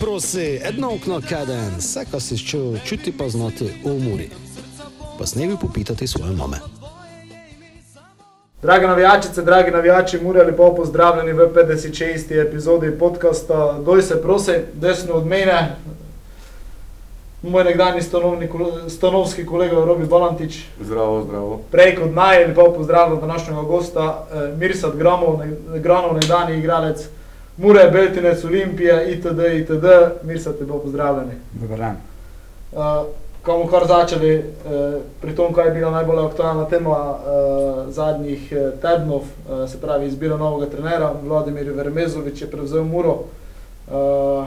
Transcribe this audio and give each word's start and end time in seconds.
Prosi, 0.00 0.60
edno 0.64 0.94
okno 0.94 1.20
kaden, 1.28 1.76
vse, 1.78 2.04
kar 2.10 2.20
si 2.20 2.38
čutil, 2.38 2.78
čuti 2.84 3.12
pa 3.18 3.28
znati 3.28 3.64
v 3.64 3.90
umori. 3.90 4.30
Pa 5.18 5.26
snevi 5.26 5.56
popitati 5.60 6.06
svoje 6.06 6.32
mame. 6.32 6.56
Drage 8.62 8.86
navijačice, 8.86 9.42
dragi 9.42 9.70
navijači, 9.70 10.20
Mure, 10.22 10.42
lepo 10.44 10.74
pozdravljeni 10.74 11.32
v 11.32 11.48
56. 11.54 12.46
epizodi 12.48 12.90
podcasta 12.98 13.78
Doj 13.84 14.02
se 14.02 14.22
prosi, 14.22 14.52
desno 14.74 15.14
od 15.14 15.26
mene, 15.26 15.76
moj 17.42 17.64
nekdanji 17.64 18.02
stanovni, 18.02 18.48
stanovski 18.88 19.46
kolega 19.46 19.84
Robi 19.84 20.06
Balantič. 20.06 20.64
Zdravo, 20.80 21.22
zdravo. 21.22 21.60
Prej 21.70 21.96
kot 21.96 22.14
naj, 22.14 22.46
lepo 22.46 22.72
pozdravljam 22.72 23.20
današnjega 23.20 23.62
gosta, 23.62 24.26
eh, 24.32 24.56
Mirsad 24.56 24.96
Gramov, 24.96 25.38
ne, 25.38 25.78
Granov, 25.80 26.14
nekdanji 26.14 26.58
igralec 26.58 27.08
Mure, 27.56 27.90
Beltinec, 27.90 28.44
Olimpije, 28.44 29.12
itd. 29.12 29.40
itd. 29.60 29.86
Mirsad, 30.22 30.60
lepo 30.60 30.78
pozdravljeni. 30.78 31.32
Dobar 31.52 31.78
dan. 31.78 31.96
Uh, 32.72 33.06
ko 33.42 33.52
bomo 33.52 33.70
kar 33.70 33.86
začeli 33.86 34.38
uh, 34.38 35.00
pri 35.20 35.34
tom, 35.34 35.54
kaj 35.54 35.66
je 35.66 35.74
bila 35.74 35.90
najbolj 35.90 36.26
aktualna 36.26 36.66
tema 36.68 36.90
uh, 36.90 37.88
zadnjih 37.88 38.52
uh, 38.52 38.80
tednov, 38.82 39.22
uh, 39.22 39.68
se 39.70 39.80
pravi 39.80 40.06
izbira 40.06 40.36
novega 40.36 40.70
trenera, 40.70 41.12
Vladimir 41.22 41.72
Vermezovič 41.72 42.42
je 42.42 42.50
prevzel 42.50 42.84
Muro, 42.84 43.16
uh, 43.88 44.46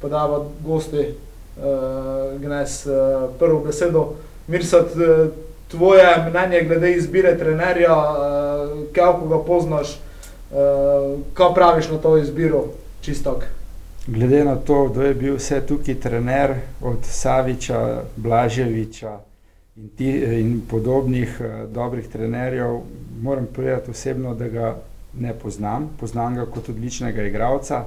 podava 0.00 0.44
gosti 0.64 1.08
uh, 1.10 2.40
Gnes 2.40 2.86
uh, 2.86 3.28
prvo 3.38 3.60
besedo. 3.60 4.14
Mirsad, 4.46 4.96
uh, 4.96 5.28
tvoje 5.70 6.30
mnenje 6.30 6.62
glede 6.62 6.92
izbire 6.92 7.38
trenerja, 7.38 7.96
uh, 7.96 8.78
kako 8.94 9.28
ga 9.28 9.44
poznaš, 9.44 9.98
uh, 10.50 11.20
kaj 11.34 11.54
praviš 11.54 11.90
na 11.90 11.98
to 11.98 12.16
izbiro, 12.18 12.64
čistok? 13.00 13.44
Glede 14.06 14.44
na 14.44 14.56
to, 14.56 14.88
kdo 14.88 15.02
je 15.02 15.14
bil 15.14 15.36
vse 15.36 15.60
tukaj 15.66 16.00
trener, 16.00 16.54
od 16.80 16.98
Saviča, 17.02 18.02
Blaževiča 18.16 19.18
in, 19.76 19.88
ti, 19.96 20.10
in 20.40 20.60
podobnih 20.70 21.40
uh, 21.40 21.72
dobrih 21.72 22.08
trenerjev, 22.08 22.80
moram 23.22 23.46
povedati 23.46 23.90
osebno, 23.90 24.34
da 24.34 24.48
ga 24.48 24.76
ne 25.18 25.34
poznam. 25.34 25.90
Poznam 26.00 26.34
ga 26.34 26.46
kot 26.46 26.68
odličnega 26.68 27.22
igralca. 27.22 27.84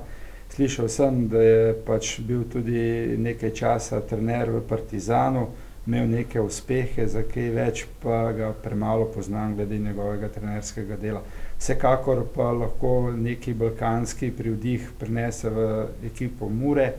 Slišal 0.53 0.89
sem, 0.89 1.27
da 1.27 1.41
je 1.41 1.73
pač 1.85 2.19
bil 2.21 2.43
tudi 2.51 3.15
nekaj 3.17 3.53
časa 3.57 4.01
trener 4.05 4.51
v 4.53 4.61
Partizanu, 4.69 5.47
imel 5.87 6.09
neke 6.09 6.41
uspehe, 6.41 7.07
za 7.07 7.23
kaj 7.27 7.49
več 7.55 7.85
pa 8.03 8.31
ga 8.31 8.51
premalo 8.63 9.05
poznam 9.15 9.55
glede 9.55 9.79
njegovega 9.79 10.29
trenerskega 10.31 10.97
dela. 10.97 11.23
Vsekakor 11.59 12.25
pa 12.35 12.51
lahko 12.51 13.11
neki 13.11 13.53
balkanski 13.53 14.31
privdih 14.31 14.89
prinese 14.99 15.49
v 15.49 15.87
ekipo 16.05 16.49
Mure 16.49 16.93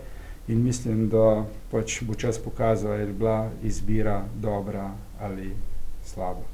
in 0.49 0.63
mislim, 0.63 1.09
da 1.09 1.45
pač 1.71 2.03
bo 2.03 2.15
čas 2.15 2.39
pokazal, 2.39 2.93
ali 2.93 3.01
je 3.01 3.13
bila 3.13 3.51
izbira 3.63 4.23
dobra 4.41 4.91
ali 5.21 5.53
slaba. 6.05 6.45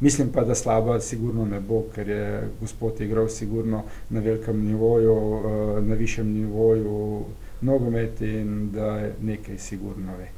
Mislim 0.00 0.28
pa, 0.32 0.44
da 0.44 0.54
slaba 0.54 1.00
sigurno 1.00 1.44
ne 1.44 1.60
bo, 1.60 1.82
ker 1.94 2.08
je 2.08 2.48
gospod 2.60 3.00
igral 3.00 3.28
sigurno 3.28 3.82
na 4.10 4.20
velikem 4.20 4.64
nivoju, 4.66 5.16
eh, 5.16 5.82
na 5.82 5.94
višjem 5.94 6.32
nivoju 6.32 7.24
nogomet 7.60 8.20
in 8.20 8.70
da 8.72 9.08
nekaj 9.20 9.58
sigurno 9.58 10.16
ve. 10.16 10.28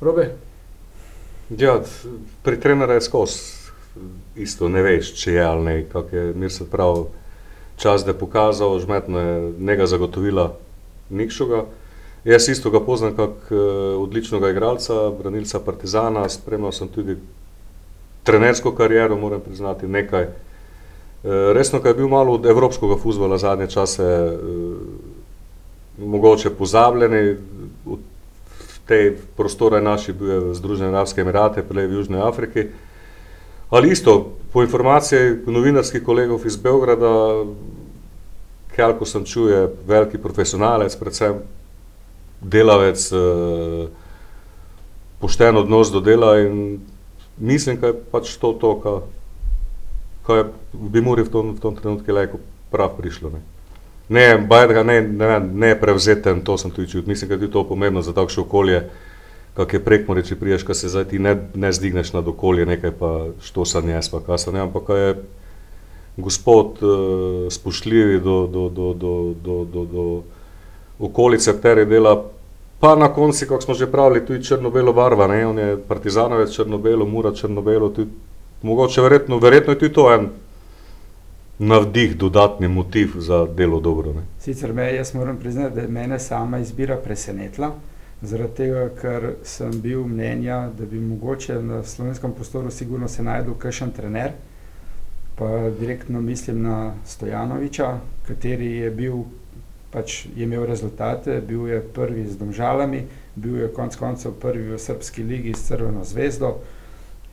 Robe? 0.00 0.30
Ja, 1.50 1.80
pri 2.42 2.60
trenerju 2.60 2.94
je 2.94 3.00
skozi 3.00 3.60
isto 4.36 4.68
ne 4.68 4.82
veš, 4.82 5.12
če 5.18 5.34
je 5.34 5.44
ali 5.44 5.64
ne. 5.64 5.74
Kak 5.92 6.12
je 6.12 6.30
mir 6.34 6.52
se 6.52 6.66
prav 6.70 7.06
čas, 7.76 8.04
da 8.04 8.12
je 8.12 8.18
pokazal, 8.18 8.78
žmetno 8.80 9.20
je 9.20 9.52
njega 9.58 9.86
zagotovila 9.86 10.52
Nikšoga. 11.10 11.64
Jaz 12.24 12.48
isto 12.48 12.70
ga 12.70 12.82
poznam 12.84 13.14
kot 13.16 13.48
uh, 13.50 13.58
odličnega 14.02 14.50
igralca, 14.50 15.08
branilca 15.18 15.60
Partizana, 15.64 16.28
spremljal 16.28 16.72
sem 16.72 16.88
tudi 16.88 17.16
trenersko 18.24 18.74
kariero, 18.76 19.16
moram 19.16 19.40
priznati 19.40 19.88
nekaj. 19.88 20.24
Uh, 20.24 21.52
resno, 21.56 21.80
kaj 21.80 21.90
je 21.90 22.00
bil 22.02 22.08
malo 22.08 22.34
od 22.36 22.46
evropskega 22.46 22.98
futbola 23.00 23.38
zadnje 23.38 23.70
čase, 23.72 24.04
uh, 24.04 24.76
mogoče 25.98 26.50
pozabljeni, 26.50 27.36
v 27.84 27.96
tej 28.90 29.14
prostore 29.38 29.78
naši 29.78 30.12
bil 30.12 30.30
je 30.30 30.54
Združene 30.58 30.90
Arabske 30.90 31.22
Emirate, 31.22 31.62
prej 31.62 31.86
v 31.86 32.00
Južni 32.00 32.18
Afriki. 32.18 32.66
Ali 33.70 33.94
isto, 33.94 34.34
po 34.50 34.64
informaciji 34.66 35.46
novinarskih 35.46 36.02
kolegov 36.02 36.42
iz 36.42 36.58
Beograda, 36.58 37.46
Kjalko 38.74 39.06
sem 39.06 39.22
čuje, 39.26 39.68
veliki 39.86 40.18
profesionalec, 40.18 40.94
predvsem 40.98 41.38
delavec, 42.40 42.98
eh, 43.12 43.86
pošten 45.20 45.62
odnos 45.62 45.92
do 45.94 46.00
dela 46.00 46.40
in 46.40 46.80
mislim, 47.38 47.78
da 47.78 47.92
je 47.92 47.98
pač 48.10 48.34
to 48.42 48.52
to, 48.58 48.74
kar 50.26 50.50
bi 50.72 51.00
morali 51.00 51.28
v 51.28 51.54
v 51.54 51.60
tom 51.60 51.76
trenutku 51.76 52.12
lajko 52.12 52.38
prav 52.70 52.96
prišlo. 52.98 53.30
Ne, 53.30 53.42
ne, 54.10 54.26
bajda, 54.38 54.82
ne, 54.82 55.00
ne, 55.02 55.38
ne 55.40 55.74
prevzeten, 55.80 56.42
to 56.44 56.58
sem 56.58 56.70
tudi 56.70 56.90
čutil, 56.90 57.08
mislim, 57.08 57.30
da 57.30 57.44
je 57.44 57.50
to 57.50 57.64
pomembno 57.68 58.02
za 58.02 58.12
takšno 58.12 58.42
okolje 58.42 58.84
kak 59.54 59.72
je 59.72 59.82
prek 59.84 60.08
more, 60.08 60.22
če 60.24 60.38
priješ, 60.38 60.64
kaj 60.66 60.78
se 60.78 60.90
zdaj 60.92 61.06
ti 61.10 61.18
ne, 61.18 61.34
ne 61.54 61.72
zdigneš 61.74 62.14
na 62.14 62.22
okolje, 62.24 62.66
nekaj 62.66 62.94
pa 62.98 63.10
što 63.44 63.64
sa 63.66 63.82
njes, 63.84 64.08
pa 64.08 64.22
kaj 64.24 64.38
sa 64.46 64.54
ne, 64.54 64.62
ampak 64.64 64.86
kaj 64.88 65.00
je 65.06 65.14
gospod 66.20 66.82
uh, 66.82 67.48
spoštljivi 67.52 68.20
do, 68.20 68.44
do, 68.46 68.68
do, 68.68 68.92
do, 68.94 69.14
do, 69.44 69.56
do, 69.72 69.84
do 69.92 70.04
okolice, 70.98 71.52
kateri 71.56 71.86
dela, 71.88 72.14
pa 72.80 72.94
na 72.96 73.10
konci, 73.12 73.48
kako 73.48 73.62
smo 73.62 73.74
že 73.74 73.90
pravili, 73.90 74.24
tudi 74.26 74.44
črno-belo 74.44 74.92
barva, 74.92 75.26
ne, 75.28 75.44
on 75.46 75.58
je 75.58 75.78
partizanovec 75.88 76.54
črno-belo, 76.54 77.06
mura 77.06 77.34
črno-belo, 77.34 77.90
tudi 77.92 78.10
mogoče 78.62 79.02
verjetno, 79.02 79.38
verjetno 79.38 79.72
je 79.74 79.78
tudi 79.78 79.94
to 79.94 80.08
en 80.14 80.30
navdih, 81.60 82.16
dodatni 82.16 82.68
motiv 82.68 83.08
za 83.16 83.46
delo 83.46 83.80
dobro. 83.80 84.12
Ne. 84.12 84.22
Sicer 84.40 84.72
me, 84.72 84.94
jaz 84.94 85.14
moram 85.14 85.36
priznati, 85.36 85.74
da 85.74 85.80
je 85.80 85.88
mene 85.88 86.18
sama 86.18 86.58
izbira 86.58 86.96
presenetila, 86.96 87.74
zaradi 88.22 88.54
tega, 88.54 88.86
ker 89.00 89.26
sem 89.44 89.74
bil 89.80 90.06
mnenja, 90.08 90.70
da 90.78 90.86
bi 90.86 91.00
mogoče 91.00 91.62
na 91.62 91.82
slovenskem 91.82 92.32
prostoru 92.32 92.70
sigurno 92.70 93.08
se 93.08 93.22
najdel 93.22 93.54
kakšen 93.54 93.92
trener, 93.92 94.32
pa 95.36 95.70
direktno 95.80 96.20
mislim 96.20 96.62
na 96.62 96.94
Stojanoviča, 97.06 97.98
kateri 98.26 98.72
je 98.76 98.90
bil, 98.90 99.22
pač 99.92 100.24
je 100.36 100.44
imel 100.44 100.64
rezultate, 100.64 101.42
bil 101.48 101.68
je 101.68 101.82
prvi 101.82 102.26
z 102.26 102.38
domžalami, 102.40 103.04
bil 103.34 103.60
je 103.60 103.72
konc 103.72 103.96
koncev 103.96 104.32
prvi 104.40 104.72
v 104.72 104.78
Srpski 104.78 105.22
ligi 105.22 105.52
s 105.54 105.68
Crveno 105.68 106.04
zvezdo 106.04 106.56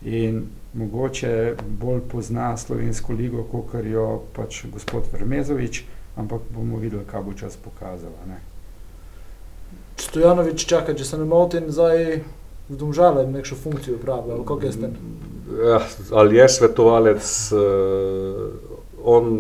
in 0.04 0.44
mogoče 0.78 1.56
bolj 1.80 2.02
pozna 2.12 2.58
slovensko 2.58 3.14
ligo, 3.14 3.44
kot 3.52 3.74
jo 3.86 4.24
pač 4.36 4.66
gospod 4.74 5.10
Vermezovič, 5.14 5.84
ampak 6.16 6.42
bomo 6.54 6.78
videli, 6.78 7.06
kaj 7.10 7.24
bo 7.26 7.34
čas 7.34 7.58
pokazal. 7.58 8.14
Stojanovič 9.98 10.66
čaka, 10.70 10.94
če 10.94 11.06
se 11.06 11.18
ne 11.18 11.26
motim, 11.26 11.72
zdaj 11.74 12.22
v 12.70 12.78
domžale 12.78 13.26
nekšo 13.26 13.56
funkcijo 13.56 13.98
upravlja, 13.98 14.36
ali 14.36 14.46
kako 14.46 14.66
je 14.66 14.72
s 14.72 14.82
tem? 14.82 14.94
Ja, 15.66 15.80
ali 16.12 16.36
je 16.36 16.50
svetovalec, 16.50 17.26
uh, 17.52 17.60
on, 19.04 19.32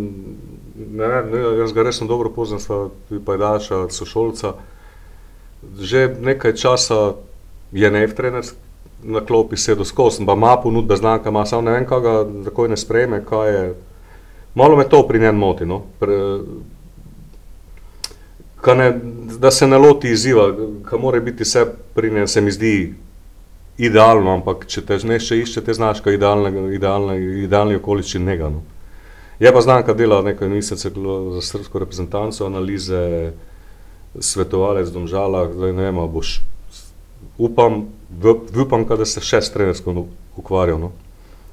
ne, 0.75 1.09
ne, 1.31 1.41
jaz 1.59 1.73
ga 1.75 1.83
resno 1.83 2.07
dobro 2.07 2.31
poznam, 2.33 2.59
sva 2.63 2.87
tudi 3.09 3.21
pajdaša, 3.25 3.87
sošolca. 3.93 4.55
Že 5.77 6.15
nekaj 6.21 6.55
časa 6.55 7.17
je 7.75 7.91
nev 7.91 8.13
trener 8.15 8.45
na 9.03 9.25
klopi 9.25 9.57
sedel 9.57 9.85
skozi, 9.85 10.25
pa 10.25 10.33
ima 10.33 10.57
ponudbe 10.63 10.95
znanka, 10.95 11.29
ima 11.29 11.45
samo 11.45 11.61
ne 11.61 11.71
vem, 11.71 11.85
kaj 11.85 12.01
ga 12.01 12.15
takoj 12.45 12.69
ne 12.69 12.77
sprejme, 12.77 13.21
kaj 13.25 13.53
je. 13.53 13.75
Malo 14.55 14.77
me 14.77 14.89
to 14.89 15.03
pri 15.07 15.19
njem 15.19 15.35
moti, 15.35 15.65
no. 15.65 15.83
Pre, 15.99 16.17
ne, 18.75 18.99
da 19.39 19.51
se 19.51 19.67
ne 19.67 19.77
loti 19.77 20.09
izziva, 20.11 20.49
ki 20.89 20.97
mora 20.99 21.19
biti 21.19 21.43
vse 21.43 21.65
pri 21.95 22.11
njej, 22.11 22.27
se 22.27 22.41
mi 22.41 22.51
zdi 22.51 22.93
idealno, 23.77 24.33
ampak 24.33 24.65
če 24.67 24.81
te 24.85 24.97
nekaj 24.97 25.43
išče, 25.43 25.61
te 25.61 25.73
znaš, 25.73 26.01
kaj 26.01 26.13
je 26.13 26.17
idealni, 26.75 27.43
idealni 27.43 27.77
okoliščin 27.77 28.25
njega. 28.25 28.49
No. 28.49 28.63
Je 29.39 29.53
pa 29.53 29.61
znam, 29.61 29.83
kaj 29.85 29.95
dela 29.95 30.21
nekaj 30.25 30.49
mesecev 30.49 30.97
za 31.37 31.41
srpsko 31.41 31.79
reprezentanco, 31.79 32.45
analize, 32.45 33.31
svetovalec 34.19 34.89
domžala, 34.89 35.45
da 35.53 35.71
ne 35.71 35.91
vem, 35.91 36.01
boš. 36.11 36.39
Upam, 37.37 37.85
upam, 38.61 38.85
da 38.89 39.05
se 39.05 39.21
še 39.21 39.41
s 39.41 39.53
trenersko 39.53 39.93
ukvarjal. 40.37 40.79
No. 40.81 40.91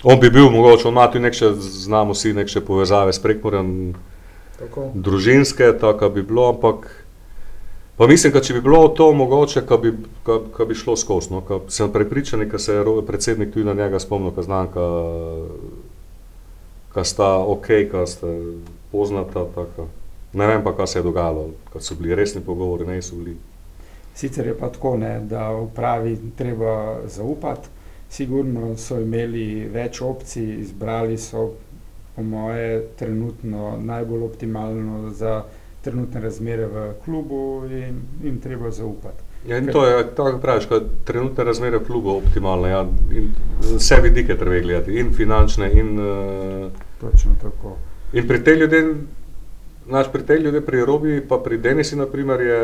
On 0.04 0.20
bi 0.20 0.30
bil 0.30 0.50
mogoče, 0.52 0.88
on 0.88 0.94
ima 0.94 1.06
tudi 1.08 1.24
nekaj, 1.24 1.54
znamo 1.60 2.12
vsi, 2.12 2.32
nekaj 2.36 2.64
povezave 2.64 3.12
s 3.12 3.22
prekmorjem, 3.24 3.94
družinske, 4.94 5.72
tako 5.80 6.08
bi 6.12 6.22
bilo, 6.22 6.48
ampak 6.52 6.88
Pa 7.96 8.06
mislim, 8.06 8.32
da 8.32 8.40
če 8.42 8.54
bi 8.56 8.60
bilo 8.60 8.88
to 8.88 9.12
mogoče, 9.14 9.60
da 9.68 9.76
bi, 9.78 9.92
bi 10.68 10.74
šlo 10.74 10.96
skozi. 10.98 11.30
No? 11.30 11.60
Sem 11.70 11.92
prepričan, 11.92 12.48
da 12.50 12.58
se 12.58 12.74
je 12.74 12.84
predsednik 13.06 13.52
tudi 13.52 13.64
na 13.64 13.74
njega 13.74 14.00
spomnil, 14.02 14.32
da 14.34 14.42
znam, 14.42 14.68
da 16.94 17.04
sta 17.04 17.38
ok, 17.38 17.68
da 17.92 18.06
sta 18.06 18.26
poznata. 18.92 19.46
Taka. 19.54 19.86
Ne 20.32 20.46
vem 20.46 20.64
pa, 20.64 20.74
kaj 20.76 20.86
se 20.86 20.98
je 20.98 21.02
dogajalo, 21.02 21.50
ko 21.72 21.80
so 21.80 21.94
bili 21.94 22.14
resni 22.14 22.42
pogovori, 22.42 22.86
ne 22.86 23.02
so 23.02 23.14
bili. 23.16 23.36
Sicer 24.14 24.46
je 24.46 24.58
pa 24.58 24.68
tako, 24.68 24.96
ne, 24.96 25.20
da 25.20 25.50
upravi 25.50 26.18
treba 26.36 27.00
zaupati. 27.06 27.68
Sigurno 28.10 28.76
so 28.76 29.00
imeli 29.00 29.66
več 29.72 30.00
opcij, 30.00 30.60
izbrali 30.60 31.18
so, 31.18 31.50
po 32.14 32.22
moje, 32.22 32.84
trenutno 32.98 33.76
najbolj 33.82 34.22
optimalno 34.22 35.10
za 35.10 35.42
trenutne 35.84 36.20
razmere 36.20 36.66
v 36.66 36.84
klubu 37.04 37.64
in 37.66 38.00
jim 38.22 38.38
treba 38.40 38.70
zaupati. 38.70 39.24
Ja, 39.46 39.58
in 39.58 39.66
to 39.66 39.86
je, 39.86 40.14
tako 40.16 40.38
praviš, 40.38 40.66
kot 40.66 40.86
trenutne 41.04 41.44
razmere 41.44 41.78
v 41.78 41.84
klubu 41.84 42.14
optimalne. 42.16 42.70
Ja, 42.70 42.86
vse 43.60 43.98
vidike 44.02 44.38
treba 44.38 44.60
gledati, 44.60 44.94
in 45.00 45.12
finančne, 45.12 45.68
in. 45.72 45.98
Uh, 45.98 46.70
Točno 47.00 47.34
tako. 47.42 47.76
In 48.12 48.28
pri 48.28 48.44
tej 48.44 48.62
ljudeh, 48.62 48.94
naš 49.90 50.08
pri 50.12 50.22
tej 50.22 50.38
ljudeh, 50.46 50.64
pri 50.64 50.84
Robi, 50.86 51.20
pa 51.28 51.38
pri 51.44 51.58
Denisi, 51.58 51.96
naprimer, 51.96 52.40
je 52.40 52.60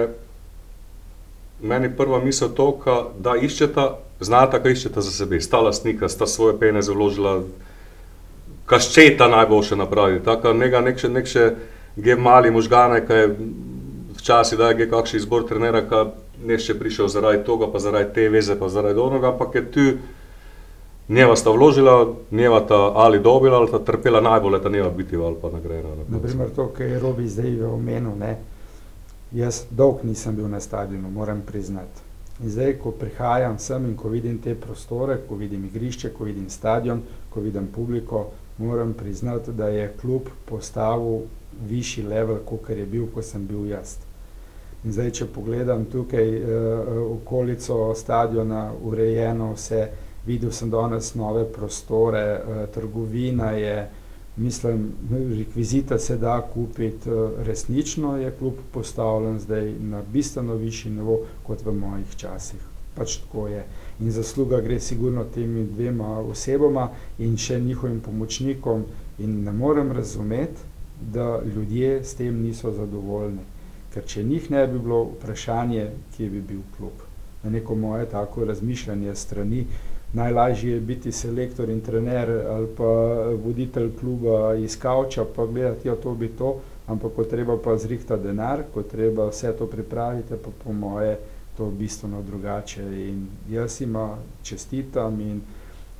meni 1.62 1.90
prva 1.96 2.20
misel 2.24 2.48
to, 2.56 2.70
da 3.18 3.36
iščeta, 3.36 3.90
znata, 4.20 4.60
kaj 4.62 4.72
iščeta 4.72 5.00
za 5.00 5.10
sebe, 5.10 5.40
sta 5.40 5.60
lastnika, 5.60 6.08
sta 6.08 6.26
svoje 6.26 6.58
pene 6.58 6.82
založila, 6.82 7.40
kaščeta 8.70 9.28
najboljše 9.28 9.76
napravi, 9.76 10.20
tako 10.24 10.52
neka 10.54 10.80
nek 10.80 10.98
še, 10.98 11.08
nek 11.10 11.26
še 11.26 11.50
ge 11.96 12.16
mali 12.16 12.50
možgane, 12.54 13.00
ki 13.06 13.12
je 13.18 13.30
včasih 14.20 14.58
da 14.58 14.70
je 14.70 14.88
kakšen 14.90 15.18
izbor 15.18 15.46
trenera, 15.48 15.82
ki 15.88 16.04
ne 16.46 16.58
še 16.58 16.76
prišel 16.78 17.08
zaradi 17.08 17.42
toga, 17.44 17.68
pa 17.72 17.82
zaradi 17.82 18.14
te 18.14 18.28
veze, 18.32 18.56
pa 18.58 18.68
zaradi 18.68 19.00
onoga, 19.00 19.32
ampak 19.32 19.54
je 19.54 19.64
tu 19.72 19.86
njeva 21.10 21.36
sta 21.36 21.50
vložila, 21.50 22.14
njeva 22.30 22.60
ta 22.68 22.78
ali 22.94 23.18
dobila, 23.18 23.58
ali 23.58 23.70
ta 23.70 23.78
trpela 23.78 24.20
najbolje, 24.20 24.58
da 24.58 24.68
njeva 24.68 24.90
biti 24.90 25.16
ali 25.16 25.36
pa 25.42 25.50
nagrajena. 25.50 26.06
Naprimer 26.08 26.54
to, 26.56 26.68
kar 26.76 26.86
je 26.86 27.00
Robi 27.00 27.28
zdaj 27.28 27.50
ne, 28.18 28.36
Jaz 29.32 29.64
dolg 29.70 30.04
nisem 30.04 30.36
bil 30.36 30.48
na 30.48 30.60
stadionu, 30.60 31.10
moram 31.10 31.42
priznati. 31.46 32.02
In 32.42 32.50
zdaj, 32.50 32.72
ko 32.82 32.90
prihajam 32.90 33.58
sem 33.58 33.84
in 33.86 33.96
ko 33.96 34.08
vidim 34.08 34.38
te 34.42 34.54
prostore, 34.54 35.20
ko 35.28 35.36
vidim 35.36 35.64
igrišče, 35.64 36.10
ko 36.10 36.24
vidim 36.24 36.48
stadion, 36.50 37.02
ko 37.30 37.40
vidim 37.40 37.68
publiko, 37.74 38.30
moram 38.58 38.92
priznati, 38.92 39.52
da 39.52 39.68
je 39.68 39.92
klub 40.00 40.28
postavil 40.44 41.28
višji 41.68 42.04
level, 42.04 42.38
kot 42.46 42.70
je 42.70 42.86
bil, 42.86 43.06
ko 43.14 43.22
sem 43.22 43.46
bil 43.46 43.68
jaz. 43.70 43.98
In 44.84 44.92
zdaj, 44.92 45.10
če 45.10 45.26
pogledam 45.30 45.84
tukaj 45.92 46.28
uh, 46.40 46.90
okolico 47.12 47.94
stadiona, 47.94 48.70
urejeno 48.82 49.52
vse, 49.52 49.86
videl 50.26 50.50
sem 50.52 50.70
danes 50.70 51.14
nove 51.14 51.44
prostore, 51.52 52.24
uh, 52.40 52.62
trgovina 52.74 53.50
je, 53.52 53.76
mislim, 54.40 54.92
rekvizita 55.38 55.98
se 55.98 56.16
da 56.16 56.40
kupiti, 56.54 57.10
eh, 57.10 57.44
resnično 57.44 58.16
je 58.16 58.30
klub 58.38 58.54
postavljen 58.72 59.38
zdaj 59.38 59.72
na 59.80 60.02
bistveno 60.12 60.54
višji 60.54 60.92
nivo 60.92 61.18
kot 61.42 61.64
v 61.64 61.72
mojih 61.72 62.16
časih. 62.16 62.60
Pač 62.94 63.16
tako 63.16 63.48
je. 63.48 63.64
In 64.00 64.10
zasluga 64.10 64.60
gre 64.60 64.80
sigurno 64.80 65.24
temi 65.24 65.66
dvema 65.66 66.18
osebama 66.18 66.88
in 67.18 67.36
še 67.36 67.60
njihovim 67.60 68.00
pomočnikom 68.00 68.84
in 69.18 69.44
ne 69.44 69.52
morem 69.52 69.92
razumeti, 69.92 70.60
da 71.12 71.40
ljudje 71.54 72.04
s 72.04 72.14
tem 72.14 72.42
niso 72.42 72.72
zadovoljni. 72.72 73.44
Ker 73.94 74.04
če 74.06 74.24
njih 74.24 74.50
ne 74.50 74.66
bi 74.66 74.78
bilo 74.78 75.04
vprašanje, 75.04 75.90
kje 76.16 76.30
bi 76.30 76.40
bil 76.40 76.60
klub. 76.76 77.06
Na 77.42 77.50
neko 77.50 77.74
moje 77.74 78.08
tako 78.08 78.44
razmišljanje 78.44 79.14
strani, 79.14 79.66
najlažje 80.12 80.72
je 80.72 80.80
biti 80.80 81.12
selektor 81.12 81.68
in 81.70 81.80
trener 81.80 82.30
ali 82.30 82.66
pa 82.76 82.84
voditelj 83.44 83.90
kluba 84.00 84.54
iz 84.54 84.78
kavča, 84.78 85.24
pa 85.36 85.46
gledati, 85.46 85.88
ja, 85.88 85.96
to 85.96 86.14
bi 86.14 86.28
to, 86.28 86.56
ampak 86.86 87.12
ko 87.16 87.24
treba 87.24 87.58
pa 87.64 87.76
zrihtati 87.76 88.22
denar, 88.22 88.62
ko 88.74 88.82
treba 88.82 89.28
vse 89.28 89.52
to 89.58 89.66
pripraviti, 89.66 90.34
pa 90.44 90.50
po 90.64 90.72
moje 90.72 91.18
to 91.56 91.70
bistveno 91.70 92.22
drugače. 92.22 92.82
In 92.82 93.26
jaz 93.50 93.80
ima 93.80 94.16
čestitam 94.42 95.20
in, 95.20 95.40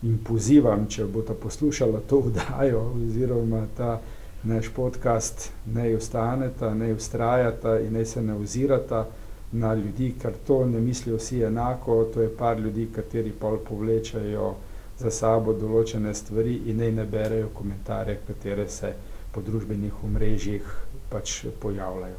in 0.03 0.19
pozivam, 0.25 0.87
če 0.89 1.05
bo 1.05 1.23
ta 1.23 1.35
poslušala 1.35 2.01
to 2.09 2.21
vdajo 2.27 2.93
oziroma 2.97 3.67
ta 3.77 4.01
naš 4.43 4.69
podcast, 4.77 5.51
naj 5.67 5.95
ostaneta, 5.95 6.75
naj 6.75 6.93
ustrajata 6.93 7.79
in 7.81 7.93
naj 7.93 8.05
se 8.05 8.23
ne 8.23 8.35
ozirata 8.35 9.07
na 9.53 9.75
ljudi, 9.75 10.15
ker 10.23 10.33
to 10.47 10.65
ne 10.65 10.81
mislijo 10.81 11.17
vsi 11.17 11.43
enako, 11.43 12.05
to 12.15 12.23
je 12.23 12.37
par 12.37 12.59
ljudi, 12.59 12.89
kateri 12.95 13.33
pol 13.33 13.59
povlečajo 13.69 14.55
za 14.99 15.11
sabo 15.11 15.53
določene 15.53 16.15
stvari 16.15 16.61
in 16.71 16.79
ne, 16.79 16.91
ne 16.93 17.05
berejo 17.05 17.49
komentarje, 17.55 18.19
katere 18.27 18.69
se 18.69 18.93
po 19.35 19.43
družbenih 19.43 20.05
omrežjih 20.05 20.75
pač 21.11 21.45
pojavljajo. 21.63 22.19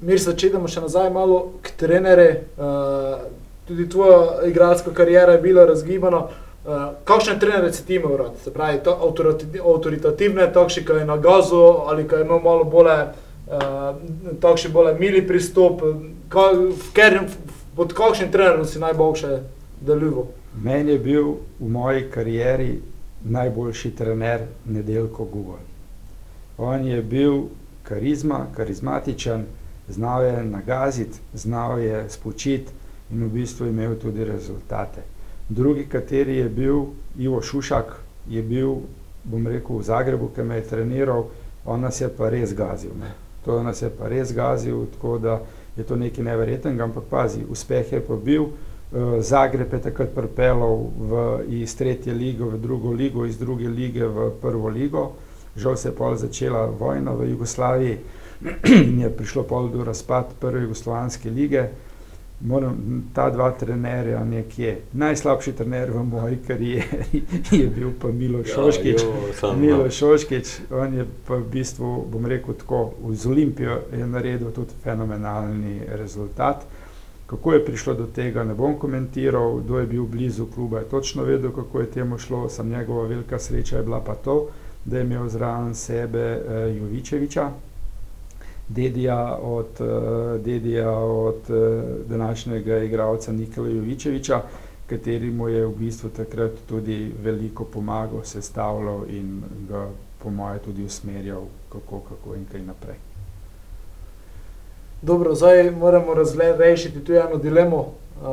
Mir 0.00 0.20
se 0.22 0.34
čedamo 0.38 0.70
še 0.70 0.84
nazaj 0.84 1.10
malo 1.10 1.38
k 1.62 1.74
trenere, 1.78 2.28
uh, 2.56 3.26
tudi 3.66 3.88
tvoja 3.90 4.46
igralska 4.46 4.94
karijera 4.94 5.36
je 5.36 5.42
bila 5.42 5.66
razgibana. 5.66 6.24
Uh, 6.62 6.82
kakšne 7.04 7.40
trenere 7.42 7.72
si 7.74 7.82
ti 7.86 7.98
imel 7.98 8.14
rad? 8.16 8.36
Se 8.44 8.52
pravi, 8.54 8.78
to 8.86 8.94
avtoritativne, 8.94 10.46
takšne, 10.54 10.84
ki 10.86 11.00
je 11.02 11.06
na 11.06 11.18
gazu 11.18 11.62
ali 11.90 12.06
ki 12.08 12.20
je 12.20 12.26
imel 12.26 12.42
malo 12.42 12.64
bolje, 12.64 12.98
uh, 13.52 14.38
takšne 14.40 14.70
bolj 14.72 14.94
mili 15.00 15.26
pristop, 15.26 15.82
ker, 16.94 17.20
pod 17.76 17.92
kakšnim 17.92 18.32
trenerom 18.32 18.64
si 18.66 18.80
najboljše 18.80 19.40
deloval? 19.80 20.30
Meni 20.62 20.92
je 20.92 20.98
bil 20.98 21.28
v 21.60 21.68
moji 21.68 22.08
karieri 22.10 22.80
najboljši 23.24 23.90
trener 23.96 24.46
Nedeljko 24.64 25.24
Google. 25.24 25.62
On 26.58 26.84
je 26.84 27.02
bil 27.02 27.42
karizma, 27.82 28.46
karizmatičen, 28.56 29.44
znal 29.88 30.24
je 30.24 30.44
nagaziti, 30.44 31.18
znal 31.34 31.78
je 31.78 32.10
spočiti 32.10 32.72
in 33.10 33.24
v 33.24 33.28
bistvu 33.28 33.66
imel 33.66 33.98
tudi 33.98 34.24
rezultate. 34.24 35.02
Drugi, 35.48 35.86
kateri 35.86 36.36
je 36.36 36.48
bil 36.48 36.84
Ivo 37.18 37.42
Šušak, 37.42 37.96
je 38.28 38.42
bil, 38.42 38.74
bom 39.24 39.46
rekel, 39.46 39.76
v 39.76 39.82
Zagrebu, 39.82 40.30
ki 40.34 40.42
me 40.42 40.56
je 40.56 40.68
treniral, 40.68 41.26
on 41.64 41.80
nas 41.80 42.00
je 42.00 42.08
pa 42.08 42.30
res 42.30 42.54
gazil. 42.54 42.94
Ne. 43.00 43.10
To 43.44 43.62
nas 43.62 43.82
je 43.82 43.90
pa 43.90 44.08
res 44.08 44.34
gazil, 44.34 44.86
tako 44.92 45.18
da 45.18 45.40
je 45.76 45.84
to 45.84 45.96
nekaj 45.96 46.24
neverjetnega, 46.24 46.84
ampak 46.84 47.04
pazi, 47.10 47.42
uspeh 47.48 47.92
je 47.92 48.00
pa 48.00 48.16
bil. 48.16 48.44
Eh, 48.92 49.22
Zagreb 49.22 49.72
je 49.72 49.80
takrat 49.82 50.14
pripeljal 50.14 50.86
iz 51.48 51.76
tretje 51.76 52.14
lige 52.14 52.44
v 52.44 52.58
drugo 52.58 52.92
ligo, 52.92 53.24
iz 53.24 53.38
druge 53.38 53.68
lige 53.68 54.06
v 54.06 54.30
prvo 54.40 54.68
ligo. 54.68 55.12
Žal 55.56 55.76
se 55.76 55.88
je 55.88 55.94
pol 55.96 56.16
začela 56.16 56.66
vojna 56.66 57.12
v 57.12 57.30
Jugoslaviji 57.30 57.98
in 58.88 59.00
je 59.00 59.10
prišlo 59.10 59.42
pol 59.42 59.68
do 59.68 59.84
razpad 59.84 60.34
prve 60.40 60.62
jugoslovanske 60.62 61.30
lige 61.30 61.68
moram, 62.44 63.04
ta 63.14 63.30
dva 63.30 63.50
trenerja 63.50 64.24
nekje. 64.24 64.80
Najslabši 64.92 65.52
trener 65.52 65.90
v 65.90 66.02
moji 66.02 66.38
karieri 66.46 67.22
je 67.62 67.66
bil 67.66 67.90
pa 68.00 68.08
Milo 68.08 68.44
Šoškič. 68.44 69.02
Ja, 69.42 69.52
Milo 69.56 69.90
Šoškič, 69.90 70.52
on 70.70 70.94
je 70.94 71.06
pa 71.26 71.36
v 71.36 71.46
bistvu, 71.52 72.06
bom 72.12 72.26
rekel 72.26 72.54
tako, 72.54 72.92
z 73.12 73.26
Olimpijo 73.26 73.80
je 73.92 74.06
naredil 74.06 74.50
tudi 74.50 74.74
fenomenalni 74.82 75.80
rezultat. 75.88 76.66
Kako 77.26 77.52
je 77.52 77.64
prišlo 77.64 77.94
do 77.94 78.06
tega, 78.06 78.44
ne 78.44 78.54
bom 78.54 78.74
komentiral, 78.78 79.56
kdo 79.62 79.78
je 79.78 79.86
bil 79.86 80.04
blizu 80.04 80.46
kluba, 80.46 80.78
je 80.78 80.90
točno 80.90 81.24
vedel, 81.24 81.52
kako 81.52 81.80
je 81.80 81.90
temu 81.90 82.18
šlo, 82.18 82.48
sem 82.48 82.68
njegova 82.68 83.06
velika 83.06 83.38
sreča 83.38 83.76
je 83.76 83.82
bila 83.82 84.00
pa 84.00 84.14
to, 84.14 84.48
da 84.84 84.98
je 84.98 85.04
imel 85.04 85.28
zraven 85.28 85.74
sebe 85.74 86.18
eh, 86.18 86.76
Jovičeviča, 86.76 87.50
dedija 88.74 89.38
od, 89.42 89.80
uh, 89.80 90.40
dedija 90.40 90.90
od 90.98 91.40
uh, 91.48 91.56
današnjega 92.08 92.78
igralca 92.78 93.32
Nikola 93.32 93.68
Jovičeviča, 93.68 94.40
kateri 94.86 95.30
mu 95.30 95.48
je 95.48 95.66
v 95.66 95.74
bistvu 95.76 96.10
takrat 96.10 96.52
tudi 96.68 97.12
veliko 97.22 97.64
pomagal, 97.64 98.24
sestavljal 98.24 99.04
in 99.08 99.42
ga 99.68 99.88
po 100.22 100.30
moje 100.30 100.58
tudi 100.58 100.84
usmerjal, 100.84 101.42
kako, 101.72 102.00
kako 102.00 102.34
in 102.34 102.46
kaj 102.52 102.62
naprej. 102.62 102.96
Dobro, 105.02 105.34
zdaj 105.34 105.70
moramo 105.70 106.14
razrešiti 106.14 107.04
tu 107.04 107.12
eno 107.12 107.36
dilemo. 107.36 107.78
Uh, 107.78 108.28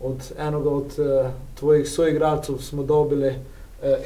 od 0.00 0.32
enega 0.38 0.70
od 0.70 0.84
uh, 0.98 1.30
tvojih 1.54 1.88
soigralcev 1.88 2.58
smo 2.58 2.82
dobili 2.82 3.28
uh, 3.28 3.34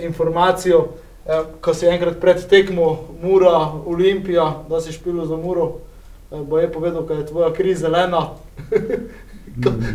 informacijo, 0.00 0.88
Eh, 1.26 1.42
ko 1.60 1.74
si 1.74 1.86
enkrat 1.86 2.16
pred 2.20 2.40
tekmo 2.48 2.98
Mura, 3.22 3.72
Olimpija, 3.86 4.64
da 4.68 4.80
si 4.80 4.92
špil 4.92 5.26
za 5.26 5.36
Muro, 5.36 5.76
eh, 6.32 6.40
bo 6.40 6.58
je 6.58 6.72
povedal, 6.72 7.02
da 7.02 7.14
je 7.14 7.26
tvoja 7.26 7.52
kri 7.52 7.74
zelena. 7.74 8.28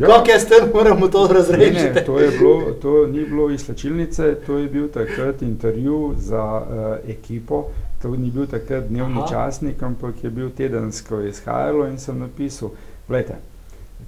Ja. 0.02 0.08
Kako 0.08 0.32
je 0.32 0.40
s 0.40 0.46
tem, 0.46 0.70
moramo 0.74 1.08
to 1.08 1.28
razrešiti? 1.32 1.94
Ne, 1.96 2.06
to, 2.06 2.14
bilo, 2.14 2.72
to 2.82 3.08
ni 3.08 3.26
bilo 3.26 3.50
iz 3.50 3.66
slčilnice, 3.66 4.36
to 4.46 4.58
je 4.58 4.68
bil 4.68 4.88
takrat 4.88 5.42
intervju 5.42 6.14
za 6.18 6.44
uh, 6.44 7.10
ekipo. 7.10 7.64
To 8.02 8.10
ni 8.10 8.32
bil 8.32 8.46
takrat 8.46 8.84
dnevni 8.84 9.18
Aha. 9.18 9.28
časnik, 9.28 9.84
ampak 9.84 10.24
je 10.24 10.30
bil 10.30 10.50
tedensko 10.50 11.22
izhajalo 11.22 11.88
in 11.88 11.98
sem 11.98 12.20
napisal, 12.20 12.70
gledajte, 13.08 13.36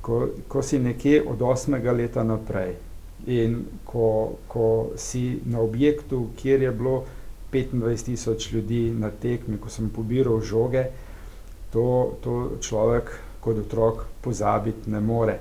ko, 0.02 0.28
ko 0.48 0.62
si 0.62 0.80
nekje 0.80 1.24
od 1.30 1.42
osmega 1.42 1.92
leta 1.92 2.24
naprej 2.24 2.76
in 3.26 3.66
ko, 3.86 4.38
ko 4.48 4.92
si 4.96 5.40
na 5.46 5.60
objektu, 5.62 6.28
kjer 6.38 6.62
je 6.62 6.72
bilo 6.72 7.04
25 7.52 8.06
tisoč 8.06 8.52
ljudi 8.54 8.92
na 8.92 9.10
tekmi, 9.10 9.58
ko 9.58 9.70
sem 9.70 9.90
pobiral 9.90 10.42
žoge, 10.42 10.86
to, 11.72 12.18
to 12.24 12.58
človek 12.62 13.12
kot 13.42 13.58
otrok 13.58 14.06
pozabiti 14.22 14.92
ne 14.92 15.00
more. 15.00 15.40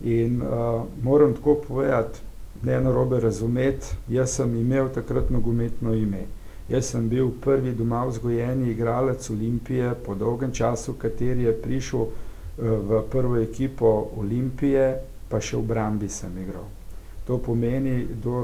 In 0.00 0.42
uh, 0.42 0.82
moram 1.02 1.34
tako 1.34 1.54
povedati, 1.68 2.20
ne 2.62 2.80
na 2.80 2.92
robe 2.92 3.20
razumeti, 3.20 3.86
jaz 4.08 4.36
sem 4.36 4.54
imel 4.56 4.88
takrat 4.94 5.30
nogometno 5.30 5.94
ime. 5.94 6.26
Jaz 6.68 6.92
sem 6.94 7.08
bil 7.08 7.30
prvi 7.40 7.72
doma 7.74 8.04
vzgojeni 8.06 8.70
igralec 8.70 9.30
Olimpije 9.30 9.94
po 10.06 10.14
dolgem 10.14 10.52
času, 10.52 10.94
kateri 10.94 11.42
je 11.42 11.56
prišel 11.62 12.00
uh, 12.00 12.12
v 12.58 13.02
prvo 13.10 13.36
ekipo 13.36 14.10
Olimpije, 14.16 14.94
pa 15.28 15.40
še 15.40 15.56
v 15.56 15.66
Brambi 15.66 16.08
sem 16.08 16.38
igral. 16.38 16.81
To 17.26 17.38
pomeni, 17.38 18.06
da 18.24 18.42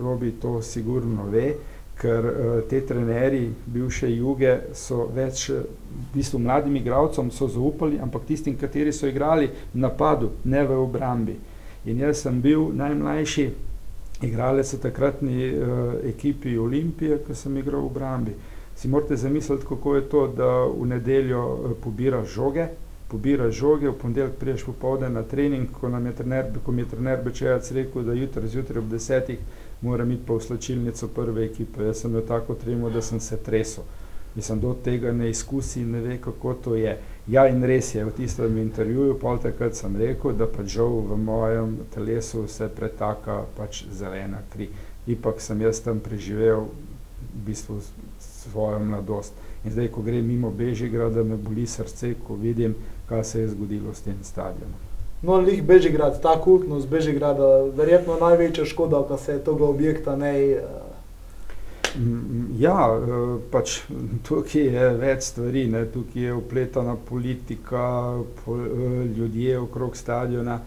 robi 0.00 0.34
to 0.40 0.58
sigurno 0.62 1.24
ve, 1.32 1.54
ker 2.00 2.24
uh, 2.24 2.68
te 2.68 2.80
trenerji, 2.86 3.50
bivše 3.66 4.08
juge, 4.14 4.54
so 4.74 5.04
več, 5.14 5.48
v 5.50 6.04
bistvu 6.14 6.40
mladim 6.40 6.78
igralcem 6.80 7.30
so 7.34 7.48
zaupali, 7.48 8.00
ampak 8.00 8.24
tistim, 8.28 8.56
kateri 8.60 8.92
so 8.92 9.08
igrali 9.08 9.50
v 9.74 9.80
napadu, 9.80 10.32
ne 10.44 10.64
v 10.64 10.78
obrambi. 10.80 11.36
In 11.88 12.00
jaz 12.00 12.24
sem 12.24 12.40
bil 12.40 12.70
najmlajši 12.76 13.46
igralec 14.24 14.72
v 14.74 14.80
takratni 14.80 15.50
uh, 15.50 15.82
ekipi 16.08 16.56
Olimpije, 16.58 17.20
ko 17.26 17.36
sem 17.36 17.56
igral 17.60 17.84
v 17.84 17.92
obrambi. 17.92 18.36
Si 18.76 18.88
morate 18.88 19.16
zamisliti, 19.16 19.68
kako 19.68 19.96
je 19.96 20.06
to, 20.08 20.26
da 20.36 20.50
v 20.64 20.88
nedeljo 20.88 21.42
pobiraš 21.84 22.32
žoge, 22.32 22.70
pobiraš 23.10 23.54
žoge, 23.54 23.88
v 23.88 23.98
ponedeljek 23.98 24.36
priješ 24.38 24.64
popovdne 24.64 25.10
na 25.10 25.22
trening, 25.22 25.70
ko, 25.80 25.88
je 25.88 26.12
trener, 26.14 26.52
ko 26.64 26.72
mi 26.72 26.82
je 26.82 26.88
trener 26.88 27.24
Bečejac 27.24 27.72
rekel, 27.72 28.02
da 28.02 28.12
jutri 28.12 28.48
zjutraj 28.48 28.78
ob 28.78 28.90
desetih 28.90 29.38
moram 29.82 30.12
iti 30.12 30.22
pa 30.26 30.34
v 30.34 30.40
slačilnico 30.40 31.08
prve 31.08 31.44
ekipe. 31.44 31.84
Jaz 31.84 32.00
sem 32.00 32.14
jo 32.14 32.20
tako 32.20 32.54
tremo, 32.54 32.90
da 32.90 33.02
sem 33.02 33.20
se 33.20 33.36
tresel. 33.36 33.84
Mislim, 34.34 34.60
do 34.60 34.74
tega 34.84 35.12
ne 35.12 35.30
izkusi 35.30 35.80
in 35.80 35.90
ne 35.90 36.00
ve, 36.00 36.18
kako 36.18 36.54
to 36.54 36.74
je. 36.74 36.98
Ja, 37.26 37.48
in 37.48 37.64
res 37.64 37.94
je, 37.94 38.04
v 38.04 38.12
tistem 38.14 38.58
intervjuju, 38.58 39.18
pol 39.18 39.38
takrat 39.42 39.74
sem 39.74 39.96
rekel, 39.96 40.36
da 40.38 40.46
pač 40.46 40.76
žal 40.76 41.00
v 41.08 41.18
mojem 41.18 41.76
telesu 41.94 42.46
se 42.48 42.68
pretaka 42.68 43.42
pač 43.56 43.84
zelena 43.90 44.42
kri. 44.52 44.70
Ipak 45.06 45.40
sem 45.40 45.60
jaz 45.60 45.80
tam 45.82 45.98
preživel 46.00 46.68
v 47.34 47.44
bistvu 47.46 47.80
svojo 48.18 48.78
mladost. 48.78 49.34
In 49.64 49.70
zdaj, 49.70 49.88
ko 49.88 50.02
grem 50.02 50.26
mimo 50.26 50.50
Bežigrada, 50.50 51.24
me 51.24 51.36
boli 51.36 51.66
srce, 51.66 52.14
ko 52.26 52.34
vidim, 52.34 52.74
kaj 53.08 53.24
se 53.24 53.40
je 53.40 53.48
zgodilo 53.48 53.94
s 53.94 54.00
tem 54.00 54.16
stadionom. 54.22 54.78
No, 55.22 55.36
lih 55.36 55.62
Bežigrad, 55.62 56.22
ta 56.22 56.38
kultnost 56.40 56.88
Bežigrada, 56.88 57.48
verjetno 57.76 58.16
največja 58.20 58.64
škoda, 58.64 59.02
da 59.08 59.18
se 59.18 59.32
je 59.32 59.42
tega 59.44 59.64
objekta 59.64 60.16
ne. 60.16 60.32
Ja, 62.58 62.76
pač 63.50 63.80
tukaj 64.24 64.62
je 64.62 64.90
več 64.96 65.26
stvari, 65.26 65.66
ne? 65.68 65.82
tukaj 65.92 66.22
je 66.22 66.34
upletena 66.34 66.94
politika, 67.08 67.82
ljudje 69.16 69.58
okrog 69.58 69.96
stadiona. 69.96 70.60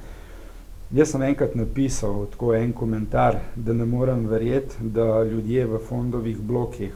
Jaz 0.93 1.15
sem 1.15 1.23
enkrat 1.25 1.55
napisal 1.57 2.27
tako 2.35 2.51
en 2.53 2.75
komentar, 2.77 3.39
da 3.55 3.73
ne 3.73 3.87
morem 3.89 4.27
verjeti, 4.29 4.83
da 4.83 5.23
ljudje 5.23 5.65
v 5.65 5.81
fondovih 5.87 6.37
blokih 6.37 6.93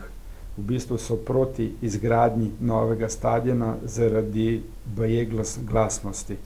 v 0.58 0.64
bistvu 0.64 0.98
so 0.98 1.16
proti 1.16 1.74
izgradnji 1.82 2.52
novega 2.60 3.10
stadiona 3.10 3.76
zaradi 3.86 4.64
baje 4.86 5.26
glas, 5.26 5.60
glasnosti. 5.62 6.38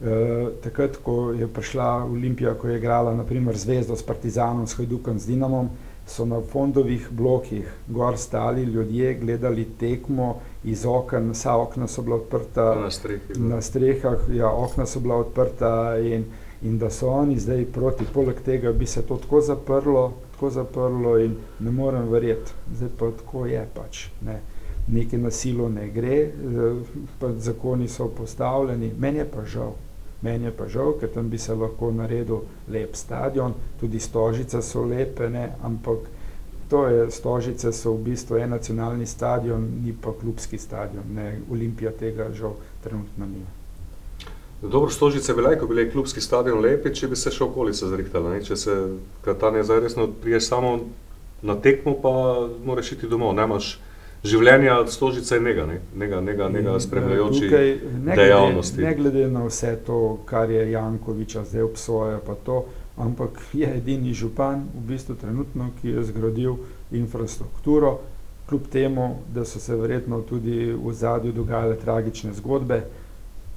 E, 0.00 0.46
takrat, 0.62 0.96
ko 0.96 1.32
je 1.32 1.46
prišla 1.48 2.04
Olimpija, 2.04 2.54
ko 2.54 2.68
je 2.68 2.78
igrala 2.78 3.14
naprimer 3.14 3.56
Zvezdo 3.56 3.96
s 3.96 4.02
Partizanom, 4.02 4.66
s 4.66 4.74
Hajdukom, 4.74 5.18
z 5.18 5.26
Dinamom, 5.26 5.68
so 6.06 6.24
na 6.24 6.40
fondovih 6.40 7.08
blokih 7.10 7.72
gor 7.88 8.18
stali 8.18 8.62
ljudje, 8.62 9.14
gledali 9.14 9.64
tekmo 9.64 10.40
iz 10.64 10.86
okna, 10.86 11.32
vsa 11.32 11.56
okna 11.56 11.86
so 11.86 12.02
bila 12.02 12.16
odprta. 12.16 12.74
Na, 12.74 12.90
strehi, 12.90 13.20
na 13.36 13.60
strehah, 13.60 14.18
ja, 14.32 14.50
okna 14.50 14.86
so 14.86 15.00
bila 15.00 15.16
odprta 15.16 15.98
in, 15.98 16.24
in 16.62 16.78
da 16.78 16.90
so 16.90 17.08
oni 17.08 17.38
zdaj 17.38 17.64
proti. 17.72 18.04
Poleg 18.14 18.40
tega 18.44 18.72
bi 18.72 18.86
se 18.86 19.02
to 19.02 19.16
tako 19.16 19.40
zaprlo, 19.40 20.12
tako 20.40 20.50
zaprlo 20.50 21.18
in 21.18 21.36
ne 21.58 21.70
morem 21.70 22.08
verjeti, 22.08 22.52
zdaj 22.74 22.88
pa 22.98 23.10
tako 23.10 23.46
je 23.46 23.66
pač. 23.74 24.06
Ne. 24.24 24.40
Nekaj 24.88 25.18
nasilo 25.18 25.68
ne 25.68 25.88
gre, 25.90 26.30
pa 27.18 27.28
zakoni 27.36 27.88
so 27.88 28.08
postavljeni, 28.08 28.92
meni 28.98 29.18
je 29.18 29.26
pa 29.30 29.44
žal. 29.44 29.74
Meni 30.22 30.44
je 30.44 30.54
pa 30.56 30.68
žal, 30.68 30.94
ker 31.00 31.12
tam 31.12 31.28
bi 31.30 31.38
se 31.38 31.54
lahko 31.54 31.92
naredil 31.92 32.40
lep 32.68 32.96
stadion, 32.96 33.54
tudi 33.80 34.00
stožice 34.00 34.62
so 34.62 34.84
lepe, 34.84 35.28
ne, 35.28 35.50
ampak 35.62 36.08
to 36.68 36.86
je, 36.86 37.10
stožice 37.10 37.72
so 37.72 37.92
v 37.92 38.04
bistvu 38.08 38.40
en 38.40 38.50
nacionalni 38.50 39.06
stadion, 39.06 39.68
ni 39.84 39.92
pa 39.92 40.16
klubski 40.20 40.58
stadion, 40.58 41.04
ne, 41.14 41.38
Olimpija 41.50 41.92
tega 41.92 42.32
žal 42.32 42.56
trenutno 42.82 43.26
nima. 43.26 43.59
Dobro, 44.62 44.90
stožice 44.90 45.34
bi 45.34 45.40
lahko 45.40 45.66
bile 45.66 45.90
klubski 45.90 46.20
stadion 46.20 46.60
lepi, 46.60 46.92
če 46.94 47.08
bi 47.08 47.16
se 47.16 47.30
še 47.32 47.44
okolica 47.46 47.86
zrihtala. 47.88 48.34
Ne? 48.34 48.42
Če 48.44 48.56
se 48.60 48.74
Katanja 49.24 49.64
zdaj 49.64 49.80
resno 49.86 50.04
priješ 50.22 50.50
samo 50.50 50.74
na 51.42 51.56
tekmo, 51.56 51.94
pa 52.02 52.12
moraš 52.64 52.92
iti 52.92 53.08
domov. 53.08 53.32
Nemaš 53.38 53.78
življenja, 54.24 54.76
stožica 54.92 55.38
je 55.38 55.46
nega, 55.46 55.64
ne? 55.64 55.80
nega, 55.96 56.20
nega, 56.20 56.50
nega 56.52 56.76
spremljajoči 56.80 57.40
Tukaj, 57.46 57.72
ne 58.04 58.20
dejavnosti. 58.20 58.76
Glede, 58.76 58.90
ne 58.90 59.00
glede 59.00 59.26
na 59.32 59.46
vse 59.48 59.72
to, 59.86 60.00
kar 60.28 60.52
je 60.52 60.68
Jankoviča 60.74 61.46
zdaj 61.48 61.68
obsoja, 61.70 62.20
pa 62.26 62.36
to, 62.44 62.66
ampak 63.00 63.40
je 63.56 63.74
edini 63.80 64.12
župan 64.12 64.66
v 64.74 64.86
bistvu 64.92 65.16
trenutno, 65.22 65.72
ki 65.80 65.96
je 65.96 66.08
zgradil 66.12 66.60
infrastrukturo, 66.92 67.96
kljub 68.50 68.68
temu, 68.68 69.14
da 69.32 69.48
so 69.48 69.62
se 69.62 69.76
verjetno 69.76 70.20
tudi 70.28 70.74
v 70.74 70.92
zadju 70.92 71.32
dogajale 71.32 71.80
tragične 71.80 72.36
zgodbe, 72.36 72.82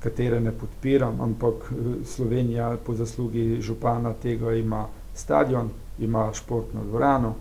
katere 0.03 0.39
ne 0.39 0.51
podpiram, 0.53 1.21
ampak 1.21 1.71
Slovenija 2.05 2.77
po 2.77 2.93
zaslugi 2.93 3.61
župana 3.61 4.13
tega 4.15 4.53
ima 4.53 4.85
stadion, 5.15 5.69
ima 5.99 6.29
športno 6.33 6.83
dvorano. 6.83 7.33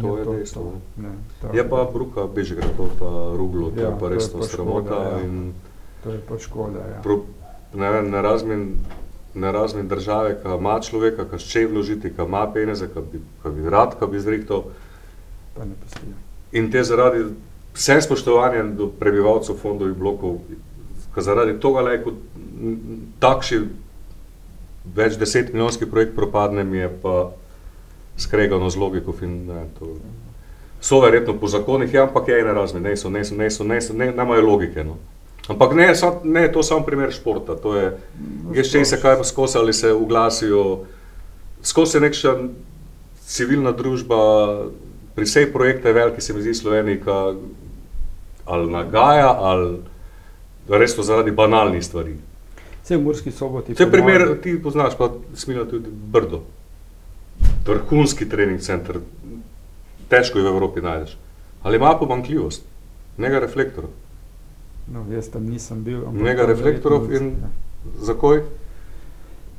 To 0.00 0.18
je 0.18 0.24
dejstvo. 0.26 0.72
Je 1.52 1.68
pa 1.68 1.86
Bruka, 1.86 2.26
Bežigrad, 2.26 2.76
to 2.76 2.88
pa 2.98 3.06
Ruglo, 3.36 3.70
to 3.70 3.80
Ja, 3.80 3.86
je 3.86 3.92
pa 3.92 3.98
to 3.98 4.06
je 4.06 4.14
res 4.14 4.28
pa 4.28 4.38
to 4.38 4.44
sramota. 4.46 4.94
ja. 4.94 5.20
in 5.20 5.52
To 6.04 6.10
je 6.10 6.20
pa 6.20 6.38
škoda. 6.38 6.78
Ja. 6.80 7.00
pro- 7.02 7.24
Ne 7.74 7.90
vem, 7.90 8.10
na 8.10 8.20
razmin, 8.22 8.76
na 9.34 9.50
razmin 9.50 9.88
države, 9.88 10.36
ki 10.36 10.48
ima 10.50 10.80
človeka, 10.80 11.24
ki 11.26 11.38
še 11.38 11.66
vložiti, 11.66 12.08
ki 12.10 12.22
ima 12.22 12.46
peneze, 12.46 12.86
ki 12.86 13.00
bi, 13.02 13.18
ki 13.42 13.50
bi 13.50 13.68
rad, 13.68 13.98
ki 13.98 14.06
bi 14.06 14.20
zrihtal. 14.20 14.62
Ne 15.58 15.74
pustijo. 15.76 16.14
In 16.52 16.70
te 16.70 16.84
zaradi 16.84 17.24
vsem 17.74 18.00
spoštovanjem 18.00 18.76
do 18.76 18.86
prebivalcev 18.90 19.56
fondovih 19.56 19.94
blokov, 19.94 20.38
ki 21.16 21.24
zaradi 21.24 21.56
tega 21.62 21.82
le 21.86 21.96
kot 22.04 22.20
m, 22.36 22.76
takšen 23.24 23.66
več 24.96 25.16
deset 25.18 25.52
milijonski 25.54 25.88
projekt 25.90 26.14
propadne, 26.14 26.64
mi 26.64 26.78
je 26.78 26.90
pa 27.02 27.16
skregano 28.20 28.68
z 28.70 28.80
logiko. 28.80 29.16
In, 29.24 29.38
ne, 29.48 29.64
to, 29.78 29.96
so 30.80 31.00
verjetno 31.00 31.34
po 31.40 31.48
zakonih, 31.48 31.94
ja, 31.94 32.04
ampak 32.06 32.28
je 32.28 32.40
ena 32.40 32.52
razmin, 32.52 32.84
ne 32.84 32.96
so, 32.96 33.10
ne 33.10 33.24
so, 33.24 33.34
ne 33.34 33.50
so, 33.50 33.64
ne 33.64 33.80
so, 33.80 33.96
ne, 33.96 34.12
nemajo 34.12 34.44
logike. 34.44 34.84
No. 34.84 35.00
Ampak 35.48 35.74
ne, 35.78 35.88
sam, 35.96 36.20
ne, 36.24 36.46
to 36.52 36.60
je 36.60 36.68
samo 36.68 36.84
primer 36.86 37.12
športa. 37.14 37.56
To 37.64 37.74
je, 37.78 37.90
jaz 38.60 38.70
če 38.72 38.84
se 38.84 39.00
kaj 39.00 39.24
skozi 39.24 39.58
ali 39.58 39.72
se 39.74 39.92
uglasijo, 39.94 40.62
skozi 41.64 42.02
nekša 42.04 42.36
civilna 43.26 43.72
družba, 43.74 44.20
pri 45.16 45.24
vsej 45.24 45.48
projekte 45.52 45.92
veliki 45.96 46.20
se 46.20 46.34
mi 46.34 46.44
zdi 46.44 46.54
Sloveniji, 46.54 47.00
ka 47.00 47.32
ali 48.46 48.70
nagaja, 48.70 49.30
ali 49.32 49.78
res 50.68 50.94
to 50.96 51.02
zaradi 51.02 51.30
banalnih 51.30 51.84
stvari. 51.84 52.16
Vse 52.82 52.96
v 52.96 53.02
Murski 53.02 53.30
soboti. 53.30 53.74
Če 53.74 53.86
po 53.86 53.90
primer, 53.92 54.20
mojem- 54.20 54.42
ti 54.42 54.62
poznaš 54.62 54.96
pa 54.98 55.10
smila 55.34 55.64
tudi 55.64 55.90
Brdo. 55.90 56.42
Vrhunski 57.66 58.28
trening 58.28 58.60
center, 58.60 59.00
težko 60.08 60.38
jih 60.38 60.46
v 60.46 60.52
Evropi 60.54 60.80
najdeš. 60.80 61.16
Ali 61.62 61.76
ima 61.76 61.96
pomankljivost? 61.98 62.62
Nega 63.18 63.40
reflektorov. 63.42 63.90
No, 64.86 65.02
jaz 65.10 65.28
tam 65.28 65.46
nisem 65.50 65.82
bil. 65.84 66.04
to 66.12 66.46
reflektorov 66.46 67.12
in- 67.12 67.34
ja. 67.42 67.48
Zakaj? 68.00 68.42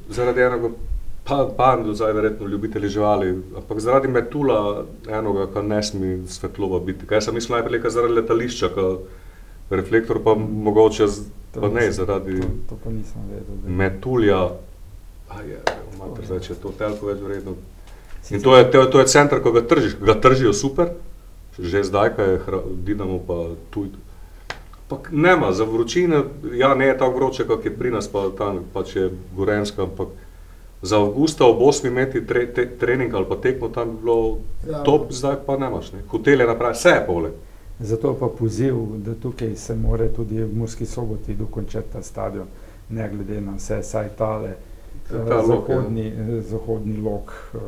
Zaradi 0.10 0.42
enega 0.42 0.70
pa, 1.26 1.44
bandu, 1.58 1.94
zdaj 1.94 2.14
verjetno 2.14 2.48
ljubitelji 2.48 2.90
živali, 2.90 3.44
ampak 3.58 3.80
zaradi 3.80 4.08
metula 4.08 4.86
enega, 5.08 5.48
ki 5.54 5.64
ne 5.68 5.84
sme 5.84 6.18
svetlova 6.28 6.80
biti. 6.80 7.06
Kaj 7.06 7.22
sem 7.22 7.36
mislil 7.36 7.58
najprej, 7.58 7.82
kaj 7.82 7.92
zaradi 7.92 8.14
letališča, 8.14 8.70
ki 8.70 8.86
reflektor 9.70 10.20
pa 10.20 10.36
mogoče, 10.36 11.08
z, 11.08 11.22
To 11.50 11.62
pa 11.62 11.70
ne, 11.70 11.92
zaradi 11.92 12.38
To, 12.38 12.48
to 12.68 12.76
pa 12.78 12.90
nisem 12.90 13.22
vedel. 13.26 13.56
da- 13.58 13.70
metulja. 13.70 14.42
A 15.28 15.42
je, 15.42 15.60
zdaj, 16.22 16.40
če 16.40 16.54
je 16.54 16.58
to 16.58 16.70
telko 16.72 17.06
več 17.06 17.20
vredno. 17.20 17.56
In 18.30 18.40
to 18.40 18.54
je, 18.54 18.64
to, 18.66 18.78
je- 18.78 18.90
to 18.90 19.00
je 19.00 19.08
center, 19.08 19.40
ko 19.40 19.52
ga 19.52 19.62
tržiš, 19.62 19.96
ga 19.98 20.14
tržijo 20.16 20.54
super, 20.54 20.92
že 21.54 21.84
zdaj, 21.84 22.10
ko 22.12 22.22
je 22.24 22.40
hra- 22.40 22.66
Dinamo 22.78 23.20
pa 23.20 23.38
tuj. 23.70 23.90
Ampak 24.82 25.10
nema, 25.12 25.52
za 25.52 25.66
vročine, 25.66 26.24
ja, 26.54 26.74
ne 26.74 26.86
je 26.86 26.98
tako 26.98 27.16
vroče, 27.18 27.44
kot 27.46 27.66
je 27.66 27.74
pri 27.74 27.92
nas, 27.92 28.08
pa 28.08 28.30
tam 28.32 28.64
pač 28.70 28.96
je 28.96 29.06
Gorenska, 29.34 29.84
ampak 29.84 30.08
za 30.82 30.98
avgusta 30.98 31.44
ob 31.44 31.60
8 31.60 31.88
imeti 31.88 32.22
tre, 32.22 32.46
te, 32.48 32.68
trening 32.70 33.12
ali 33.12 33.26
pa 33.26 33.36
tekmo 33.38 33.68
tam 33.70 33.90
bi 33.90 34.02
bilo 34.02 34.38
Ja. 34.64 34.84
top, 34.84 35.12
zdaj 35.12 35.36
pa 35.42 35.58
nemaš. 35.58 35.92
Ne? 35.92 36.00
Hotel 36.08 36.40
je 36.40 36.46
napravil, 36.46 36.74
vse 36.74 36.90
je 36.92 37.04
poleg. 37.04 37.34
Zato 37.80 38.16
pa 38.20 38.28
poziv, 38.28 38.76
da 39.06 39.14
tukaj 39.16 39.56
se 39.56 39.76
more 39.76 40.08
tudi 40.14 40.44
v 40.44 40.56
Murski 40.56 40.86
soboti 40.86 41.36
dokončati 41.36 41.94
ta 41.94 42.02
stadion, 42.04 42.48
ne 42.90 43.10
glede 43.10 43.42
na 43.42 43.56
vse, 43.56 43.84
saj 43.84 44.10
tale 44.18 44.56
Ta 45.08 45.16
eh, 45.16 45.48
lok, 45.48 45.70
ja. 45.70 45.76
zahodni, 45.76 46.08
eh, 46.08 46.42
zahodni 46.42 46.98
lok 46.98 47.32
eh, 47.54 47.60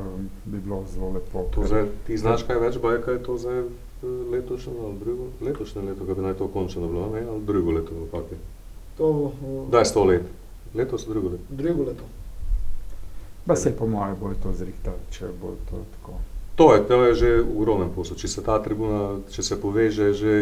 bi 0.46 0.60
bilo 0.60 0.84
zelo 0.94 1.12
lepo. 1.12 1.48
Zdaj, 1.66 1.86
ti 2.08 2.18
znaš 2.18 2.44
kaj 2.44 2.60
več, 2.60 2.80
baj, 2.84 3.02
kaj 3.06 3.14
je 3.14 3.24
to 3.24 3.38
zdaj 3.38 3.64
letošnje 4.32 4.74
ali 4.84 4.98
drugo? 5.00 5.28
Letošnje 5.42 5.82
leto, 5.82 6.06
ko 6.06 6.16
bi 6.16 6.22
naj 6.22 6.34
to 6.34 6.48
končno 6.48 6.88
bilo, 6.88 7.10
ne? 7.14 7.24
ali 7.24 7.44
drugo 7.46 7.72
leto, 7.72 7.96
kak 8.12 8.32
je? 8.32 8.38
To 8.98 9.32
v 9.42 9.70
Daj 9.72 9.86
sto 9.86 10.04
let. 10.04 10.28
Letos 10.76 11.08
drugo 11.08 11.30
leto. 11.30 11.44
drugo 11.50 11.84
leto. 11.84 12.04
Pa 13.46 13.56
se 13.56 13.72
po 13.78 13.88
mojem 13.88 14.16
bo 14.20 14.34
to 14.44 14.54
zrihtalo, 14.54 15.00
če 15.12 15.32
bo 15.42 15.56
to 15.70 15.80
tako. 15.96 16.20
To 16.60 16.76
je, 16.76 16.84
to 16.84 17.04
je 17.04 17.16
že 17.16 17.30
ogromen 17.40 17.88
posel. 17.96 18.20
Če 18.20 18.28
se 18.28 18.42
ta 18.44 18.58
tribuna, 18.60 19.24
če 19.32 19.44
se 19.48 19.56
poveže, 19.56 20.12
je 20.12 20.14
že 20.14 20.34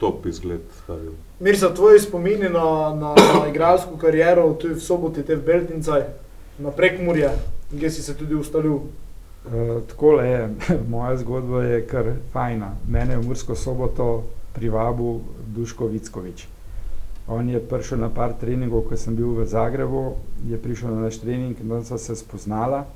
top 0.00 0.24
izgled. 0.24 0.64
stadion. 0.84 1.12
Mirza, 1.40 1.68
tvoji 1.68 2.00
spomini 2.00 2.48
na, 2.48 2.96
na, 2.96 3.12
na 3.12 3.44
igralsko 3.52 4.00
kariero, 4.00 4.48
tu 4.56 4.72
v 4.72 4.80
soboti, 4.80 5.20
te 5.20 5.36
v 5.36 5.44
Beltincaj, 5.44 6.08
na 6.64 6.72
prekmurje, 6.72 7.28
kjer 7.76 7.92
si 7.92 8.00
se 8.00 8.16
tudi 8.16 8.40
ustalil. 8.40 8.88
Uh, 9.44 9.84
Tako 9.84 10.16
je, 10.24 10.48
moja 10.92 11.16
zgodba 11.20 11.64
je 11.68 11.84
kar 11.86 12.14
fajna. 12.32 12.72
Mene 12.88 13.14
je 13.14 13.20
v 13.20 13.28
Mursko 13.28 13.52
soboto 13.52 14.24
privabil 14.56 15.20
Duško 15.52 15.92
Vickovič. 15.92 16.48
On 17.28 17.44
je 17.44 17.60
prišel 17.60 18.00
na 18.00 18.08
par 18.08 18.32
treningov, 18.40 18.88
ko 18.88 18.96
sem 18.96 19.12
bil 19.12 19.36
v 19.36 19.44
Zagrebu, 19.44 20.16
je 20.48 20.56
prišel 20.56 20.94
na 20.94 21.10
naš 21.10 21.20
trening 21.20 21.52
in 21.52 21.68
tam 21.68 21.84
sva 21.84 22.00
se 22.00 22.16
spoznala 22.16 22.86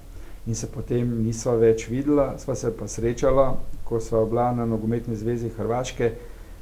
in 0.47 0.55
se 0.55 0.67
potem 0.73 1.09
nisva 1.25 1.55
več 1.61 1.89
videla, 1.89 2.35
sva 2.39 2.55
se 2.57 2.71
pa 2.77 2.89
srečala, 2.89 3.55
ko 3.85 4.01
sva 4.01 4.25
bila 4.25 4.51
na 4.57 4.67
nogometni 4.67 5.17
zvezi 5.17 5.51
Hrvaške 5.57 6.13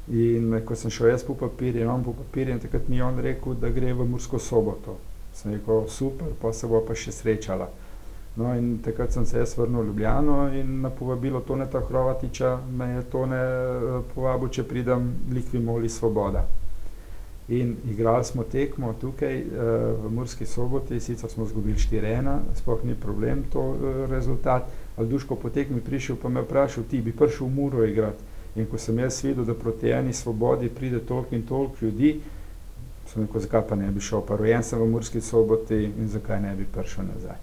in 0.09 0.61
ko 0.65 0.75
sem 0.75 0.91
šel 0.91 1.13
jaz 1.13 1.23
po 1.23 1.35
papirje 1.37 1.83
in 1.83 1.89
on 1.89 2.03
po 2.03 2.13
papirje 2.13 2.53
in 2.53 2.59
takrat 2.59 2.89
mi 2.89 2.97
je 2.97 3.03
on 3.05 3.19
rekel, 3.21 3.53
da 3.53 3.69
gre 3.69 3.93
v 3.93 4.07
Mursko 4.09 4.39
soboto. 4.39 4.97
Sem 5.33 5.53
rekel, 5.53 5.85
super, 5.87 6.33
pa 6.41 6.53
se 6.53 6.67
bo 6.67 6.81
pa 6.85 6.97
še 6.97 7.13
srečala. 7.13 7.69
No, 8.39 8.53
in 8.55 8.79
takrat 8.83 9.13
sem 9.13 9.25
se 9.25 9.39
jaz 9.39 9.55
vrnil 9.57 9.81
v 9.81 9.87
Ljubljano 9.87 10.37
in 10.55 10.81
na 10.81 10.89
povabilo 10.89 11.41
Toneta 11.41 11.81
Hrovatiča 11.81 12.57
me 12.71 12.93
je 12.93 13.03
Tone 13.11 13.39
eh, 13.39 14.01
povabil, 14.13 14.49
če 14.49 14.63
pridem 14.63 15.13
Likvi 15.33 15.59
Moli 15.59 15.89
Svoboda. 15.89 16.45
In 17.49 17.75
igrali 17.89 18.23
smo 18.23 18.43
tekmo 18.43 18.93
tukaj 19.01 19.37
eh, 19.37 19.45
v 20.03 20.09
Murski 20.11 20.45
soboti, 20.45 20.99
sicer 20.99 21.29
smo 21.29 21.45
izgubili 21.45 21.75
4-1, 21.75 22.39
sploh 22.55 22.83
ni 22.83 22.95
problem 22.95 23.43
to 23.53 23.73
eh, 23.73 24.05
rezultat. 24.07 24.63
Alduško 24.97 25.35
po 25.35 25.49
tekmi 25.49 25.81
prišel 25.81 26.15
pa 26.21 26.29
me 26.29 26.41
vprašal, 26.41 26.83
ti 26.89 27.01
bi 27.01 27.11
prišel 27.11 27.47
v 27.47 27.49
Muro 27.49 27.85
igrati. 27.85 28.23
In 28.55 28.65
ko 28.65 28.77
sem 28.77 28.99
jaz 28.99 29.23
videl, 29.23 29.45
da 29.45 29.53
proti 29.53 29.89
eni 29.89 30.13
svobodi 30.13 30.69
pride 30.69 30.99
toliko 30.99 31.35
in 31.35 31.41
toliko 31.41 31.85
ljudi, 31.85 32.19
sem 33.07 33.23
rekel, 33.23 33.41
zakaj 33.41 33.67
pa 33.67 33.75
ne 33.75 33.91
bi 33.91 34.01
šel, 34.01 34.21
pa 34.21 34.37
rojen 34.37 34.63
sem 34.63 34.79
v 34.79 34.87
Murski 34.91 35.21
soboti 35.21 35.83
in 35.85 36.09
zakaj 36.09 36.41
ne 36.41 36.55
bi 36.55 36.65
prišel 36.73 37.09
nazaj. 37.13 37.37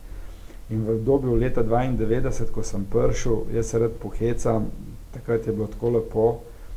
In 0.71 0.85
v 0.87 0.99
obdobju 1.01 1.35
leta 1.35 1.65
92, 1.65 2.51
ko 2.55 2.63
sem 2.63 2.87
prišel, 2.91 3.43
jaz 3.55 3.71
se 3.71 3.79
rad 3.79 3.99
pohecam, 4.03 4.71
takrat 5.15 5.47
je 5.47 5.53
bilo 5.53 5.67
tako 5.67 5.91
lepo, 5.99 6.27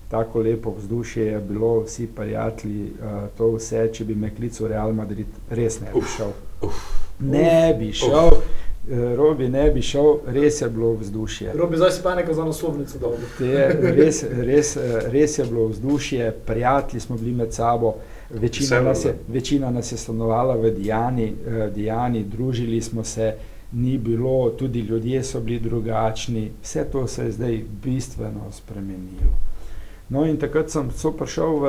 tako 0.10 0.40
lepo 0.40 0.74
vzdušje 0.78 1.26
je 1.26 1.40
bilo, 1.40 1.80
vsi 1.80 2.08
prijatelji, 2.08 2.84
uh, 2.84 3.30
to 3.38 3.52
vse, 3.56 3.90
če 3.94 4.06
bi 4.06 4.16
me 4.16 4.36
klical 4.36 4.68
Real 4.68 4.94
Madrid, 4.94 5.28
res 5.50 5.80
ne 5.82 5.94
bi 5.94 6.02
šel. 6.18 6.34
Ne 7.20 7.76
bi 7.80 7.92
šel, 7.94 8.28
uh, 8.28 8.60
Robi 9.16 9.50
ne 9.50 9.72
bi 9.72 9.82
šel, 9.82 10.18
res 10.26 10.62
je 10.62 10.70
bilo 10.70 10.94
vzdušje. 10.94 11.54
Robi, 11.56 11.78
zdaj 11.78 11.92
si 11.92 12.04
pa 12.04 12.16
nekaj 12.16 12.34
za 12.34 12.46
naslovnico 12.46 12.98
dal. 13.00 13.14
Res, 13.98 14.24
res, 14.24 14.76
eh, 14.78 15.10
res 15.12 15.38
je 15.38 15.46
bilo 15.46 15.68
vzdušje, 15.68 16.32
prijatelji 16.46 17.02
smo 17.02 17.18
bili 17.18 17.32
med 17.32 17.54
sabo, 17.54 17.94
večina 18.30 18.82
nas, 18.82 19.06
je, 19.06 19.14
večina 19.28 19.72
nas 19.72 19.92
je 19.92 19.98
stanovala 19.98 20.56
v 20.56 20.72
Dijani, 20.72 21.28
eh, 21.48 21.70
Dijani, 21.76 22.24
družili 22.24 22.82
smo 22.82 23.04
se, 23.04 23.34
ni 23.72 23.98
bilo, 23.98 24.50
tudi 24.50 24.80
ljudje 24.80 25.24
so 25.24 25.40
bili 25.40 25.60
drugačni, 25.60 26.52
vse 26.64 26.86
to 26.92 27.08
se 27.08 27.26
je 27.26 27.32
zdaj 27.32 27.62
bistveno 27.84 28.52
spremenilo. 28.52 29.49
No 30.10 30.26
in 30.26 30.40
takrat 30.42 30.72
sem 30.74 30.90
prišel, 30.90 31.60
v, 31.62 31.66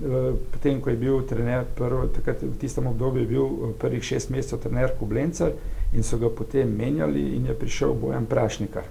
v, 0.00 0.20
potem 0.48 0.80
ko 0.80 0.88
je 0.88 0.96
bil 0.96 1.20
trener, 1.28 1.68
prvo, 1.76 2.08
takrat 2.08 2.40
v 2.40 2.56
tistem 2.56 2.88
obdobju 2.88 3.20
je 3.20 3.28
bil 3.28 3.44
eh, 3.44 3.74
prvih 3.76 4.00
šest 4.00 4.32
mesecev 4.32 4.64
trener 4.64 4.96
Kublencar 4.96 5.52
in 5.92 6.00
so 6.00 6.16
ga 6.16 6.32
potem 6.32 6.72
menjali 6.72 7.36
in 7.36 7.52
je 7.52 7.54
prišel 7.54 7.92
Bojan 7.92 8.24
Prašnikar. 8.24 8.88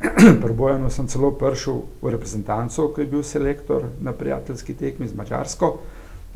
Pri 0.42 0.54
Bojanu 0.56 0.88
sem 0.88 1.04
celo 1.12 1.28
prišel 1.36 1.84
v 2.00 2.08
reprezentanco, 2.08 2.88
ko 2.88 3.04
je 3.04 3.06
bil 3.06 3.20
selektor 3.20 3.84
na 4.00 4.16
prijateljski 4.16 4.74
tekmi 4.80 5.04
z 5.04 5.12
Mačarsko. 5.12 5.76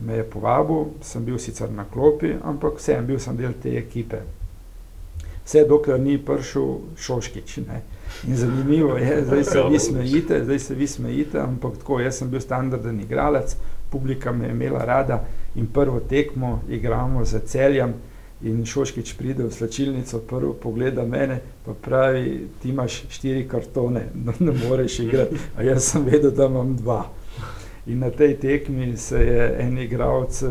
Me 0.04 0.20
je 0.20 0.24
povabil, 0.28 1.00
sem 1.00 1.24
bil 1.24 1.40
sicer 1.40 1.72
na 1.72 1.88
klopi, 1.88 2.36
ampak 2.44 2.76
vsem 2.76 3.08
bil 3.08 3.16
sem 3.16 3.40
del 3.40 3.56
te 3.56 3.72
ekipe. 3.80 4.20
Vse 5.44 5.64
dokler 5.68 6.00
ni 6.00 6.18
prišel 6.18 6.78
Šoškič. 6.96 7.56
Ne. 7.68 7.82
In 8.28 8.36
zanimivo 8.36 8.96
je, 8.96 9.24
zdaj 9.24 9.44
se 9.44 9.62
vi 9.70 9.78
smejite, 9.78 10.44
zdaj 10.44 10.58
se 10.58 10.74
vi 10.74 10.86
smejite, 10.86 11.40
ampak 11.40 11.76
tako, 11.78 12.00
jaz 12.00 12.18
sem 12.18 12.30
bil 12.30 12.40
standarden 12.40 13.00
igralec, 13.00 13.56
publika 13.90 14.32
me 14.32 14.46
je 14.46 14.50
imela 14.50 14.84
rada 14.84 15.24
in 15.54 15.66
prvo 15.66 16.00
tekmo 16.00 16.62
igramo 16.68 17.24
za 17.24 17.38
celjem. 17.38 17.94
In 18.44 18.64
Šoškič 18.66 19.14
pride 19.16 19.44
v 19.44 19.52
slačilnico, 19.52 20.18
prvo 20.18 20.52
pogleda 20.52 21.04
mene, 21.06 21.38
pa 21.64 21.72
pravi, 21.72 22.48
ti 22.62 22.68
imaš 22.68 23.04
štiri 23.08 23.46
kartone, 23.48 24.02
no, 24.14 24.32
ne 24.38 24.52
moreš 24.52 24.98
igrati. 24.98 25.36
A 25.56 25.62
jaz 25.62 25.84
sem 25.92 26.04
vedel, 26.04 26.30
da 26.30 26.46
imam 26.46 26.74
dva. 26.76 27.06
In 27.86 27.98
na 27.98 28.10
tej 28.10 28.36
tekmi 28.40 28.96
se 28.96 29.20
je 29.24 29.46
en 29.60 29.78
igralec 29.78 30.42
uh, 30.42 30.50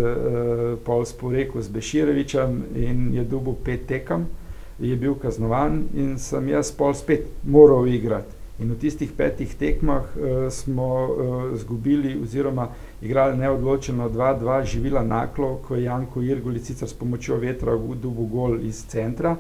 pol 0.86 1.06
sporekel 1.06 1.62
z 1.62 1.70
Beširovičem 1.70 2.64
in 2.76 3.14
je 3.14 3.24
dobil 3.24 3.54
pet 3.66 3.86
tekem, 3.88 4.26
je 4.80 4.96
bil 4.96 5.16
kaznovan 5.16 5.84
in 5.94 6.16
sem 6.20 6.48
jaz 6.50 6.72
pol 6.72 6.94
spet 6.94 7.28
moral 7.44 7.88
igrati. 7.88 8.42
In 8.62 8.70
v 8.70 8.78
tistih 8.78 9.12
petih 9.18 9.56
tekmah 9.58 10.14
uh, 10.16 10.32
smo 10.54 10.90
uh, 11.10 11.58
zgubili 11.58 12.14
oziroma 12.22 12.68
igrali 13.02 13.38
neodločeno 13.38 14.10
2-2 14.10 14.64
živila 14.64 15.04
naklo, 15.04 15.58
ko 15.68 15.76
je 15.76 15.84
Janko 15.84 16.22
Irgulic 16.22 16.66
sicer 16.66 16.90
s 16.90 16.94
pomočjo 16.94 17.38
vetra 17.42 17.78
dobil 17.78 18.30
gol 18.30 18.60
iz 18.62 18.86
centra. 18.88 19.36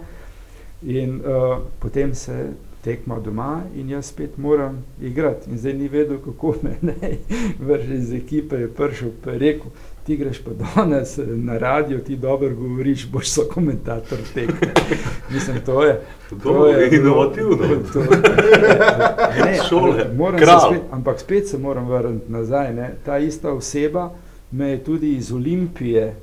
In 0.83 1.21
uh, 1.21 1.61
potem 1.79 2.15
se 2.15 2.53
tekma 2.83 3.19
doma 3.19 3.61
in 3.75 3.89
jaz 3.89 4.05
spet 4.05 4.37
moram 4.37 4.83
igrati. 5.01 5.49
In 5.49 5.57
zdaj 5.57 5.73
ni 5.73 5.87
vedel, 5.87 6.17
kako 6.25 6.55
me 6.63 6.75
naj 6.81 7.17
vrže 7.59 7.95
iz 7.95 8.13
ekipe, 8.13 8.55
je 8.55 8.67
prišel 8.67 9.11
pa 9.23 9.31
je 9.31 9.39
rekel, 9.39 9.71
ti 10.03 10.17
greš 10.17 10.39
pa 10.43 10.51
danes 10.75 11.19
na 11.27 11.57
radio, 11.57 11.99
ti 11.99 12.15
dobro 12.15 12.55
govoriš, 12.55 13.07
boš 13.11 13.29
so 13.29 13.41
komentator 13.53 14.17
tekme. 14.33 14.73
Mislim, 15.33 15.61
to 15.65 15.83
je. 15.83 16.01
To 16.43 16.67
je 16.67 16.97
inovativno. 16.97 17.57
To, 17.93 17.99
ne, 19.45 19.59
Šole, 19.69 20.05
moram 20.15 20.39
se 20.39 20.45
spet, 20.67 20.81
ampak 20.91 21.19
spet 21.19 21.47
se 21.47 21.57
moram 21.57 21.87
vrniti 21.87 22.31
nazaj. 22.31 22.73
Ne. 22.73 22.95
Ta 23.05 23.17
ista 23.17 23.53
oseba 23.53 24.11
me 24.51 24.69
je 24.69 24.83
tudi 24.83 25.15
iz 25.15 25.31
Olimpije 25.31 26.15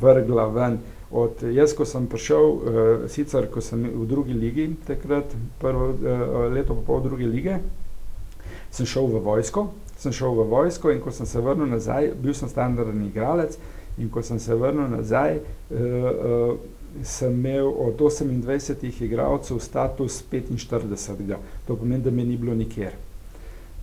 vrgla 0.00 0.46
ven. 0.46 0.78
Od, 1.10 1.30
jaz, 1.52 1.72
ko 1.74 1.84
sem 1.84 2.06
prišel, 2.06 2.44
uh, 2.44 2.62
sicer 3.08 3.48
ko 3.50 3.60
sem 3.60 3.82
v 3.94 4.06
drugi 4.06 4.32
ligi, 4.32 4.70
takrat 4.86 5.24
prvo 5.58 5.88
uh, 5.88 6.52
leto 6.52 6.74
pa 6.74 6.80
pol 6.86 7.02
druge 7.02 7.26
lige, 7.26 7.56
sem 8.70 8.86
šel 8.86 9.06
v 9.06 9.22
vojsko, 9.24 9.68
sem 9.98 10.12
šel 10.12 10.34
v 10.38 10.48
vojsko 10.50 10.90
in 10.90 11.00
ko 11.00 11.12
sem 11.12 11.26
se 11.26 11.40
vrnil 11.40 11.68
nazaj, 11.70 12.12
bil 12.22 12.34
sem 12.34 12.48
standardni 12.48 13.08
igralec 13.08 13.58
in 13.98 14.08
ko 14.10 14.22
sem 14.22 14.38
se 14.40 14.54
vrnil 14.54 14.88
nazaj, 14.88 15.40
uh, 15.40 15.76
uh, 15.76 17.04
sem 17.06 17.34
imel 17.34 17.68
od 17.68 18.00
28 18.00 19.02
igralcev 19.04 19.60
status 19.60 20.24
45. 20.32 21.36
To 21.66 21.76
pomeni, 21.76 22.02
da 22.02 22.10
me 22.10 22.24
ni 22.24 22.36
bilo 22.36 22.54
nikjer. 22.54 22.96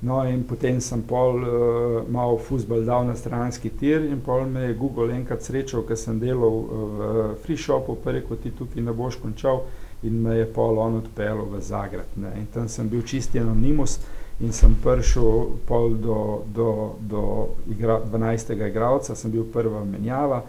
No, 0.01 0.19
in 0.29 0.43
potem 0.45 0.77
sem 0.81 1.01
pol 1.01 1.41
uh, 1.41 2.09
malo 2.09 2.37
fusbal 2.37 2.83
dal 2.85 3.07
na 3.07 3.15
stranski 3.15 3.71
tir, 3.73 4.03
in 4.05 4.19
pol 4.21 4.45
me 4.45 4.67
je 4.67 4.75
Google 4.77 5.09
enkrat 5.15 5.41
srečal, 5.41 5.81
ker 5.89 5.97
sem 5.97 6.19
delal 6.21 6.53
uh, 6.53 6.67
v 6.97 7.31
free 7.45 7.57
shopu, 7.57 7.95
pa 8.03 8.13
rekel, 8.13 8.37
ti 8.43 8.53
tukaj 8.53 8.83
ne 8.85 8.93
boš 8.93 9.17
končal, 9.23 9.63
in 10.05 10.21
me 10.21 10.35
je 10.37 10.45
pol 10.53 10.77
on 10.77 10.99
odpeljal 10.99 11.47
v 11.49 11.61
Zagreb. 11.65 12.13
Ne. 12.21 12.35
In 12.37 12.45
tam 12.53 12.69
sem 12.69 12.89
bil 12.89 13.01
čisti 13.01 13.41
anonimus 13.41 13.97
in 14.39 14.53
sem 14.53 14.75
prišel 14.83 15.57
pol 15.65 15.97
do, 15.97 16.43
do, 16.53 16.95
do 17.01 17.21
igra, 17.71 17.99
12. 18.05 18.53
igralca, 18.67 19.15
sem 19.15 19.31
bil 19.31 19.45
prva 19.53 19.83
menjava. 19.85 20.43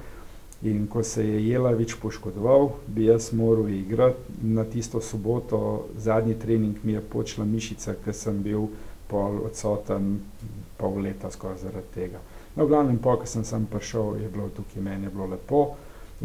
In 0.63 0.89
ko 0.91 1.05
se 1.07 1.23
je 1.23 1.39
Jelavič 1.49 1.95
poškodoval, 2.03 2.73
bi 2.87 3.07
jaz 3.07 3.31
moral 3.33 3.69
igrati. 3.71 4.19
Na 4.43 4.65
tisto 4.65 5.01
soboto, 5.01 5.87
zadnji 5.97 6.35
trening 6.35 6.77
mi 6.83 6.93
je 6.93 7.01
počela 7.01 7.47
mišica, 7.47 7.95
ker 8.05 8.15
sem 8.15 8.43
bil 8.43 8.67
pol 9.09 9.39
odsoten, 9.47 10.19
pol 10.77 10.99
leta 11.05 11.31
skoraj 11.31 11.63
zaradi 11.63 11.95
tega. 11.95 12.19
No, 12.57 12.67
v 12.67 12.75
glavnem, 12.75 12.99
po, 12.99 13.15
ko 13.17 13.27
sem 13.27 13.47
sem 13.47 13.67
prišel, 13.71 14.19
je 14.19 14.29
bilo 14.29 14.51
tukaj 14.51 14.83
meni 14.83 15.07
je 15.07 15.15
bilo 15.15 15.31
lepo. 15.31 15.63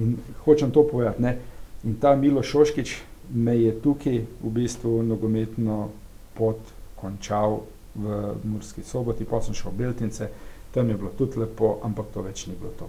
In 0.02 0.18
hočem 0.46 0.72
to 0.74 0.82
povedati, 0.90 1.22
ne, 1.22 1.38
In 1.84 1.96
ta 2.00 2.16
Milo 2.16 2.44
Šoškič 2.44 2.96
me 3.34 3.58
je 3.60 3.72
tukaj 3.82 4.22
v 4.44 4.50
bistvu 4.50 5.04
nogometno 5.04 5.90
pot 6.34 6.60
končal 7.04 7.60
v 7.96 8.10
Murski 8.44 8.82
soboti, 8.84 9.26
pa 9.26 9.42
sem 9.42 9.54
šel 9.54 9.72
v 9.72 9.78
Beltince, 9.78 10.30
tam 10.72 10.90
je 10.90 10.96
bilo 10.96 11.12
tudi 11.12 11.38
lepo, 11.38 11.76
ampak 11.84 12.06
to 12.14 12.24
več 12.24 12.48
ni 12.48 12.56
bilo 12.56 12.72
to. 12.74 12.88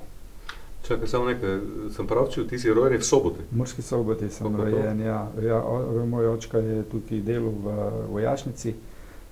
Čakaj, 0.82 1.08
samo 1.08 1.24
nekaj, 1.26 1.58
sem 1.90 2.06
pravčil, 2.06 2.44
ti 2.44 2.58
si 2.58 2.68
rojen 2.70 2.96
v 2.96 3.04
soboti. 3.04 3.40
V 3.50 3.56
Murski 3.56 3.82
soboti 3.82 4.30
sem 4.30 4.46
Kako 4.46 4.56
to? 4.56 4.64
rojen, 4.66 5.00
ja. 5.00 5.20
ja 5.42 5.58
o, 5.58 5.76
moj 6.06 6.26
očka 6.28 6.58
je 6.60 6.82
tukaj 6.84 7.20
delal 7.20 7.52
v 7.56 7.76
vojašnici. 8.10 8.74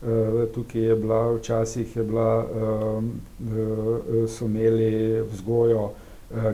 Uh, 0.03 0.09
tukaj 0.49 0.83
je 0.83 0.95
bila, 0.97 1.33
včasih 1.33 1.97
je 1.97 2.03
bila, 2.03 2.29
um, 2.43 3.11
uh, 3.41 3.59
so 4.29 4.45
imeli 4.45 4.89
vzgojo 5.23 5.83
uh, 5.85 5.93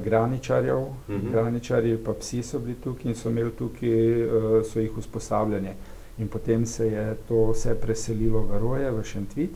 graničarjev, 0.04 0.82
Mhm. 1.08 1.30
graničarji 1.32 1.96
pa 1.96 2.12
psi 2.12 2.42
so 2.42 2.58
bili 2.58 2.76
tukaj 2.76 3.08
in 3.08 3.16
so 3.16 3.30
imeli 3.30 3.50
tukaj, 3.50 3.94
uh, 4.22 4.30
so 4.64 4.80
jih 4.80 4.98
usposabljanje. 4.98 5.72
In 6.18 6.28
potem 6.28 6.66
se 6.66 6.86
je 6.86 7.16
to 7.28 7.50
vse 7.52 7.74
preselilo 7.80 8.42
v 8.42 8.58
Roje, 8.58 8.90
v 8.90 9.04
Šentvit 9.04 9.50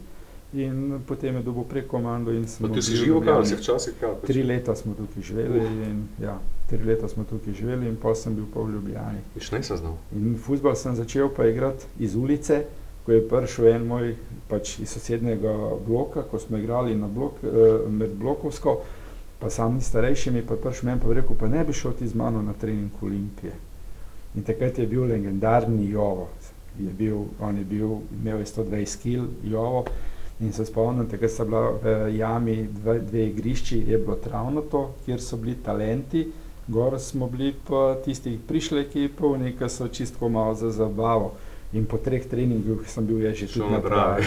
in 0.53 1.01
potem 1.07 1.37
je 1.37 1.43
dobil 1.43 1.65
prek 1.65 1.87
komando 1.87 2.33
in 2.33 2.49
smo 2.49 2.69
Pa 2.69 2.75
ti 2.75 2.83
si 2.83 2.97
živel, 2.97 3.23
kaj 3.25 3.47
si 3.47 3.57
včasih 3.57 3.95
kaj? 4.01 4.15
Tri 4.27 4.43
leta 4.43 4.77
smo 4.77 4.95
tukaj 4.95 5.23
živeli 5.23 5.65
in 5.65 6.03
ja, 6.21 6.39
tri 6.69 6.85
leta 6.85 7.09
smo 7.09 7.25
tukaj 7.25 7.55
živeli 7.55 7.89
in 7.89 7.97
potem 7.97 8.23
sem 8.23 8.35
bil 8.37 8.45
pa 8.55 8.61
v 8.61 8.75
Ljubljani. 8.75 9.25
Viš, 9.35 9.51
ne 9.51 9.63
sem 9.63 9.77
znal. 9.77 9.97
In 10.13 10.37
futbol 10.37 10.77
sem 10.77 10.97
začel 10.97 11.33
pa 11.37 11.49
igrati 11.49 11.89
iz 11.99 12.15
ulice, 12.15 12.65
ko 13.07 13.13
je 13.13 13.29
prišel 13.29 13.69
en 13.73 13.87
moj 13.87 14.15
pač 14.49 14.79
iz 14.79 14.93
sosednjega 14.93 15.55
bloka, 15.87 16.23
ko 16.23 16.39
smo 16.39 16.61
igrali 16.61 16.95
na 16.95 17.09
blok, 17.09 17.41
eh, 17.43 17.89
med 17.89 18.13
blokovsko, 18.21 18.81
pa 19.41 19.51
sam 19.51 19.81
starejši 19.81 20.31
mi 20.31 20.39
je 20.39 20.47
pa 20.47 20.57
prišel 20.57 20.91
meni 20.91 21.01
pa 21.01 21.13
rekel, 21.13 21.37
pa 21.37 21.49
ne 21.49 21.65
bi 21.65 21.73
šel 21.73 21.97
ti 21.99 22.09
z 22.09 22.15
mano 22.15 22.43
na 22.43 22.53
trening 22.53 22.93
Olimpije. 23.03 23.53
In 24.35 24.45
takrat 24.45 24.79
je 24.79 24.87
bil 24.87 25.05
legendarni 25.05 25.91
Jovo. 25.91 26.29
Je 26.79 26.91
bil, 26.99 27.27
on 27.41 27.59
je 27.59 27.65
bil, 27.65 27.99
imel 28.17 28.39
je 28.41 28.47
120 28.47 29.03
kg 29.03 29.51
Jovo 29.53 29.85
in 30.41 30.53
se 30.53 30.65
spomnim, 30.65 31.07
takrat 31.07 31.31
sta 31.31 31.45
bila 31.45 31.71
v 31.71 32.17
jami 32.17 32.69
dve, 32.71 32.99
dve 32.99 33.27
igrišči, 33.27 33.85
je 33.87 33.99
bilo 33.99 34.17
travnato, 34.17 34.95
kjer 35.05 35.21
so 35.21 35.37
bili 35.37 35.55
talenti, 35.65 36.27
gor 36.69 36.99
smo 37.01 37.27
bili 37.27 37.55
pa 37.69 37.97
tisti 38.05 38.39
prišleki, 38.49 39.09
polni, 39.19 39.55
ki 39.59 39.69
so 39.69 39.89
čistko 39.89 40.29
malo 40.29 40.55
za 40.55 40.71
zabavo. 40.71 41.33
In 41.73 41.87
po 41.87 41.97
treh 41.97 42.27
treningih 42.29 42.85
sem 42.87 43.07
bil 43.07 43.33
že 43.33 43.47
tudi 43.47 43.71
na 43.71 43.81
travi. 43.81 44.25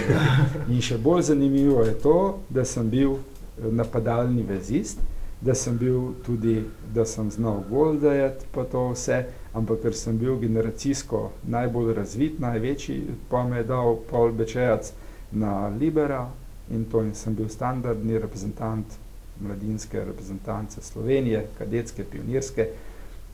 In 0.69 0.81
še 0.81 0.97
bolj 0.97 1.21
zanimivo 1.21 1.83
je 1.85 1.93
to, 1.93 2.39
da 2.49 2.65
sem 2.65 2.89
bil 2.89 3.11
eh, 3.11 3.69
napadalni 3.71 4.43
vezist, 4.43 4.99
da 5.41 5.53
sem 5.53 5.77
bil 5.77 6.15
tudi, 6.25 6.63
da 6.93 7.05
sem 7.05 7.29
znal 7.31 7.61
gol 7.69 7.99
dajati, 8.01 8.45
pa 8.51 8.63
to 8.63 8.89
vse, 8.93 9.25
ampak 9.55 9.81
ker 9.81 9.95
sem 9.95 10.17
bil 10.19 10.35
generacijsko 10.39 11.29
najbolj 11.47 11.93
razvit, 11.95 12.39
največji, 12.43 12.99
pa 13.29 13.45
me 13.47 13.61
je 13.61 13.69
dal 13.71 13.97
Paul 14.09 14.35
Bečejac 14.35 14.91
na 15.31 15.67
Libera 15.79 16.25
in 16.71 16.85
to 16.91 17.01
in 17.01 17.13
sem 17.15 17.35
bil 17.35 17.49
standardni 17.49 18.19
reprezentant 18.19 18.97
mladinske 19.39 20.03
reprezentance 20.05 20.81
Slovenije, 20.81 21.45
kadetske, 21.57 22.03
pionirske 22.03 22.67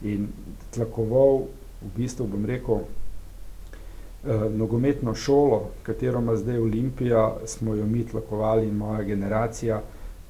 in 0.02 0.28
tlakoval, 0.74 1.46
v 1.82 1.92
bistvu 1.96 2.28
bom 2.28 2.46
rekel, 2.46 2.82
eh, 4.26 4.50
nogometno 4.50 5.14
šolo, 5.16 5.70
katero 5.84 6.20
ima 6.20 6.36
zdaj 6.36 6.58
Olimpija, 6.58 7.38
smo 7.46 7.76
jo 7.76 7.86
mi 7.86 8.06
tlakovali 8.08 8.68
in 8.68 8.78
moja 8.78 9.04
generacija. 9.04 9.82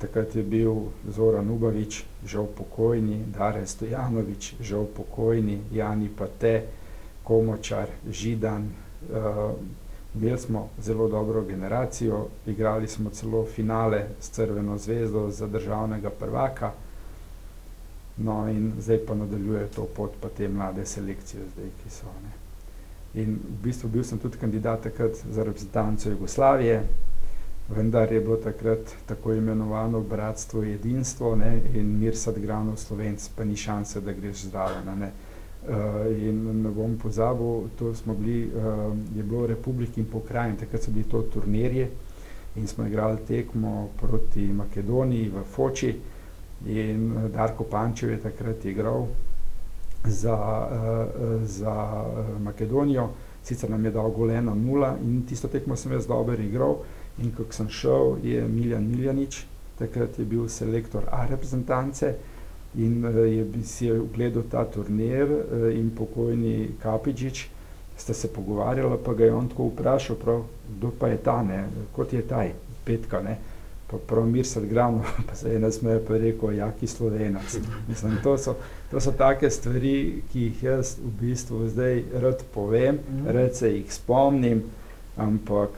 Takrat 0.01 0.35
je 0.35 0.43
bil 0.43 0.73
Zoran 1.09 1.49
Ubavič, 1.49 2.03
žal 2.25 2.47
pokojni, 2.57 3.19
Dare 3.29 3.67
Stojanovič, 3.67 4.55
žal 4.59 4.87
pokojni, 4.89 5.59
Jani 5.71 6.09
Pate, 6.09 6.63
Komočar, 7.23 7.87
Židan. 8.09 8.65
Uh, 8.65 9.53
imeli 10.15 10.37
smo 10.37 10.69
zelo 10.81 11.07
dobro 11.07 11.43
generacijo, 11.45 12.27
igrali 12.47 12.87
smo 12.87 13.09
celo 13.09 13.45
finale 13.45 14.05
s 14.19 14.29
Crveno 14.29 14.77
zvezdo 14.77 15.29
za 15.29 15.47
državnega 15.47 16.09
prvaka. 16.09 16.71
No, 18.17 18.49
in 18.49 18.73
zdaj 18.79 19.05
pa 19.07 19.15
nadaljuje 19.15 19.67
to 19.67 19.85
pot, 19.95 20.11
pa 20.21 20.29
te 20.29 20.47
mlade 20.49 20.85
selekcije, 20.85 21.43
zdaj, 21.53 21.69
ki 21.83 21.89
so. 21.89 22.05
Ne. 22.23 22.33
In 23.21 23.39
v 23.43 23.63
bistvu 23.63 23.89
bil 23.89 24.03
sem 24.03 24.19
tudi 24.19 24.37
kandidat 24.37 24.83
takrat 24.83 25.15
za 25.29 25.43
reprezentanco 25.43 26.09
Jugoslavije, 26.09 26.83
vendar 27.75 28.11
je 28.11 28.21
bilo 28.21 28.37
takrat 28.37 28.79
tako 29.05 29.33
imenovano 29.33 30.01
bratstvo 30.01 30.63
jedinstvo 30.63 31.35
ne, 31.35 31.61
in 31.73 31.99
mir 31.99 32.17
sad 32.17 32.39
granov 32.39 32.77
slovenc, 32.77 33.29
pa 33.35 33.43
ni 33.43 33.55
šanse, 33.55 34.01
da 34.01 34.13
greš 34.13 34.45
zraven. 34.51 34.99
Ne. 34.99 35.11
Uh, 35.61 36.07
in 36.17 36.61
ne 36.63 36.69
bom 36.69 36.97
pozabil, 36.97 37.67
to 37.79 37.95
smo 37.95 38.13
bili, 38.13 38.49
uh, 38.49 38.97
je 39.17 39.23
bilo 39.23 39.47
Republik 39.47 39.97
in 39.97 40.05
pokrajin, 40.05 40.55
takrat 40.57 40.83
so 40.83 40.91
bili 40.91 41.03
to 41.03 41.21
turnirji 41.21 41.87
in 42.55 42.67
smo 42.67 42.87
igrali 42.87 43.17
tekmo 43.27 43.89
proti 44.01 44.47
Makedoniji 44.53 45.29
v 45.29 45.43
Foči 45.43 45.91
in 46.65 47.29
Darko 47.33 47.63
Pančev 47.63 48.09
je 48.09 48.17
takrat 48.19 48.65
igral 48.65 49.05
za, 50.03 50.33
uh, 50.33 51.45
za 51.45 51.75
uh, 52.07 52.41
Makedonijo, 52.41 53.09
sicer 53.43 53.69
nam 53.69 53.85
je 53.85 53.91
dal 53.91 54.09
gol 54.11 54.27
1-0 54.27 54.95
in 55.03 55.21
tisto 55.29 55.47
tekmo 55.47 55.75
sem 55.75 55.91
jaz 55.91 56.07
dobro 56.07 56.41
igral 56.41 56.75
in 57.21 57.31
ko 57.37 57.45
sem 57.49 57.69
šel, 57.69 58.17
je 58.23 58.41
Miljan 58.47 58.87
Miljanič, 58.89 59.43
takrat 59.79 60.19
je 60.19 60.25
bil 60.25 60.47
selektor 60.49 61.03
A 61.11 61.25
reprezentance 61.29 62.15
in 62.75 63.05
uh, 63.05 63.15
je 63.27 63.45
si 63.63 63.85
je 63.85 63.99
ogledal 64.01 64.43
ta 64.51 64.65
turnir 64.65 65.27
uh, 65.31 65.69
in 65.75 65.89
pokojni 65.89 66.69
Kapičič 66.81 67.47
sta 67.97 68.13
se 68.13 68.27
pogovarjala, 68.33 68.97
pa 69.05 69.13
ga 69.13 69.25
je 69.25 69.33
on 69.33 69.47
tako 69.49 69.67
vprašal, 69.67 70.15
prav, 70.15 70.43
kdo 70.77 70.91
pa 70.99 71.07
je 71.07 71.17
ta, 71.17 71.43
ne, 71.43 71.65
kot 71.93 72.13
je 72.13 72.21
taj, 72.27 72.53
petka, 72.85 73.21
ne. 73.21 73.37
Pa 73.91 73.97
prav 74.07 74.25
mir 74.25 74.47
sad 74.47 74.65
gramo, 74.65 75.03
pa 75.27 75.35
se 75.35 75.53
je 75.53 75.59
nasmejal, 75.59 75.99
pa 76.07 76.15
je 76.15 76.21
rekel, 76.21 76.53
jaki 76.57 76.87
slovenac. 76.87 77.57
Mislim, 77.89 78.17
to 78.23 78.37
so, 78.37 78.55
to 78.91 78.99
so 78.99 79.11
take 79.11 79.49
stvari, 79.49 80.21
ki 80.31 80.47
jih 80.47 80.63
jaz 80.63 80.95
v 80.97 81.11
bistvu 81.21 81.67
zdaj 81.67 82.03
rad 82.23 82.43
povem, 82.53 82.97
Mhm. 83.09 83.27
rad 83.27 83.55
se 83.55 83.69
jih 83.75 83.93
spomnim, 83.93 84.63
ampak 85.17 85.69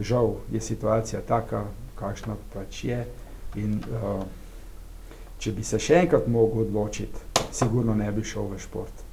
žal 0.00 0.34
je 0.52 0.60
situacija 0.60 1.20
taka, 1.20 1.64
kakšna 1.98 2.36
pač 2.54 2.84
je. 2.84 3.04
In 3.56 3.78
uh, 3.78 4.24
če 5.38 5.52
bi 5.52 5.64
se 5.64 5.78
še 5.78 6.00
enkrat 6.04 6.26
mogel 6.26 6.64
odločiti, 6.66 7.20
sigurno 7.54 7.94
ne 7.94 8.10
bi 8.12 8.24
šel 8.26 8.50
v 8.50 8.58
šport. 8.58 9.04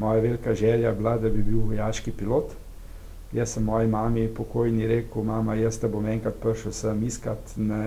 Moja 0.00 0.20
velika 0.20 0.54
želja 0.54 0.88
je 0.88 0.94
bila, 0.96 1.18
da 1.18 1.28
bi 1.28 1.42
bil 1.42 1.60
vojaški 1.68 2.12
pilot. 2.16 2.56
Jaz 3.32 3.52
sem 3.54 3.64
moji 3.64 3.86
mami 3.86 4.24
pokojni 4.34 4.86
rekel, 4.90 5.22
mama, 5.22 5.54
jaz 5.54 5.78
te 5.78 5.88
bom 5.88 6.06
enkrat 6.06 6.40
prišel 6.42 6.72
sem 6.74 7.02
iskat 7.06 7.52
ne, 7.56 7.82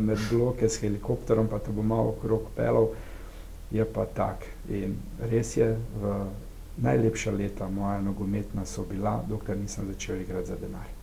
med 0.00 0.20
bloke 0.30 0.68
s 0.68 0.78
helikopterom, 0.84 1.48
pa 1.50 1.58
te 1.58 1.74
bom 1.74 1.86
malo 1.86 2.12
okrog 2.14 2.46
pelal. 2.54 2.92
Je 3.74 3.84
pa 3.84 4.04
tak. 4.06 4.44
In 4.70 4.94
res 5.32 5.56
je, 5.56 5.72
v 5.98 6.12
najlepša 6.84 7.34
leta 7.34 7.66
moja 7.68 7.98
nogometna 8.00 8.66
so 8.66 8.86
bila, 8.86 9.18
dokler 9.28 9.58
nisem 9.58 9.88
začel 9.90 10.20
igrati 10.22 10.52
za 10.52 10.60
denar. 10.60 10.93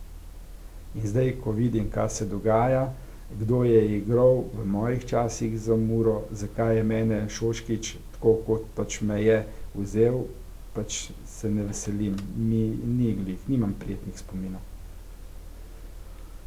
In 0.94 1.06
zdaj, 1.06 1.34
ko 1.44 1.52
vidim, 1.52 1.90
kaj 1.90 2.08
se 2.08 2.26
dogaja, 2.26 2.92
kdo 3.38 3.64
je 3.64 3.96
igral 3.96 4.44
v 4.54 4.66
mojih 4.66 5.06
časih 5.06 5.60
za 5.60 5.76
Muro, 5.76 6.22
zakaj 6.30 6.76
je 6.76 6.82
mene 6.84 7.28
Šoškič 7.28 7.94
tako, 8.12 8.34
kot 8.46 8.66
pač 8.76 9.00
me 9.00 9.22
je 9.22 9.38
vzel, 9.74 10.24
pač 10.74 11.08
se 11.26 11.50
ne 11.50 11.64
veselim, 11.64 12.16
mi 12.36 12.68
ni 12.98 13.14
glih, 13.16 13.48
nimam 13.48 13.74
prijetnih 13.78 14.18
spominov. 14.18 14.60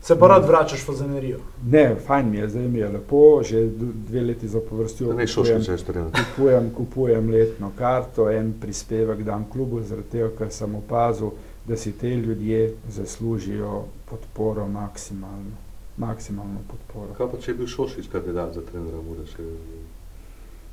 Se 0.05 0.19
pa 0.19 0.27
rad 0.27 0.45
vračaš 0.45 0.83
v 0.87 0.93
zanerijo. 0.93 1.39
Ne, 1.71 1.95
fajn 2.07 2.29
mi 2.29 2.37
je, 2.37 2.49
zdaj 2.49 2.67
mi 2.67 2.79
je 2.79 2.89
lepo, 2.89 3.41
že 3.43 3.63
dve 4.07 4.21
leti 4.21 4.47
zapovrstjo 4.47 5.13
Ne, 5.17 5.25
šoški 5.27 5.63
če 5.65 5.71
je 5.71 5.77
trener. 5.87 6.11
kupujem, 6.13 6.69
kupujem 6.75 7.29
letno 7.33 7.71
karto, 7.77 8.29
en 8.29 8.53
prispevek 8.61 9.23
dam 9.25 9.47
klubu, 9.49 9.81
zaradi 9.81 10.11
tega, 10.11 10.29
ker 10.37 10.51
sem 10.53 10.75
opazil, 10.77 11.33
da 11.67 11.77
si 11.77 11.91
te 11.91 12.09
ljudje 12.09 12.73
zaslužijo 12.89 13.83
podporo 14.05 14.67
maksimalno. 14.67 15.55
Maksimalno 15.97 16.59
podporo. 16.67 17.13
Kaj 17.17 17.27
pa 17.31 17.37
če 17.41 17.51
je 17.51 17.55
bil 17.55 17.67
Šošič 17.67 18.09
kandidat 18.11 18.53
za 18.53 18.61
trenera, 18.61 18.99
še... 19.31 19.43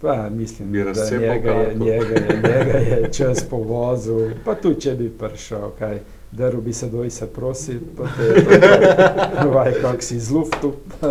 Pa 0.02 0.30
mislim, 0.30 0.72
Bi 0.72 0.84
da 0.84 0.92
njega 1.10 1.50
je, 1.50 1.74
njega, 1.74 2.14
je, 2.14 2.40
njega 2.42 2.78
je 2.78 3.12
čas 3.12 3.44
povozil, 3.50 4.32
pa 4.44 4.54
tudi 4.54 4.80
če 4.80 4.94
bi 4.98 5.06
prišel, 5.18 5.68
kaj, 5.78 6.00
drl 6.32 6.60
bi 6.60 6.72
se 6.72 6.88
doj 6.90 7.10
se 7.10 7.26
prosi, 7.26 7.78
pa 7.96 8.08
to 8.16 8.22
je 8.22 8.42
to, 9.42 9.50
vaj, 9.50 9.72
kak 9.82 10.02
si 10.02 10.18
z 10.20 10.30
luftu, 10.30 10.72
pa 10.90 11.06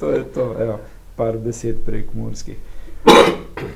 to 0.00 0.10
je 0.10 0.24
to, 0.34 0.50
evo, 0.60 0.78
par 1.16 1.38
besed 1.38 1.80
prek 1.86 2.12
murskih. 2.12 2.56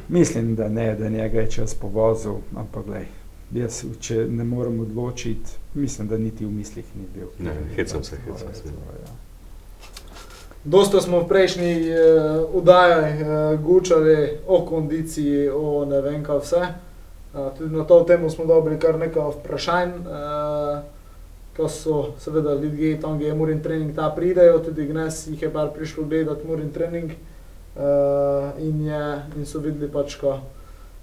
Mislim, 0.09 0.55
da 0.57 0.68
ne, 0.68 0.94
da 0.94 1.09
njega 1.09 1.40
je 1.40 1.51
čas 1.51 1.75
povozil, 1.75 2.42
ampak 2.57 2.85
glej, 2.87 3.09
jaz, 3.55 3.85
če 4.01 4.27
ne 4.29 4.45
morem 4.45 4.81
odločiti, 4.81 5.57
mislim, 5.75 6.09
da 6.09 6.19
niti 6.19 6.47
v 6.47 6.53
mislih 6.53 6.85
ni 6.97 7.07
bil. 7.15 7.31
Ne, 7.39 7.55
hecam 7.77 8.05
se, 8.05 8.17
hecam 8.25 8.55
se. 8.55 8.73
ja. 9.05 9.15
Dosta 10.65 11.01
smo 11.01 11.21
v 11.23 11.29
prejšnji 11.29 11.73
uh, 11.89 12.55
udajah 12.55 13.23
uh, 13.23 13.61
gučali 13.61 14.39
o 14.47 14.65
kondiciji, 14.67 15.49
o 15.49 15.85
ne 15.89 16.01
vem 16.01 16.25
kaj 16.25 16.45
vse. 16.45 16.61
Uh, 16.67 16.77
Uh, 17.35 17.59
tudi 17.59 17.77
na 17.77 17.85
to 17.85 18.05
temo 18.05 18.31
smo 18.31 18.45
dobili 18.45 18.79
kar 18.81 18.99
nekaj 18.99 19.23
vprašanj, 19.41 19.91
uh, 19.91 20.79
ko 21.57 21.69
so 21.69 22.15
seveda 22.19 22.55
ljudje 22.55 23.01
tam, 23.01 23.19
kjer 23.19 23.29
je 23.29 23.35
Murin 23.35 23.63
trening, 23.63 23.95
ta 23.97 24.09
pridejo, 24.17 24.59
tudi 24.59 24.87
Gnes 24.87 25.27
jih 25.27 25.43
je 25.43 25.53
par 25.53 25.69
prišlo 25.75 26.05
gledati 26.05 26.47
Murin 26.47 26.73
trening 26.73 27.11
uh, 27.77 27.83
in, 28.59 28.81
je, 28.87 29.23
in 29.37 29.47
so 29.47 29.61
videli 29.61 29.93
pač, 29.93 30.17
ko 30.17 30.39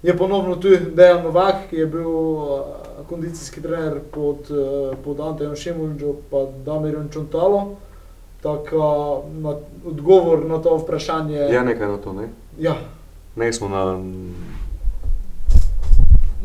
je 0.06 0.16
ponovno 0.16 0.56
tu 0.56 0.68
Dejan 0.94 1.22
Novak, 1.22 1.54
ki 1.70 1.76
je 1.76 1.86
bil 1.86 2.08
uh, 2.08 2.60
kondicijski 3.08 3.62
trener 3.62 4.00
pod, 4.10 4.50
uh, 4.50 4.96
pod 5.04 5.20
Antejem 5.20 5.56
Šimunčo 5.56 6.14
pa 6.30 6.46
Damirjem 6.64 7.08
Čontalo. 7.12 7.76
Tako 8.42 9.24
na 9.40 9.56
odgovor 9.86 10.46
na 10.46 10.58
to 10.62 10.76
vprašanje. 10.76 11.38
Je 11.38 11.64
nekaj 11.64 11.88
na 11.88 11.96
to, 11.96 12.12
ne? 12.12 12.28
Ja. 12.58 12.76
Ne 13.36 13.52
smo 13.52 13.68
na 13.68 13.98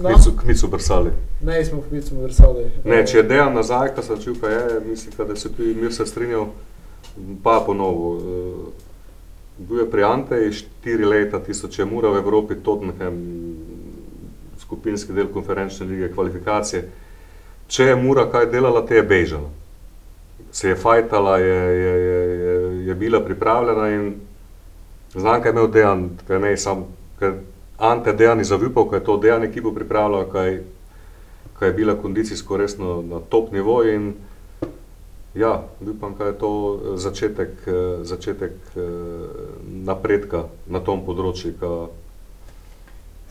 kmicu, 0.02 0.32
kmicu 0.42 0.68
brsali. 0.68 1.12
Ne, 1.42 1.66
smo 1.66 1.82
v 1.82 1.90
Kmicu 1.90 2.16
vrsali. 2.22 2.72
Ne, 2.86 3.06
če 3.08 3.18
je 3.18 3.24
dejan 3.24 3.54
nazaj, 3.54 3.96
ko 3.96 4.02
se 4.02 4.18
čuva, 4.24 4.38
pa 4.42 4.50
je, 4.50 4.80
mislim, 4.86 5.14
da 5.28 5.36
se 5.36 5.54
tudi 5.54 5.74
mir 5.74 5.94
se 5.94 6.06
strinjal, 6.06 6.48
pa 7.44 7.62
ponovo. 7.66 8.16
Uh, 8.16 8.90
bil 9.58 9.80
je 9.80 9.90
pri 9.92 10.04
Anteji 10.04 10.54
štiri 10.54 11.06
leta, 11.06 11.40
tisoč 11.40 11.80
je 11.80 11.86
mura 11.86 12.10
v 12.10 12.22
Evropi, 12.22 12.56
Tottenham, 12.56 13.18
skupinski 14.72 15.14
del 15.14 15.28
konferenčne 15.28 15.86
lige, 15.86 16.14
kvalifikacije. 16.16 16.86
Če 17.68 17.92
je 17.92 18.00
mura 18.00 18.24
kaj 18.32 18.48
delala, 18.52 18.86
te 18.88 18.96
je 18.96 19.04
bežala. 19.04 19.50
Se 20.52 20.72
je 20.72 20.80
fajtala, 20.80 21.38
je, 21.44 21.60
je, 21.84 21.94
je, 22.08 22.22
je, 22.40 22.56
je 22.88 22.96
bila 22.96 23.20
pripravljena 23.24 23.90
in 23.92 24.14
znam, 25.14 25.42
kaj 25.44 25.52
je 25.52 25.56
imel 25.56 25.68
dejan, 25.72 26.10
kaj 26.28 26.40
ne 26.40 26.58
sam, 26.58 26.86
kaj 27.20 27.40
Ante 27.82 28.14
dejan 28.14 28.38
je 28.38 28.46
zavipal, 28.46 28.86
kaj 28.90 29.00
je 29.00 29.04
to 29.04 29.16
dejan 29.18 29.44
ekipo 29.44 29.72
pripravljala, 29.74 30.28
kaj 30.30 30.60
ki 31.62 31.66
je 31.66 31.74
bila 31.74 31.96
kondicijsko 31.96 32.58
resno 32.58 33.02
na 33.02 33.20
top 33.30 33.52
nivoju. 33.52 33.94
In, 33.94 34.14
ja, 35.36 35.64
upam, 35.82 36.16
da 36.18 36.26
je 36.26 36.38
to 36.38 36.80
začetek, 36.96 37.50
eh, 37.68 38.04
začetek 38.04 38.52
eh, 38.76 38.82
napredka 39.66 40.44
na 40.68 40.80
tom 40.80 41.06
področju. 41.06 41.54
Ka... 41.60 41.70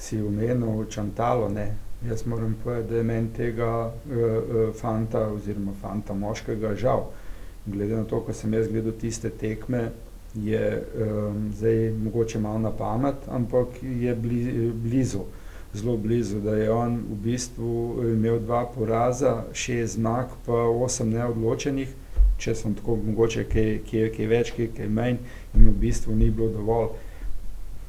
Si 0.00 0.18
umenil 0.22 0.86
čantalo, 0.88 1.48
ne. 1.52 1.74
Jaz 2.08 2.24
moram 2.26 2.54
povedati, 2.62 2.88
da 2.88 2.96
je 2.96 3.02
meni 3.04 3.28
tega 3.36 3.70
uh, 3.92 4.70
fanta, 4.80 5.26
oziroma 5.28 5.74
fanta 5.80 6.14
moškega, 6.16 6.74
žal. 6.74 7.10
Glede 7.66 7.96
na 7.96 8.06
to, 8.08 8.22
ko 8.24 8.32
sem 8.32 8.54
jaz 8.56 8.70
gledal 8.72 8.96
tiste 8.96 9.28
tekme, 9.30 9.90
je 10.34 10.62
um, 10.80 11.50
zdaj 11.52 11.90
mogoče 11.90 12.40
malo 12.40 12.58
na 12.58 12.70
pamet, 12.72 13.28
ampak 13.28 13.82
je 13.82 14.14
bli, 14.16 14.70
blizu 14.72 15.26
zelo 15.72 15.96
blizu, 15.96 16.40
da 16.40 16.54
je 16.56 16.72
on 16.72 16.96
v 16.96 17.14
bistvu 17.14 18.02
imel 18.12 18.40
dva 18.40 18.66
poraza, 18.74 19.44
šest 19.52 19.94
zmag, 19.94 20.26
pa 20.46 20.52
osem 20.52 21.10
neodločenih, 21.10 21.92
če 22.38 22.54
sem 22.54 22.74
tako 22.74 22.96
mogoče 23.04 23.44
kaj, 23.52 23.70
kaj, 23.90 24.08
kaj 24.16 24.26
več, 24.26 24.52
kaj, 24.56 24.70
kaj 24.76 24.88
manj, 24.90 25.20
in 25.54 25.68
v 25.68 25.76
bistvu 25.84 26.16
ni 26.16 26.30
bilo 26.30 26.50
dovolj. 26.56 26.90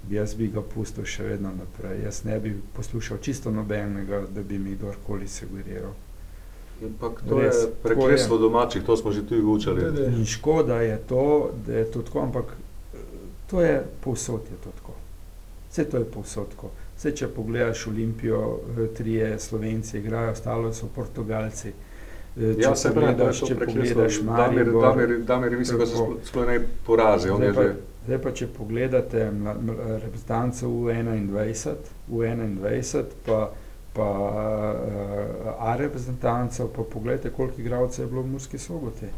Jaz 0.10 0.34
bi 0.36 0.48
ga 0.48 0.62
pustil 0.62 1.06
še 1.06 1.24
vedno 1.24 1.52
naprej. 1.56 2.02
Jaz 2.04 2.24
ne 2.26 2.40
bi 2.40 2.56
poslušal 2.76 3.20
čisto 3.22 3.52
nobenega, 3.52 4.24
da 4.34 4.42
bi 4.44 4.60
mi 4.60 4.76
kdorkoli 4.76 5.28
sugeriral. 5.28 5.94
Ampak 6.82 7.22
to 7.30 7.38
Res, 7.40 7.56
je 7.62 7.68
prekletstvo 7.84 8.38
domačih, 8.38 8.84
to 8.84 8.98
smo 8.98 9.12
že 9.12 9.22
tudi 9.28 9.46
učili. 9.46 9.86
In 10.18 10.26
škoda 10.26 10.82
je 10.82 10.98
to, 11.08 11.52
da 11.68 11.74
je 11.74 11.86
to 11.92 12.02
tako, 12.02 12.20
ampak 12.20 12.56
to 13.48 13.62
je 13.62 13.84
povsod 14.02 14.42
je 14.52 14.58
to 14.64 14.72
tako. 14.72 14.94
Vse 15.70 15.86
to 15.86 15.98
je 15.98 16.06
povsod 16.06 16.50
tako. 16.56 16.72
Vse, 16.98 17.14
če 17.16 17.28
pogledaš 17.28 17.88
Olimpijo, 17.88 18.60
trije 18.98 19.40
Slovenci 19.40 19.98
igrajo, 19.98 20.32
ostalo 20.32 20.74
so 20.74 20.90
Portugalci. 20.96 21.72
Če 22.32 22.54
ja, 22.64 22.76
se 22.80 22.94
pogledaš, 22.96 23.42
če 23.44 23.56
pogledaš 23.60 24.22
Maribor, 24.24 24.86
Damir, 24.86 25.18
Damir, 25.28 25.56
mislim, 25.60 25.82
da 25.82 25.88
so 25.90 26.06
sploh 26.24 26.46
ne 26.48 26.62
porazi. 26.88 27.28
Zdaj 27.28 27.52
pa, 27.58 27.66
zdaj 28.06 28.22
pa, 28.24 28.32
če 28.40 28.48
pogledate 28.56 29.26
reprezentanco 29.26 30.70
U21, 30.70 31.76
U21 32.08 33.12
pa, 33.26 33.42
pa 33.92 34.08
uh, 34.08 35.52
A 35.60 35.76
reprezentanco, 35.76 36.70
pa 36.72 36.88
pogledajte, 36.94 37.34
koliko 37.36 37.62
igralcev 37.62 38.06
je 38.06 38.10
bilo 38.14 38.24
v 38.24 38.32
Murski 38.38 38.58
soboti. 38.58 39.12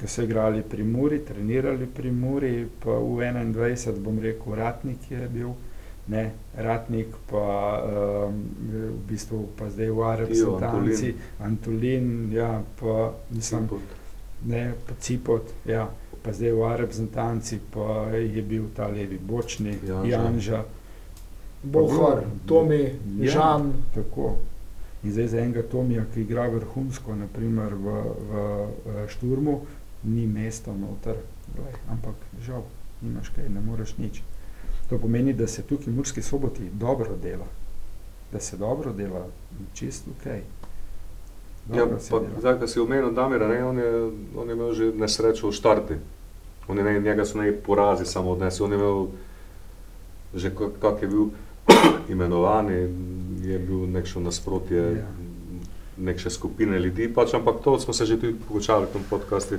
Ki 0.00 0.08
so 0.08 0.24
igrali 0.24 0.64
pri 0.64 0.84
Muri, 0.88 1.20
trenirali 1.24 1.84
pri 1.86 2.10
Muri, 2.12 2.54
pa 2.80 2.96
U21, 2.96 4.00
bom 4.00 4.24
rekel, 4.24 4.56
Ratnik 4.56 5.10
je 5.12 5.28
bil 5.28 5.52
ne, 6.08 6.30
Ratnik, 6.56 7.14
pa 7.30 7.46
um, 7.82 8.40
v 8.70 8.94
bistvu 9.08 9.48
pa 9.58 9.70
zdaj 9.70 9.90
v 9.90 10.00
Arabski 10.02 11.14
Antolin, 11.42 12.32
ja, 12.32 12.62
pa 12.80 13.12
nisem, 13.30 13.68
ne, 14.46 14.72
pa 14.86 14.94
Cipot, 15.00 15.52
ja, 15.66 15.90
pa 16.22 16.32
zdaj 16.32 16.52
v 16.54 16.62
Arabski 16.64 17.60
pa 17.70 18.10
je 18.14 18.42
bil 18.42 18.70
ta 18.76 18.88
levi 18.88 19.18
bočni, 19.18 19.78
Janža. 19.82 20.10
Janža 20.10 20.64
Bohar, 21.62 22.22
Tomi, 22.46 22.94
ja, 23.18 23.32
Žan. 23.32 23.72
Tako. 23.94 24.36
In 25.02 25.12
zdaj 25.12 25.28
za 25.28 25.38
enega 25.38 25.62
Tomija, 25.62 26.04
ki 26.14 26.20
igra 26.20 26.48
vrhunsko, 26.48 27.14
naprimer 27.16 27.74
v, 27.74 27.96
v, 28.30 28.44
v 28.84 29.08
Šturmu, 29.08 29.60
ni 30.04 30.26
mesta 30.26 30.74
noter, 30.74 31.18
ampak 31.90 32.14
žal, 32.46 32.64
nimaš 33.02 33.30
kaj, 33.34 33.48
ne 33.50 33.60
moreš 33.60 33.96
nič. 33.98 34.22
To 34.88 34.98
pomeni, 34.98 35.32
da 35.32 35.46
se 35.46 35.62
tukaj 35.62 35.92
v 35.92 35.96
Murski 35.96 36.22
soboti 36.22 36.70
dobro 36.72 37.16
dela, 37.22 37.46
da 38.32 38.40
se 38.40 38.56
dobro 38.56 38.92
dela, 38.92 39.26
čisto 39.74 40.10
ok. 40.10 40.26
Ja, 41.74 41.86
zdaj, 42.38 42.60
ko 42.60 42.66
si 42.66 42.80
omenil 42.80 43.10
Damira, 43.10 43.48
ne, 43.48 43.64
on, 43.64 43.78
je, 43.78 44.10
on 44.38 44.48
je 44.48 44.54
imel 44.54 44.72
že 44.72 44.92
nesrečo 44.94 45.50
v 45.50 45.52
štarti. 45.52 45.96
On 46.68 46.78
je, 46.78 46.84
ne, 46.84 47.00
njega 47.00 47.24
so 47.24 47.38
ne 47.38 47.50
porazi 47.52 48.06
samo 48.06 48.30
odnesli, 48.30 48.64
on 48.64 48.72
je 48.72 48.78
imel 48.78 49.06
že 50.34 50.50
kak 50.54 51.02
je 51.02 51.08
bil 51.08 51.26
imenovan, 52.14 52.70
je 53.42 53.58
bil 53.58 53.86
nekšo 53.90 54.20
nasprotje 54.20 54.82
ja. 55.02 55.06
nekše 55.96 56.30
skupine 56.30 56.78
ljudi, 56.78 57.08
pač, 57.14 57.34
ampak 57.34 57.62
to 57.64 57.78
smo 57.80 57.94
se 57.94 58.06
že 58.06 58.20
tudi 58.20 58.38
pogočali 58.48 58.86
v 58.86 58.92
tem 58.92 59.04
podcastu. 59.10 59.58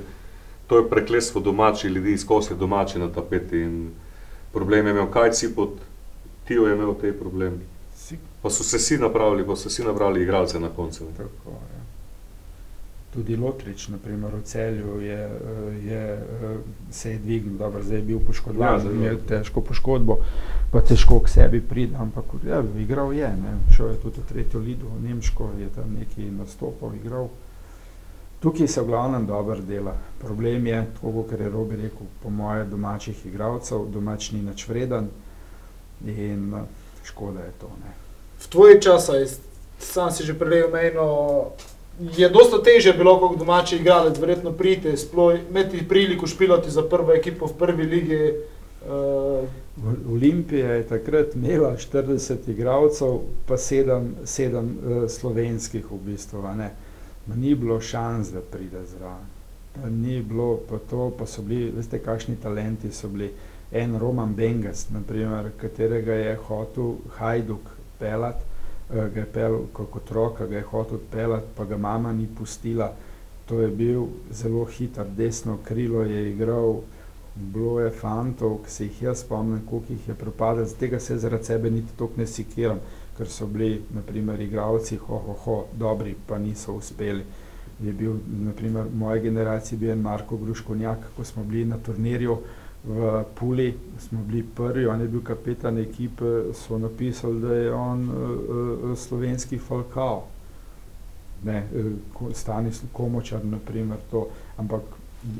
To 0.66 0.78
je 0.78 0.88
prekletstvo 0.88 1.40
domačih 1.40 1.90
ljudi, 1.90 2.18
skozi 2.18 2.56
domači 2.56 2.98
na 2.98 3.08
tapeti. 3.08 3.60
In, 3.60 3.90
problem 4.52 4.86
je 4.86 4.90
imel 4.90 5.10
Kajci, 5.10 5.54
pod 5.54 5.70
Tijo 6.48 6.66
je 6.66 6.74
imel 6.74 6.94
te 7.00 7.12
probleme. 7.12 7.56
Pa 8.42 8.50
so 8.50 8.64
se 8.64 8.76
vsi 8.76 8.98
napravili, 8.98 9.46
pa 9.46 9.56
so 9.56 9.68
vsi 9.68 9.84
napravili 9.84 10.22
igralce 10.22 10.60
na 10.60 10.68
koncu. 10.68 11.04
Tako, 11.16 11.50
ja. 11.50 11.82
Tudi 13.14 13.36
Lotrič, 13.36 13.88
naprimer 13.88 14.34
v 14.34 14.42
celju, 14.44 15.00
je, 15.00 15.30
je, 15.84 16.02
se 16.90 17.10
je 17.10 17.18
dvignil, 17.18 17.58
dobro, 17.58 17.82
zdaj 17.82 17.98
je 17.98 18.02
bil 18.02 18.20
poškodovan, 18.20 18.84
ja, 18.84 18.90
imel 18.92 19.18
težko 19.28 19.60
poškodbo, 19.60 20.18
pa 20.72 20.80
težko 20.80 21.20
k 21.20 21.28
sebi 21.28 21.60
pride, 21.60 21.96
ampak 21.96 22.24
ja, 22.46 22.62
igral 22.78 23.12
je, 23.12 23.28
ne. 23.28 23.56
šel 23.76 23.88
je 23.88 24.00
tudi 24.02 24.20
v 24.20 24.28
tretjo 24.28 24.60
lido, 24.60 24.92
v 24.92 25.08
Nemško 25.08 25.50
je 25.58 25.68
tam 25.74 25.96
nekaj 25.98 26.30
nastopal, 26.36 26.94
igral. 26.94 27.28
Tukaj 28.40 28.68
se 28.68 28.82
v 28.82 28.86
glavnem 28.86 29.26
dobro 29.26 29.58
dela. 29.60 29.96
Problem 30.20 30.66
je, 30.66 30.86
tako 30.94 31.12
kot 31.12 31.40
je 31.40 31.48
Robi 31.48 31.76
rekel, 31.76 32.06
po 32.22 32.30
moje 32.30 32.64
domačih 32.64 33.26
igralcev, 33.26 33.86
domač 33.90 34.30
ni 34.30 34.42
nič 34.42 34.68
vreden 34.68 35.08
in 36.06 36.54
škoda 37.04 37.40
je 37.40 37.52
to. 37.60 37.70
Ne. 37.82 37.94
V 38.38 38.46
tvoji 38.46 38.80
časa, 38.82 39.12
sam 39.78 40.12
si 40.14 40.22
že 40.22 40.38
prej 40.38 40.68
omenil, 40.70 41.50
je 41.98 42.28
dosta 42.28 42.62
teže 42.62 42.92
bilo 42.92 43.18
kot 43.18 43.38
domači 43.38 43.76
igralec, 43.76 44.18
verjetno 44.18 44.52
priti, 44.52 44.94
imeti 45.50 45.88
priliko 45.88 46.26
špilati 46.26 46.70
za 46.70 46.82
prvo 46.82 47.12
ekipo 47.12 47.46
v 47.46 47.58
prvi 47.58 47.82
ligi. 47.82 48.32
Uh, 48.78 49.48
Olimpija 50.10 50.74
je 50.74 50.86
takrat 50.86 51.34
imela 51.34 51.74
40 51.76 52.46
igralcev, 52.46 53.18
pa 53.46 53.54
7, 53.54 54.10
7 54.24 54.54
uh, 54.54 55.10
slovenskih 55.10 55.90
v 55.90 55.98
bistvu. 56.06 56.42
Ne. 56.56 56.70
Ma 57.28 57.36
ni 57.36 57.54
bilo 57.54 57.80
šans, 57.80 58.32
da 58.32 58.40
pride 58.40 58.86
zraven. 58.86 59.26
Ni 60.02 60.22
bilo, 60.22 60.58
pa 60.68 60.78
to, 60.90 61.10
pa 61.18 61.26
so 61.26 61.42
bili, 61.42 61.70
veste, 61.76 61.98
kakšni 61.98 62.36
talenti 62.42 62.92
so 62.92 63.08
bili. 63.08 63.30
En 63.72 63.98
Roman 63.98 64.34
Bengas, 64.34 64.86
naprimer, 64.90 65.50
katerega 65.60 66.14
je 66.14 66.36
hotel 66.46 66.94
Hajduk 67.18 67.68
pelati, 67.98 68.44
eh, 68.90 69.10
ga 69.14 69.20
je 69.20 69.26
pel 69.32 69.58
kot 69.72 69.96
otroka, 69.96 70.46
ga 70.46 70.56
je 70.56 70.62
hotel 70.70 70.98
pelati, 71.10 71.52
pa 71.56 71.64
ga 71.64 71.76
mama 71.76 72.12
ni 72.12 72.26
pustila. 72.38 72.92
To 73.46 73.60
je 73.60 73.68
bil 73.68 74.06
zelo 74.32 74.64
hiter, 74.64 75.06
desno 75.16 75.58
krilo 75.64 76.02
je 76.02 76.30
igral, 76.30 76.80
bilo 77.34 77.80
je 77.80 77.90
fantov, 77.90 78.58
ki 78.64 78.70
se 78.70 78.84
jih 78.84 79.02
jaz 79.02 79.20
spomnim, 79.20 79.60
koliko 79.70 79.92
jih 79.92 80.08
je 80.08 80.14
propadlo, 80.14 80.64
z 80.64 80.74
tega 80.80 81.00
se 81.00 81.18
zaradi 81.18 81.44
sebe 81.44 81.70
niti 81.70 81.96
toliko 81.96 82.20
ne 82.20 82.26
sikiram 82.26 82.80
ker 83.18 83.26
so 83.26 83.46
bili 83.46 83.82
naprimer 83.94 84.40
igralci, 84.40 84.96
ho, 84.96 85.18
ho, 85.44 85.56
dobri, 85.74 86.14
pa 86.26 86.38
niso 86.38 86.76
uspeli. 86.78 87.24
Je 87.82 87.92
bil, 87.92 88.14
naprimer, 88.44 88.86
v 88.86 88.98
moji 88.98 89.20
generaciji 89.20 89.78
bil 89.78 89.96
Marko 89.96 90.36
Gruškovnjak, 90.36 91.10
ko 91.16 91.24
smo 91.24 91.44
bili 91.44 91.64
na 91.64 91.78
turnirju, 91.78 92.38
v 92.84 93.24
Puli, 93.34 93.74
smo 93.98 94.22
bili 94.26 94.42
prvi, 94.54 94.86
on 94.86 95.00
je 95.00 95.08
bil 95.08 95.22
kapetan 95.22 95.78
ekipe, 95.78 96.54
so 96.54 96.78
napisali, 96.78 97.40
da 97.40 97.54
je 97.54 97.72
on 97.74 98.08
uh, 98.10 98.14
uh, 98.14 98.98
slovenski 98.98 99.58
Falkao. 99.58 100.24
Ne, 101.44 101.62
uh, 101.74 102.32
Stanis 102.34 102.82
Komočar, 102.92 103.44
naprimer, 103.44 103.98
to, 104.10 104.28
ampak 104.56 104.82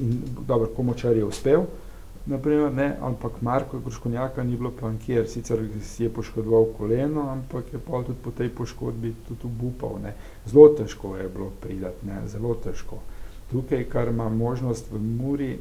in, 0.01 0.23
dobro, 0.47 0.71
Komočar 0.77 1.17
je 1.17 1.25
uspel, 1.25 1.67
naprimer, 2.29 2.73
ne, 2.73 2.97
ampak 3.01 3.43
Marko 3.43 3.79
Gruškonjaka 3.79 4.45
ni 4.45 4.57
bilo 4.57 4.71
pa 4.81 4.91
nikjer, 4.93 5.29
sicer 5.29 5.59
si 5.83 6.05
je 6.05 6.11
poškodoval 6.13 6.67
koleno, 6.79 7.29
ampak 7.31 7.73
je 7.73 7.79
pa 7.79 8.03
tudi 8.07 8.19
po 8.25 8.31
tej 8.31 8.49
poškodbi 8.49 9.15
tudi 9.29 9.45
obupal. 9.45 9.99
Ne. 10.03 10.15
Zelo 10.47 10.69
težko 10.69 11.17
je 11.17 11.29
bilo 11.29 11.51
pridati, 11.61 12.07
ne, 12.07 12.21
zelo 12.29 12.55
težko. 12.55 13.01
Tukaj, 13.51 13.85
kar 13.89 14.09
ima 14.09 14.29
možnost 14.29 14.91
v 14.93 15.01
Muri, 15.01 15.59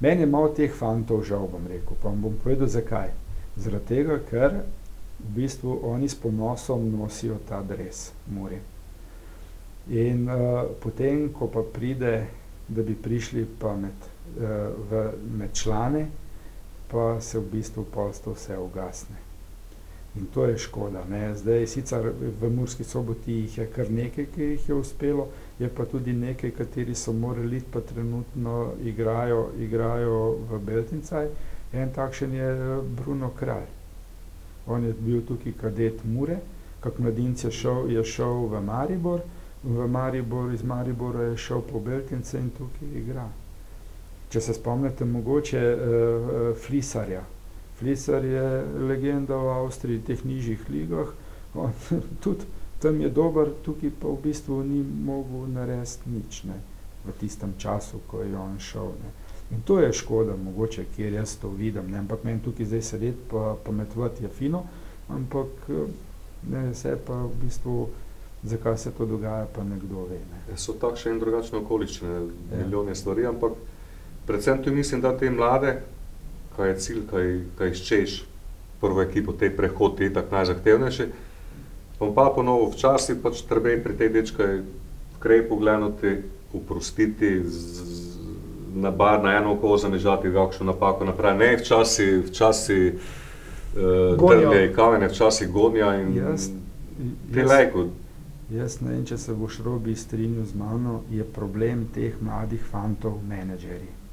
meni 0.00 0.22
je 0.22 0.26
malo 0.26 0.48
teh 0.48 0.72
fantov 0.74 1.22
žal, 1.22 1.46
bom 1.48 1.66
rekel, 1.70 1.96
pa 2.02 2.08
vam 2.08 2.22
bom 2.22 2.38
povedal 2.42 2.68
zakaj. 2.68 3.12
Zaradi 3.56 3.86
tega, 3.86 4.18
ker 4.30 4.64
v 5.18 5.34
bistvu 5.36 5.78
oni 5.86 6.08
s 6.08 6.18
ponosom 6.18 6.90
nosijo 6.90 7.38
ta 7.48 7.62
dres 7.62 8.10
Muri. 8.26 8.58
In 9.94 10.26
uh, 10.26 10.64
potem, 10.82 11.28
ko 11.32 11.46
pa 11.46 11.62
pride, 11.62 12.26
da 12.68 12.82
bi 12.82 12.96
prišli 12.96 13.46
pa 13.60 13.76
med 13.76 14.13
v, 14.90 15.04
med 15.38 15.52
člane, 15.52 16.06
pa 16.90 17.20
se 17.20 17.38
v 17.38 17.50
bistvu 17.52 17.84
polsto 17.84 18.32
vse 18.32 18.58
ugasne. 18.58 19.16
In 20.16 20.26
to 20.26 20.44
je 20.46 20.58
škoda. 20.58 21.02
Ne. 21.10 21.34
Zdaj, 21.34 21.66
sicer 21.66 22.12
v 22.40 22.50
Murski 22.50 22.84
soboti 22.84 23.32
jih 23.32 23.58
je 23.58 23.66
kar 23.66 23.90
nekaj, 23.90 24.26
ki 24.34 24.42
jih 24.42 24.68
je 24.68 24.74
uspelo, 24.74 25.26
je 25.58 25.68
pa 25.68 25.84
tudi 25.84 26.12
nekaj, 26.12 26.50
kateri 26.54 26.94
so 26.94 27.12
morali, 27.12 27.60
pa 27.72 27.80
trenutno 27.80 28.72
igrajo, 28.84 29.48
igrajo 29.58 30.38
v 30.50 30.58
Beltincaj. 30.58 31.28
En 31.72 31.90
takšen 31.92 32.34
je 32.34 32.80
Bruno 32.96 33.32
Kralj. 33.38 33.66
On 34.66 34.84
je 34.84 34.94
bil 34.94 35.24
tukaj 35.26 35.52
kadet 35.60 36.04
Mure, 36.04 36.38
kak 36.80 36.98
mladinc 36.98 37.44
je 37.44 37.50
šel, 37.50 37.90
je 37.90 38.04
šel 38.04 38.46
v 38.48 38.60
Maribor, 38.62 39.20
v 39.64 39.88
Maribor, 39.88 40.52
iz 40.54 40.62
Maribora 40.62 41.22
je 41.32 41.36
šel 41.36 41.60
po 41.72 41.80
Beltince 41.80 42.38
in 42.38 42.50
tukaj 42.54 42.94
igra. 43.02 43.26
Če 44.34 44.40
se 44.42 44.54
spomnite, 44.56 45.06
mogoče 45.06 45.60
uh, 45.62 46.48
Flisarja. 46.58 47.20
Flisar 47.78 48.24
je 48.26 48.46
legenda 48.88 49.36
v 49.38 49.52
Avstriji, 49.60 50.02
teh 50.02 50.24
nižjih 50.26 50.64
ligah, 50.70 51.12
on, 51.54 51.70
tudi 52.24 52.48
tam 52.82 52.98
je 53.00 53.10
dober, 53.14 53.52
tukaj 53.62 53.92
pa 54.00 54.10
v 54.10 54.18
bistvu 54.26 54.58
ni 54.66 54.80
mogel 54.82 55.46
narediti 55.54 56.10
nič 56.10 56.40
ne, 56.50 56.56
v 57.06 57.14
tistem 57.20 57.54
času, 57.58 58.00
ko 58.10 58.24
je 58.26 58.34
on 58.34 58.58
šel. 58.58 58.90
Ne. 59.04 59.12
In 59.54 59.62
to 59.62 59.78
je 59.78 59.92
škoda, 59.92 60.34
mogoče, 60.36 60.84
kjer 60.96 61.14
jaz 61.20 61.36
to 61.38 61.48
vidim, 61.54 61.90
ne. 61.90 62.02
ampak 62.02 62.24
meni 62.26 62.42
tukaj 62.42 62.66
zdaj 62.66 62.82
sedeti 62.82 63.28
pa 63.30 63.54
pametovati 63.64 64.26
je 64.26 64.28
fino, 64.34 64.64
ampak 65.08 65.70
ne, 66.50 66.70
vse 66.72 66.96
pa 67.06 67.22
v 67.22 67.30
bistvu, 67.44 67.88
zakaj 68.42 68.78
se 68.78 68.90
to 68.98 69.06
dogaja, 69.06 69.46
pa 69.46 69.64
nekdo 69.64 70.08
ve. 70.10 70.18
Ne. 70.18 70.58
So 70.58 70.74
takšne 70.74 71.14
in 71.14 71.22
drugačne 71.22 71.62
okoliščine, 71.62 72.18
ja. 72.18 72.64
milijone 72.64 72.98
stvari, 72.98 73.30
ampak 73.30 73.54
predvsem 74.26 74.62
tu 74.62 74.72
mislim, 74.72 75.00
da 75.00 75.16
te 75.16 75.30
mlade, 75.30 75.80
kaj 76.56 76.68
je 76.68 76.78
cilj, 76.78 77.02
kaj, 77.10 77.38
kaj 77.58 77.70
iščeš, 77.70 78.22
prvo 78.80 79.02
ekipo, 79.02 79.32
te 79.32 79.50
prehod, 79.56 79.96
te 79.98 80.12
tako 80.12 80.36
najzahtevnejše. 80.36 81.08
Pa 81.98 82.10
pa 82.14 82.30
ponovo 82.34 82.70
včasih 82.70 83.16
pač 83.22 83.44
treba 83.48 83.74
pri 83.84 83.96
tej 83.96 84.08
dečki 84.08 84.48
krej 85.22 85.48
pogledati, 85.48 86.16
uprostiti, 86.52 87.40
na 88.74 88.90
bar 88.90 89.22
na 89.22 89.36
eno 89.38 89.54
oko 89.54 89.76
zamežati, 89.78 90.32
kakšno 90.34 90.66
napako 90.66 91.04
napravi. 91.04 91.38
Ne, 91.38 91.56
včasih, 91.56 92.26
včasih 92.26 92.94
uh, 92.94 94.18
trne 94.18 94.72
kamene, 94.74 95.08
včasih 95.08 95.48
gonja 95.48 95.94
in 96.02 96.16
jaz, 96.16 96.50
te 97.34 97.44
lajko. 97.44 97.88
Jaz 98.50 98.80
ne 98.82 98.92
vem, 98.92 99.04
če 99.06 99.18
se 99.18 99.34
boš 99.34 99.62
robi 99.64 99.96
strinil 99.96 100.44
z 100.44 100.58
mano, 100.58 101.02
je 101.10 101.24
problem 101.24 101.86
teh 101.94 102.18
mladih 102.20 102.62
fantov 102.70 103.22
menedžerji 103.28 104.03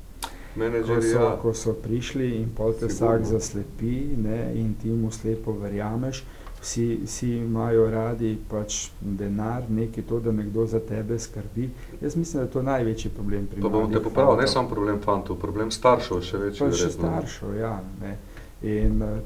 ko, 0.56 1.02
so, 1.02 1.20
ja. 1.20 1.38
ko 1.42 1.54
so 1.54 1.74
prišli 1.74 2.36
in 2.42 2.50
pol 2.56 2.74
te 2.80 2.90
vsak 2.92 3.26
zaslepi 3.26 4.16
ne, 4.18 4.52
in 4.56 4.76
ti 4.82 4.90
mu 4.90 5.12
slepo 5.12 5.56
verjameš. 5.58 6.24
Vsi, 6.62 7.00
vsi 7.06 7.28
imajo 7.42 7.88
radi 7.90 8.36
pač 8.50 8.92
denar, 9.02 9.64
nekaj 9.70 10.04
to, 10.06 10.20
da 10.20 10.32
nekdo 10.32 10.66
za 10.70 10.80
tebe 10.80 11.18
skrbi. 11.20 11.70
Jaz 12.02 12.16
mislim, 12.16 12.38
da 12.38 12.46
je 12.46 12.52
to 12.54 12.62
največji 12.62 13.12
problem 13.16 13.48
pri 13.48 13.62
nas. 13.62 13.64
Pa 13.64 13.78
bom 13.78 13.94
te 13.94 14.04
popravil, 14.04 14.38
ne 14.38 14.48
samo 14.48 14.70
problem 14.70 15.00
fantov, 15.02 15.40
problem 15.42 15.72
staršev 15.72 16.22
še 16.22 16.38
večji. 16.38 16.60
Pa 16.60 16.70
še 16.78 16.92
staršev, 16.94 17.56
ja. 17.58 17.80
Ne. 18.02 18.18
In 18.62 19.02
uh, 19.02 19.18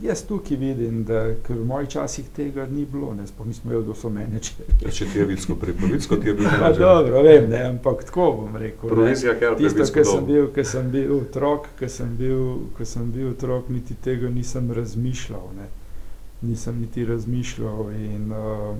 Jaz 0.00 0.22
tukaj 0.24 0.56
vidim, 0.56 1.04
da 1.04 1.34
ker 1.44 1.56
v 1.58 1.64
mojih 1.66 1.88
časih 1.88 2.28
tega 2.36 2.64
ni 2.66 2.86
bilo, 2.88 3.14
ne 3.14 3.26
sploh 3.26 3.46
nismo 3.46 3.70
imeli, 3.70 3.84
da 3.84 3.94
so 3.94 4.08
menedžerji. 4.08 4.76
Ja, 4.80 4.90
če 4.90 5.06
ti 5.12 5.18
je 5.18 5.24
vidsko 5.28 5.56
pripovedsko, 5.60 6.16
ti 6.16 6.30
je 6.30 6.34
bil 6.38 6.46
menedžer. 6.48 6.80
Dobro, 6.80 7.22
vem, 7.22 7.50
ne, 7.50 7.60
ampak 7.74 8.04
tako 8.08 8.30
bom 8.38 8.56
rekel. 8.56 8.88
Provizija, 8.88 9.34
ker 9.38 9.58
Tisto, 9.60 9.84
ko 9.92 10.04
sem 10.08 10.24
bil, 10.26 10.48
ko 10.54 10.64
sem 10.64 10.88
bil 10.94 11.12
otrok, 11.18 11.68
ko 11.78 11.90
sem 11.92 12.14
bil, 12.16 12.40
ko 12.78 12.86
sem 12.88 13.10
bil 13.12 13.34
otrok, 13.34 13.68
niti 13.68 13.94
tega 14.00 14.30
nisem 14.32 14.72
razmišljal, 14.72 15.52
ne. 15.58 15.68
Nisem 16.42 16.80
niti 16.80 17.04
razmišljal 17.06 17.92
in 17.92 18.32
uh, 18.32 18.72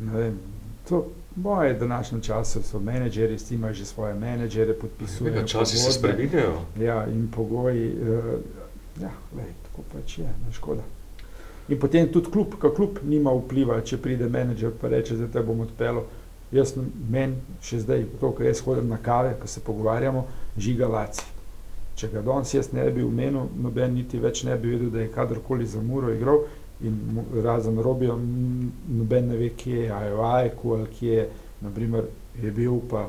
ne 0.00 0.18
vem, 0.18 0.42
to 0.88 1.06
moje 1.36 1.78
današnje 1.78 2.20
čase 2.26 2.62
so 2.62 2.82
menedžeri, 2.82 3.38
s 3.38 3.48
tem 3.48 3.58
imajo 3.58 3.74
že 3.74 3.86
svoje 3.86 4.18
menedžere, 4.18 4.74
podpisujejo. 4.82 5.46
Časi 5.46 5.78
se 5.78 5.92
spreminjajo. 5.92 6.58
Ja, 6.80 7.06
in 7.06 7.30
pogoji. 7.30 7.94
Uh, 8.02 8.63
Ja, 9.00 9.10
lej, 9.36 9.50
tako 9.66 9.84
pač 9.92 10.18
je, 10.18 10.28
ne 10.28 10.52
škoda. 10.54 10.84
In 11.68 11.80
potem 11.80 12.08
tudi 12.12 12.30
klub, 12.30 12.58
ka 12.60 12.70
klub 12.74 13.00
nima 13.02 13.32
vpliva, 13.34 13.80
če 13.80 13.98
pride 13.98 14.28
menedžer 14.28 14.74
pa 14.80 14.90
reče, 14.92 15.16
da 15.16 15.30
te 15.32 15.42
bom 15.42 15.64
odpeljal. 15.64 16.04
Jaz 16.54 16.74
meni 17.10 17.40
še 17.64 17.80
zdaj, 17.82 18.04
to, 18.20 18.30
ko 18.36 18.44
jaz 18.44 18.60
hodim 18.62 18.92
na 18.92 19.00
kave, 19.02 19.32
ko 19.40 19.48
se 19.50 19.62
pogovarjamo, 19.64 20.26
žiga 20.60 20.90
laci. 20.92 21.24
Če 21.98 22.10
ga 22.12 22.22
danes 22.26 22.52
jaz 22.54 22.68
ne 22.74 22.84
bi 22.92 23.02
umenil, 23.02 23.48
noben 23.64 23.96
niti 23.96 24.20
več 24.22 24.44
ne 24.46 24.54
bi 24.60 24.74
vedel, 24.74 24.92
da 24.94 25.02
je 25.02 25.10
kadarkoli 25.14 25.66
za 25.66 25.82
Muro 25.82 26.12
igral 26.12 26.44
in 26.84 27.24
razen 27.42 27.78
Robijo, 27.82 28.18
noben 28.18 29.30
ne 29.32 29.38
ve, 29.40 29.50
kje 29.56 29.86
je, 29.86 29.90
a 29.94 30.00
je 30.04 30.14
v 30.14 30.24
Ajeku 30.28 30.74
ali 30.76 30.88
kje 30.98 31.12
je, 31.16 31.26
naprimer, 31.64 32.08
je 32.42 32.50
bil 32.54 32.80
pa 32.90 33.06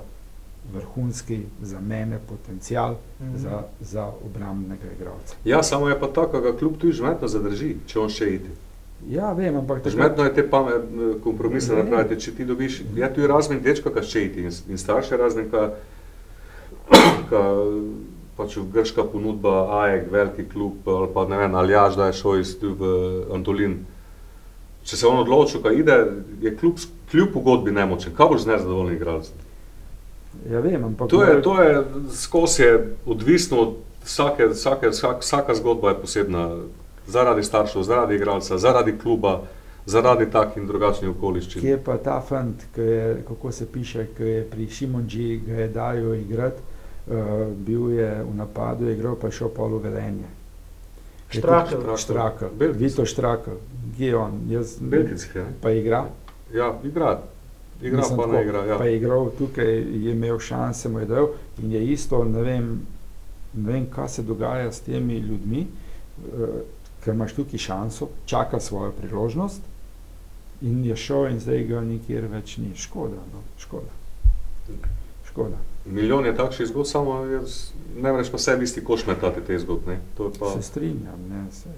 vrhunski 0.73 1.39
za 1.61 1.79
mene 1.79 2.19
potencial 2.29 2.91
mm 2.91 3.25
-hmm. 3.25 3.37
za, 3.37 3.63
za 3.79 4.11
obrambnega 4.25 4.91
igralca. 4.99 5.35
Ja, 5.45 5.63
samo 5.63 5.89
je 5.89 5.99
pa 5.99 6.07
tako, 6.07 6.39
da 6.39 6.57
kljub 6.57 6.77
tu 6.77 6.91
žmetno 6.91 7.27
zadrži, 7.27 7.75
če 7.87 7.99
on 7.99 8.09
še 8.09 8.33
ide. 8.33 8.49
Ja, 9.09 9.33
vem, 9.33 9.55
ampak 9.55 9.77
tako... 9.77 9.89
Žmetno 9.89 10.23
je 10.23 10.33
te 10.33 10.49
pamet, 10.49 10.81
kompromise 11.23 11.75
napraviti, 11.75 12.21
če 12.21 12.35
ti 12.35 12.45
dobiš, 12.45 12.81
ja, 12.95 13.13
tu 13.13 13.21
je 13.21 13.27
razmen 13.27 13.61
dečka, 13.61 13.91
ka 13.93 14.01
še 14.01 14.25
ide 14.25 14.41
in, 14.41 14.51
in 14.69 14.77
starše 14.77 15.17
razne, 15.17 15.45
ka, 15.51 15.69
ka 17.29 17.41
pač 18.35 18.57
grška 18.73 19.03
ponudba, 19.11 19.83
AEK, 19.83 20.11
veliki 20.11 20.47
klub, 20.49 20.87
ali 20.87 21.07
pa 21.13 21.27
ne 21.27 21.37
vem, 21.37 21.55
Aljaž, 21.55 21.95
da 21.95 22.09
je 22.09 22.17
šel 22.19 22.39
iz 22.39 22.55
tu 22.59 22.73
v 22.79 22.89
Antolin. 23.33 23.85
Če 24.85 24.97
se 24.97 25.07
on 25.07 25.21
odločil, 25.21 25.61
ka 25.61 25.71
ide, 25.73 25.95
je 26.41 26.55
klub, 26.57 26.81
kljub 27.11 27.31
pogodbi 27.33 27.71
nemočen, 27.71 28.13
kaj 28.15 28.31
boš 28.31 28.43
z 28.43 28.53
nezadovoljnim 28.53 28.95
igralcem? 28.95 29.44
Ja, 30.51 30.59
vem, 30.59 30.83
ampak 30.83 31.09
to 31.09 31.23
je, 31.23 31.41
to 31.41 31.61
je 31.61 31.83
skozi 32.13 32.63
je 32.63 32.95
odvisno 33.05 33.59
od 33.59 33.75
vsake, 34.05 34.47
vsake, 34.47 34.89
vsak, 34.89 35.21
vsaka 35.21 35.55
zgodba 35.55 35.89
je 35.89 36.01
posebna. 36.01 36.49
Zaradi 37.07 37.43
staršev, 37.43 37.83
zaradi 37.83 38.15
igralca, 38.15 38.57
zaradi 38.57 38.95
kluba, 38.97 39.41
zaradi 39.85 40.25
takih 40.31 40.63
in 40.63 40.67
drugačnih 40.67 41.11
okoliščin. 41.11 41.61
Kje 41.61 41.69
je 41.69 41.81
pa 41.85 41.97
ta 41.97 42.17
fant, 42.21 42.63
je, 42.77 43.21
kako 43.27 43.51
se 43.51 43.67
piše, 43.71 44.07
ki 44.17 44.23
je 44.23 44.39
pri 44.49 44.65
Šimonji 44.69 45.41
ga 45.45 45.59
je 45.59 45.67
dajo 45.67 46.15
igrati, 46.15 46.61
uh, 47.07 47.45
bil 47.67 47.91
je 47.93 48.09
v 48.23 48.33
napadu, 48.37 48.89
je 48.89 48.97
igral 48.97 49.19
pa 49.21 49.29
šel 49.31 49.53
polo 49.53 49.77
velenje. 49.77 50.31
Štrakl. 51.29 51.97
Štrakl. 51.97 52.45
Vito 52.73 53.05
Štrakl. 53.05 53.59
Kje 53.97 54.07
je 54.07 54.17
on? 54.17 54.41
Jaz, 54.49 54.77
Belgic, 54.81 55.29
ja. 55.35 55.45
Pa 55.61 55.71
igra? 55.71 56.05
Ja, 56.53 56.73
igra. 56.83 57.19
Igra 57.81 57.97
Mislim, 57.97 58.17
pa 58.17 58.23
tako, 58.23 58.41
igra. 58.41 58.65
Ja. 58.65 58.77
Pa 58.77 58.85
je 58.85 58.97
igral 58.97 59.29
tukaj, 59.37 59.75
je 59.75 60.11
imel 60.11 60.39
šanse, 60.39 60.89
mu 60.89 60.99
je 60.99 61.05
dal 61.05 61.27
in 61.63 61.71
je 61.71 61.85
isto, 61.91 62.23
ne 62.23 62.41
vem, 62.41 62.69
ne 63.53 63.71
vem, 63.71 63.85
kaj 63.95 64.09
se 64.09 64.23
dogaja 64.23 64.71
s 64.71 64.79
temi 64.79 65.17
ljudmi, 65.19 65.67
uh, 65.67 66.47
ker 67.03 67.13
imaš 67.13 67.33
tukaj 67.35 67.59
šanso, 67.59 68.07
čaka 68.25 68.59
svojo 68.59 68.91
priložnost 68.91 69.61
in 70.61 70.85
je 70.85 70.95
šel 70.95 71.27
in 71.27 71.39
zdaj 71.39 71.63
ga 71.63 71.81
nikjer 71.81 72.27
več 72.31 72.57
ni. 72.57 72.71
Škoda, 72.75 73.19
no, 73.33 73.43
škoda. 73.59 73.91
škoda. 75.27 75.57
Milijon 75.85 76.25
je 76.25 76.35
takšnih 76.35 76.67
zgodb, 76.67 76.87
samo 76.87 77.19
jaz 77.25 77.75
ne 78.01 78.11
moreš 78.11 78.31
pa 78.31 78.37
sebi 78.37 78.63
isti 78.63 78.83
koš 78.83 79.05
metati 79.07 79.41
te 79.47 79.59
zgodbe. 79.59 79.97
Pa... 80.39 80.51
Se 80.51 80.61
strinjam, 80.61 81.19
ne, 81.29 81.51
se, 81.51 81.69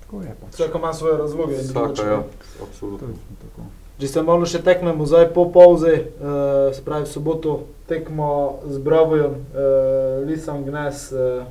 tako 0.00 0.22
je 0.22 0.36
pač. 0.40 0.54
Vsak 0.54 0.74
ima 0.74 0.92
svoje 0.92 1.16
razloge. 1.18 1.56
Vsaka, 1.56 2.02
ja, 2.02 2.22
absolutno. 2.62 2.98
To 2.98 3.12
je 3.12 3.36
tako. 3.42 3.62
Če 3.94 4.08
se 4.10 4.22
malo 4.26 4.42
še 4.42 4.58
tekmemo 4.66 5.06
zdaj 5.06 5.28
po 5.36 5.44
pauzi, 5.54 5.94
uh, 5.94 6.72
se 6.74 6.82
pravi 6.82 7.06
v 7.06 7.12
soboto 7.12 7.52
tekmo 7.86 8.58
z 8.66 8.80
Bravojem, 8.82 9.36
uh, 9.54 10.24
Lisam 10.26 10.64
Gnes, 10.66 11.12
uh, 11.14 11.44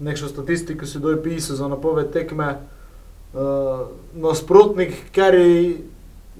nekšno 0.00 0.30
statistiko 0.32 0.88
si 0.88 1.02
doj 1.02 1.18
pisal 1.20 1.60
za 1.60 1.68
napoved 1.68 2.08
tekme. 2.14 2.54
Uh, 3.36 3.92
nasprotnik, 4.16 4.96
ker 5.12 5.36
je 5.36 5.84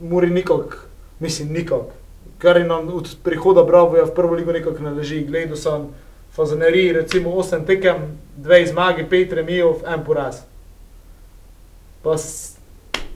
Muri 0.01 0.31
nikak, 0.31 0.79
mislim 1.21 1.53
nikak, 1.53 1.93
ker 2.41 2.63
je 2.63 2.65
nam 2.65 2.89
od 2.97 3.11
prihoda 3.21 3.67
Bravoja 3.69 4.07
v 4.09 4.15
prvo 4.17 4.39
ligo 4.39 4.55
nikak 4.55 4.81
ne 4.81 4.95
leži. 4.97 5.27
Gledal 5.29 5.59
sem 5.61 5.89
fazaneriji, 6.33 6.93
recimo 7.03 7.37
8 7.37 7.67
tekem, 7.67 8.15
2 8.39 8.65
zmage, 8.71 9.05
5 9.11 9.35
remijev, 9.43 9.83
en 9.85 10.05
poraz. 10.07 10.47
Pa 12.01 12.15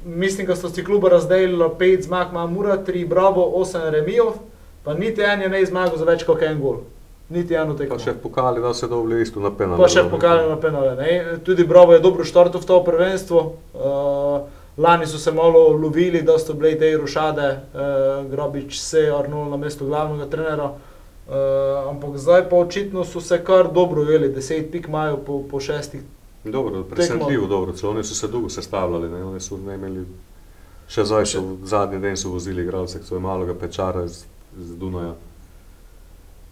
mislim, 0.05 0.47
da 0.47 0.57
so 0.57 0.69
si 0.69 0.85
kluba 0.85 1.09
razdelili 1.09 1.65
5 1.79 2.03
zmag, 2.03 2.27
ima 2.31 2.47
Mura, 2.47 2.79
3 2.87 3.09
Bravo, 3.09 3.53
8 3.57 3.91
remijev, 3.91 4.33
pa 4.85 4.95
niti 4.95 5.23
en 5.23 5.43
je 5.43 5.49
ne 5.49 5.67
zmagal 5.67 5.97
za 5.97 6.05
več 6.05 6.25
kot 6.25 6.43
en 6.43 6.61
gol. 6.61 6.83
Niti 7.29 7.55
eno 7.55 7.75
tekmo. 7.75 7.97
Pa 7.97 8.03
še 8.03 8.13
pokali, 8.23 8.61
da 8.61 8.75
se 8.75 8.89
dobili 8.89 9.23
isto 9.23 9.41
na 9.41 9.51
penale. 9.57 9.81
Pa 9.81 9.89
še 9.89 10.05
pokali 10.11 10.49
na 10.51 10.57
penale. 10.61 10.97
Ne? 10.99 11.39
Tudi 11.45 11.65
Bravo 11.65 11.95
je 11.95 12.03
dobro 12.05 12.27
štartil 12.29 12.61
v 12.61 12.69
to 12.69 12.81
prvenstvo. 12.85 13.45
Uh, 13.73 14.43
lani 14.77 15.07
so 15.09 15.19
se 15.19 15.33
malo 15.33 15.69
lovili, 15.73 16.21
da 16.23 16.37
so 16.39 16.55
bile 16.59 16.75
te 16.79 16.93
rušade, 16.97 17.47
uh, 17.73 18.31
Grobič 18.31 18.77
se 18.81 19.07
je 19.07 19.15
Arnold 19.17 19.55
na 19.55 19.57
mesto 19.57 19.89
glavnega 19.89 20.29
trenera. 20.29 20.73
Uh, 21.23 21.89
ampak 21.89 22.19
zdaj 22.21 22.49
pa 22.51 22.59
očitno 22.61 23.07
so 23.09 23.21
se 23.21 23.39
kar 23.45 23.71
dobro 23.73 24.03
ujeli, 24.03 24.29
deset 24.29 24.69
pik 24.73 24.91
imajo 24.91 25.23
po, 25.25 25.41
po 25.49 25.61
šestih. 25.61 26.03
Dobro, 26.45 26.83
presenetljivo 26.85 27.47
dobro, 27.47 27.73
celo 27.73 27.93
oni 27.93 28.05
so 28.05 28.15
se 28.15 28.29
dolgo 28.29 28.49
sestavljali, 28.49 29.09
ne? 29.09 29.25
oni 29.25 29.41
so 29.41 29.57
ne 29.57 29.75
imeli, 29.75 30.07
še 30.91 31.05
zdaj 31.05 31.27
so 31.27 31.43
zadnji 31.65 32.01
dan 32.03 32.17
so 32.17 32.33
vozili 32.33 32.63
igralce, 32.63 32.99
ki 32.99 33.07
so 33.07 33.17
imali 33.17 33.47
ga 33.47 33.55
pečara 33.55 34.03
iz, 34.05 34.25
iz 34.59 34.73
Dunaja. 34.77 35.15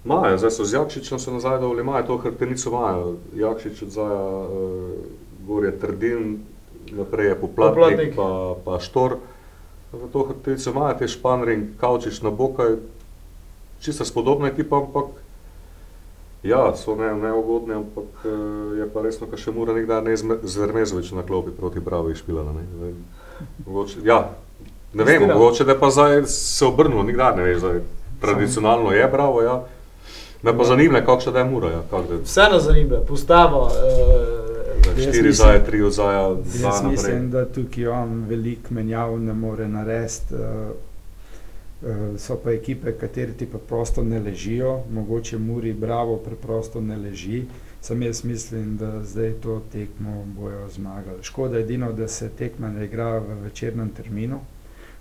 Maja, 0.05 0.39
zdaj 0.39 0.51
so 0.51 0.65
z 0.65 0.79
Jakšičem 0.79 1.19
se 1.19 1.33
nazaj 1.33 1.59
dovoli, 1.61 1.83
imajo 1.83 2.07
to 2.07 2.19
hrbtenico, 2.23 2.71
imajo 2.71 3.17
Jakšič 3.37 3.83
od 3.83 3.91
zaja, 3.91 4.23
uh, 4.23 4.95
gor 5.49 5.67
je 5.67 5.75
Trdin, 5.81 6.39
naprej 6.93 7.35
je 7.35 7.41
Poplatnik, 7.41 7.77
Poplatnik. 7.77 8.15
pa, 8.17 8.55
pa 8.65 8.81
Štor. 8.81 9.19
V 9.93 10.07
to 10.13 10.23
hrbtenico 10.23 10.71
imajo 10.71 10.95
te 11.03 11.09
Španring, 11.09 11.75
Kavčič 11.81 12.23
na 12.23 12.31
Bokaj, 12.31 12.79
čisto 13.83 14.05
spodobna 14.05 14.49
ekipa, 14.55 14.79
ampak 14.79 15.20
ja, 16.43 16.77
so 16.77 16.95
ne, 16.97 17.15
neugodni, 17.15 17.75
ampak 17.75 18.25
uh, 18.25 18.79
je 18.79 18.89
pa 18.95 19.03
resno, 19.03 19.27
kar 19.31 19.39
še 19.39 19.53
mora 19.53 19.75
nekdaj 19.77 20.03
ne 20.03 20.17
zvermezovič 20.43 21.13
na 21.13 21.23
klopi 21.27 21.53
proti 21.57 21.81
Bravi 21.81 22.15
špilala. 22.15 22.53
Ne? 22.57 22.65
Zdaj, 22.77 22.95
Mogoče, 23.67 24.01
ja, 24.05 24.31
ne 24.93 25.05
vem, 25.05 25.27
mogoče 25.29 25.65
da 25.65 25.73
je 25.73 25.81
pa 25.81 25.91
zdaj 25.91 26.23
se 26.27 26.67
obrnilo, 26.67 27.03
nikdar 27.03 27.37
ne 27.37 27.45
veš, 27.45 27.59
zdaj, 27.59 27.81
tradicionalno 28.21 28.93
je 28.93 29.09
Bravo, 29.09 29.43
ja. 29.43 29.63
Me 30.43 30.57
pa 30.57 30.65
zanima, 30.65 31.01
kakšna 31.05 31.33
da 31.33 31.39
je 31.39 31.45
mura, 31.45 31.71
ja, 31.71 31.83
kak 31.91 32.07
da 32.09 32.15
je 32.15 32.21
Vse 32.25 32.49
nas 32.53 32.63
zanima, 32.65 33.01
postava. 33.09 33.67
Uh, 33.69 34.41
štiri 34.97 35.33
zaje, 35.33 35.65
tri 35.67 35.83
odzaja, 35.83 36.29
dva 36.35 36.69
Jaz 36.69 36.83
naprej. 36.83 36.91
mislim, 36.91 37.31
da 37.31 37.45
tukaj 37.45 37.87
on 37.87 38.25
veliko 38.29 38.75
menjav 38.75 39.19
ne 39.21 39.35
more 39.35 39.69
narediti. 39.69 40.35
Uh, 40.35 40.41
so 42.19 42.37
pa 42.37 42.51
ekipe, 42.53 42.93
kateri 42.93 43.33
ti 43.33 43.47
preprosto 43.47 44.05
ne 44.05 44.21
ležijo, 44.21 44.83
mogoče 44.93 45.39
Muri, 45.39 45.73
Bravo, 45.73 46.17
preprosto 46.17 46.81
ne 46.81 46.97
leži. 46.97 47.45
Sam 47.81 48.03
jaz 48.03 48.25
mislim, 48.25 48.77
da 48.77 49.05
zdaj 49.05 49.33
to 49.33 49.63
tekmo 49.73 50.25
bojo 50.37 50.69
zmagali. 50.69 51.23
Škoda 51.23 51.57
je 51.57 51.65
edino, 51.65 51.93
da 51.93 52.09
se 52.09 52.29
tekma 52.29 52.69
ne 52.69 52.85
igra 52.85 53.19
v 53.19 53.41
večernem 53.43 53.89
terminu. 53.89 54.41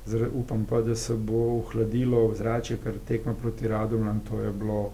Zar, 0.05 0.29
upam 0.33 0.65
pa, 0.65 0.81
da 0.81 0.95
se 0.95 1.13
bo 1.13 1.57
ohladilo 1.57 2.27
vzračje, 2.27 2.77
ker 2.83 2.93
tekma 3.07 3.33
proti 3.33 3.67
Radomljam, 3.67 4.21
to 4.29 4.39
je 4.39 4.51
bilo, 4.51 4.91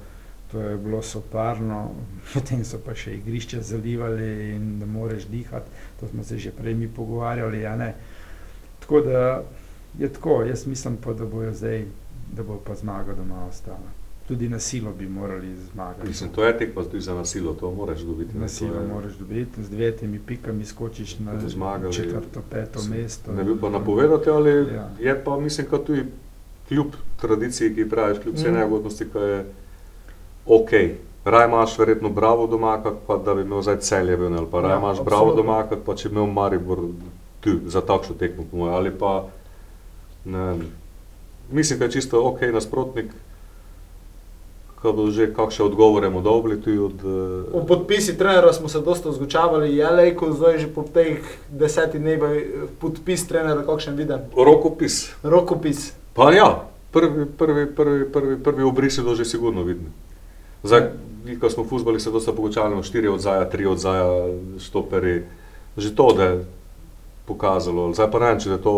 to 0.52 0.62
je 0.62 0.78
bilo 0.78 1.02
soparno, 1.02 1.92
potem 2.34 2.66
so 2.66 2.80
pa 2.86 2.96
še 2.96 3.14
igrišče 3.20 3.62
zalivali 3.62 4.56
in 4.56 4.80
da 4.80 4.86
moreš 4.86 5.30
dihati, 5.30 5.70
to 6.00 6.08
smo 6.08 6.24
se 6.24 6.38
že 6.38 6.52
prej 6.52 6.74
mi 6.74 6.88
pogovarjali. 6.88 7.62
Tako 8.80 9.02
da 9.02 9.44
je 10.00 10.10
tako, 10.10 10.44
jaz 10.44 10.68
mislim 10.68 10.98
pa, 10.98 11.14
da 11.14 11.26
bojo 11.26 11.54
zdaj, 11.54 11.86
da 12.32 12.44
bo 12.44 12.58
pa 12.58 12.76
zmaga 12.76 13.14
doma 13.14 13.46
ostala. 13.46 13.90
Tudi 14.28 14.50
na 14.50 14.60
silo 14.60 14.92
bi 14.92 15.08
morali 15.08 15.56
zmagati. 15.66 16.08
Mislim, 16.08 16.30
to 16.30 16.44
je 16.44 16.58
tekma 16.58 16.84
tudi 16.84 17.02
za 17.02 17.14
nasilo, 17.14 17.54
to 17.54 17.72
moraš 17.72 18.00
dobiti. 18.00 18.38
Na 18.38 18.48
silo 18.50 18.76
je- 18.76 18.88
moraš 18.88 19.14
dobiti, 19.14 19.64
z 19.64 19.70
devetimi 19.70 20.20
pikami 20.20 20.66
skočiš 20.66 21.20
na 21.20 21.40
zmagali. 21.42 21.94
četrto, 21.94 22.42
peto 22.50 22.80
Sem- 22.80 22.92
mesto. 22.94 23.32
Ne 23.32 23.44
bi 23.44 23.60
pa 23.62 23.70
napovedati, 23.70 24.30
ali 24.32 24.74
Ja. 24.74 24.90
je 25.02 25.24
pa, 25.24 25.40
mislim, 25.40 25.68
kot 25.68 25.86
tudi 25.86 26.04
kljub 26.68 26.88
tradiciji, 27.18 27.76
ki 27.76 27.90
praviš, 27.90 28.20
kljub 28.20 28.36
vsej 28.36 28.46
Mhm. 28.46 28.56
neugodnosti, 28.56 29.06
ki 29.06 29.18
je 29.20 29.46
ok. 30.48 30.70
Raj 31.26 31.46
imaš 31.46 31.80
verjetno 31.80 32.10
bravo 32.12 32.48
doma, 32.48 32.78
pa 33.08 33.18
da 33.18 33.36
bi 33.36 33.42
imel 33.42 33.62
zdaj 33.62 33.78
celje 33.78 34.16
ven, 34.16 34.34
ali 34.34 34.48
pa 34.52 34.62
raj 34.62 34.72
Ja, 34.72 34.78
imaš 34.78 34.98
bravo 35.02 35.34
doma, 35.34 35.56
pa 35.78 35.96
če 35.96 36.10
bi 36.10 36.16
imel 36.16 36.28
Maribor 36.28 36.80
tu 37.42 37.50
za 37.66 37.82
takšno 37.82 38.16
tekmo, 38.16 38.44
po 38.44 38.58
mojem, 38.58 38.74
ali 38.76 38.92
pa 38.92 39.28
ne, 40.26 40.56
mislim, 41.52 41.80
da 41.80 41.86
je 41.86 41.92
čisto 41.92 42.22
ok 42.24 42.42
nasprotnik, 42.54 43.06
ko 44.82 44.94
bo 44.94 45.10
že 45.10 45.34
kakšne 45.34 45.66
odgovore 45.66 46.10
mu 46.10 46.22
dobili 46.22 46.62
tudi 46.62 46.78
od 46.78 47.00
eh, 47.54 47.66
podpisi 47.68 48.18
trenera 48.18 48.54
smo 48.54 48.70
se 48.70 48.80
dosta 48.82 49.12
zgučavali, 49.12 49.76
je 49.76 49.90
lejko 49.90 50.34
zdaj 50.34 50.60
že 50.60 50.68
po 50.68 50.84
teh 50.84 51.18
desetih 51.50 52.02
dneh 52.02 52.20
podpis 52.80 53.28
trenera, 53.28 53.66
kakšen 53.66 53.96
viden. 53.96 54.30
rokopis. 54.38 55.16
Rokopis. 55.24 55.94
Pa 56.14 56.32
ja, 56.34 56.70
prvi, 56.92 57.26
prvi, 57.26 57.66
prvi, 57.76 58.12
prvi, 58.12 58.44
prvi 58.44 58.64
obrisi 58.64 59.02
so 59.02 59.16
že 59.16 59.26
sigurno 59.26 59.64
vidni. 59.64 59.90
Zdaj, 60.64 60.82
mi, 61.26 61.40
ko 61.40 61.50
smo 61.50 61.64
fuzbali, 61.66 62.00
se 62.00 62.12
dosta 62.12 62.34
pogočali, 62.34 62.84
štiri 62.84 63.08
odzaja, 63.08 63.50
tri 63.50 63.66
odzaja, 63.66 64.30
štoperi, 64.60 65.26
že 65.78 65.96
to, 65.96 66.14
da 66.14 66.24
je 66.24 66.46
pokazalo. 67.26 67.94
Zdaj 67.94 68.12
pa 68.12 68.20
ne 68.20 68.26
vem, 68.26 68.40
če 68.40 68.50
je 68.50 68.62
to, 68.62 68.76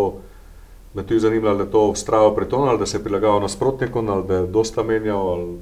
me 0.94 1.04
tu 1.04 1.14
je 1.14 1.20
zanimalo, 1.20 1.54
ali 1.54 1.64
je 1.64 1.72
to 1.72 1.94
vztrajal 1.94 2.36
preton, 2.36 2.70
ali 2.70 2.80
da 2.80 2.86
se 2.86 2.98
je 2.98 3.04
prilagajal 3.04 3.42
nasprotnikom, 3.42 4.10
ali 4.10 4.28
da 4.28 4.36
je 4.36 4.48
dosta 4.48 4.84
menjal, 4.84 5.28
ali... 5.28 5.58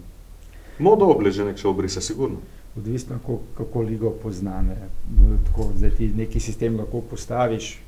Modo 0.80 1.06
obleže 1.06 1.46
nekše 1.46 1.68
obrise, 1.68 2.02
sigurno. 2.02 2.38
Odvisno, 2.78 3.16
kako, 3.18 3.40
kako 3.58 3.82
ligo 3.82 4.10
poznane. 4.12 4.76
Tako, 5.46 5.70
zdaj 5.78 5.90
ti 5.90 6.08
neki 6.08 6.40
sistem 6.40 6.78
lahko 6.78 7.02
postaviš, 7.02 7.80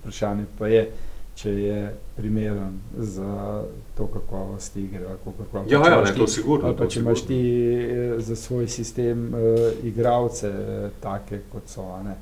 vprašanje 0.00 0.44
pa 0.58 0.66
je, 0.66 0.90
če 1.34 1.50
je 1.52 1.78
primeren 2.16 2.70
za 2.96 3.62
to 3.96 4.06
kakovost 4.06 4.76
igre. 4.76 5.06
ali 5.08 5.18
kakorkoli. 5.24 5.64
Ja, 5.64 5.82
Če 5.82 5.90
ja, 5.90 5.96
imaš 5.96 6.08
ne, 6.08 6.14
ti- 6.14 6.20
to 6.20 6.26
sigurno. 6.26 6.66
Ali 6.66 6.76
pa 6.76 6.86
če 6.86 7.00
imaš 7.00 7.22
ti 7.22 7.40
eh, 7.74 8.20
za 8.20 8.36
svoj 8.36 8.68
sistem 8.68 9.24
uh, 9.26 9.40
igralce, 9.84 10.48
uh, 10.48 10.90
take 11.00 11.40
kot 11.52 11.62
so. 11.66 11.82
a 11.82 12.02
Ne? 12.02 12.14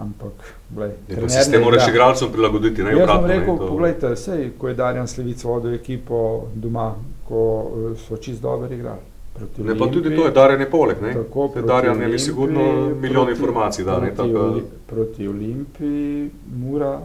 Ampak, 0.00 0.32
glej, 0.70 0.88
Ja, 0.88 1.04
trener 1.08 1.22
ne 1.24 1.28
sistem 1.30 1.62
moraš 1.62 1.82
igra. 1.82 1.92
igralcem 1.92 2.28
prilagoditi, 2.30 2.82
ne 2.82 2.90
Jaz 2.90 3.00
obratno. 3.00 3.26
ne, 3.26 3.34
rekel, 3.34 3.58
to- 3.58 3.68
poglejte, 3.68 4.16
sej, 4.16 4.50
ko 4.58 4.68
je 4.68 4.74
Darjan 4.74 5.06
Slevic 5.06 5.42
vodil 5.42 5.74
ekipo 5.74 6.20
doma, 6.56 6.94
ko 7.24 7.40
eh, 7.66 7.98
so 7.98 8.16
čist 8.18 8.40
dobro 8.40 8.68
igrali. 8.70 9.04
Proti 9.34 9.62
Ne, 9.62 9.72
pa 9.72 9.84
tudi 9.86 9.98
Olimpiji, 10.00 10.16
to 10.16 10.24
je 10.24 10.32
Darjan 10.32 10.60
je 10.60 10.68
poleg, 10.68 11.02
ne? 11.02 11.12
Tako, 11.14 11.48
proti 11.50 11.68
Darjan 11.68 12.02
je 12.02 12.18
sigurno 12.20 12.62
milijon 12.94 12.96
proti- 13.16 13.30
informacij 13.32 13.84
da, 13.84 13.92
ne? 13.94 14.06
Proti, 14.08 14.32
Tako, 14.32 14.44
Oli, 14.44 14.62
proti 14.86 15.28
Olimpiji, 15.28 16.30
Mura, 16.56 17.00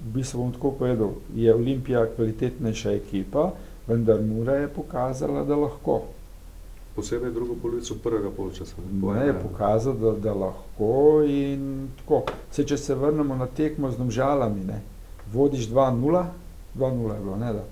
v 0.00 0.12
bistvu 0.12 0.38
bom 0.38 0.52
tako 0.52 0.70
povedal, 0.72 1.10
je 1.34 1.54
Olimpija 1.54 2.06
kvalitetnejša 2.08 2.92
ekipa, 2.92 3.50
vendar 3.86 4.20
Mura 4.22 4.54
je 4.54 4.68
pokazala, 4.70 5.44
da 5.44 5.56
lahko. 5.56 6.02
Posebej 6.98 7.30
drugo 7.30 7.54
polovico 7.62 7.94
prvega 8.02 8.30
polčasa. 8.36 8.74
Ne, 9.02 9.26
je 9.26 9.34
pokazal, 9.42 9.94
da, 9.94 10.12
da 10.18 10.34
lahko 10.34 11.22
in 11.22 11.88
tako. 12.00 12.24
Se, 12.50 12.64
če 12.66 12.76
se 12.76 12.94
vrnemo 12.98 13.36
na 13.38 13.46
tekmo 13.46 13.90
z 13.90 14.00
Domžalami, 14.00 14.64
ne, 14.66 14.80
vodiš 15.32 15.68
2-0, 15.70 16.24
2-0 16.74 17.14
je 17.14 17.20
bilo, 17.22 17.36
ne 17.38 17.52
da. 17.52 17.62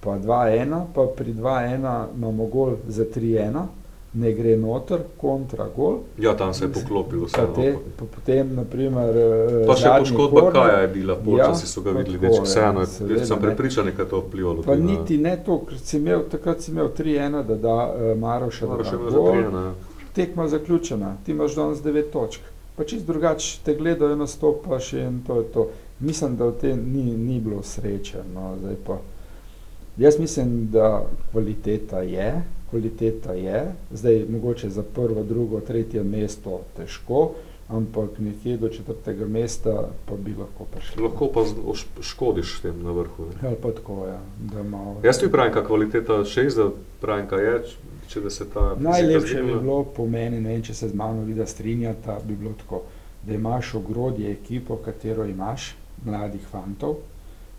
Pa 0.00 0.14
2-1, 0.22 0.84
pa 0.94 1.08
pri 1.16 1.34
2-1 1.34 2.14
imamo 2.14 2.46
gol 2.46 2.76
za 2.86 3.04
3-1, 3.04 3.66
ne 4.12 4.32
gre 4.32 4.56
noter, 4.56 4.98
kontra 5.16 5.68
gol. 5.76 5.98
Ja, 6.18 6.36
tam 6.36 6.54
se 6.54 6.64
je 6.64 6.72
poklopilo 6.72 7.26
Pa 7.32 7.42
vse. 7.42 7.54
te, 7.54 7.76
pa 7.98 8.04
potem, 8.04 8.54
naprimer, 8.54 9.16
eh, 9.16 9.66
Pa 9.66 9.76
še 9.76 9.92
poškodba 9.98 10.40
korner, 10.40 10.62
Kaja 10.62 10.78
je 10.78 10.88
bila, 10.88 11.16
polčasi 11.16 11.64
Ja, 11.64 11.68
so 11.68 11.80
ga 11.80 11.92
pa 11.92 11.98
videli, 11.98 12.18
da 12.18 12.26
ja, 12.26 12.42
vseeno, 12.42 12.86
sem 12.86 13.38
prepričan, 13.40 13.84
da 13.86 14.02
je 14.02 14.08
to 14.08 14.20
vplivalo. 14.20 14.62
Pa 14.62 14.74
tudi 14.74 14.82
niti 14.82 15.18
ne 15.18 15.36
to, 15.46 15.60
ker 15.64 15.78
si 15.78 15.96
imel, 15.96 16.24
takrat 16.30 16.60
si 16.60 16.70
imel 16.70 16.88
3-1, 16.98 17.42
da 17.44 17.54
da 17.56 17.76
Maroša, 18.14 18.66
da 18.66 18.72
Moraš 18.72 18.90
da 18.90 18.96
imeti 18.96 19.14
gol, 19.14 19.26
zaprijena. 19.26 19.72
tekma 20.14 20.48
zaključena, 20.48 21.16
ti 21.24 21.30
imaš 21.30 21.54
danes 21.54 21.78
9 21.78 22.10
točk. 22.12 22.40
Pa 22.76 22.84
čist 22.84 23.06
drugače 23.06 23.60
te 23.64 23.74
gledajo, 23.74 24.16
nastopaš 24.16 24.92
in 24.92 25.22
to 25.26 25.36
je 25.36 25.44
to. 25.44 25.68
Mislim, 26.00 26.36
da 26.36 26.46
v 26.46 26.52
tem 26.52 26.78
ni, 26.92 27.16
ni 27.16 27.40
bilo 27.40 27.62
sreče. 27.62 28.18
No, 28.34 28.56
pa. 28.86 28.98
Jaz 29.96 30.18
mislim, 30.18 30.68
da 30.72 31.04
kvaliteta 31.32 32.00
je, 32.00 32.42
kvaliteta 32.70 33.32
je, 33.32 33.60
zdaj 33.92 34.24
mogoče 34.28 34.70
za 34.70 34.82
prvo, 34.84 35.22
drugo, 35.22 35.60
tretje 35.60 36.02
mesto 36.04 36.60
težko, 36.76 37.30
ampak 37.70 38.18
nekje 38.18 38.56
do 38.56 38.68
četrtega 38.68 39.26
mesta 39.26 39.74
pa 40.06 40.14
bi 40.16 40.34
lahko 40.34 40.64
prišli. 40.64 41.02
Lahko 41.02 41.28
pa 41.28 41.44
škodiš 42.02 42.60
tem 42.60 42.82
na 42.82 42.90
vrhu. 42.92 43.24
Ne. 43.32 43.48
Ali 43.48 43.56
pa 43.56 43.70
tako, 43.70 44.06
ja, 44.06 44.18
da 44.44 44.62
malo. 44.62 44.96
Jaz 45.02 45.18
tudi 45.18 45.32
pravim, 45.32 45.52
kakva 45.52 45.68
kvaliteta 45.68 46.24
šest, 46.24 46.56
da 46.56 46.70
pravim, 47.00 47.26
kaj 47.26 47.44
je, 47.44 47.62
če- 48.08 48.20
da 48.20 48.30
se 48.30 48.44
ta 48.44 48.76
Najlepše 48.78 49.42
bi 49.42 49.54
bilo 49.54 49.84
po 49.86 50.06
meni, 50.06 50.40
ne 50.40 50.48
vem, 50.48 50.62
če 50.62 50.74
se 50.74 50.88
z 50.88 50.94
mano 50.94 51.22
vidi, 51.22 51.46
strinjata, 51.46 52.18
bi 52.24 52.36
bilo 52.36 52.52
tako, 52.54 52.82
da 53.22 53.34
imaš 53.34 53.74
ogrodje 53.74 54.32
ekipo, 54.32 54.76
katero 54.76 55.24
imaš, 55.24 55.74
mladih 56.04 56.40
fantov 56.42 56.96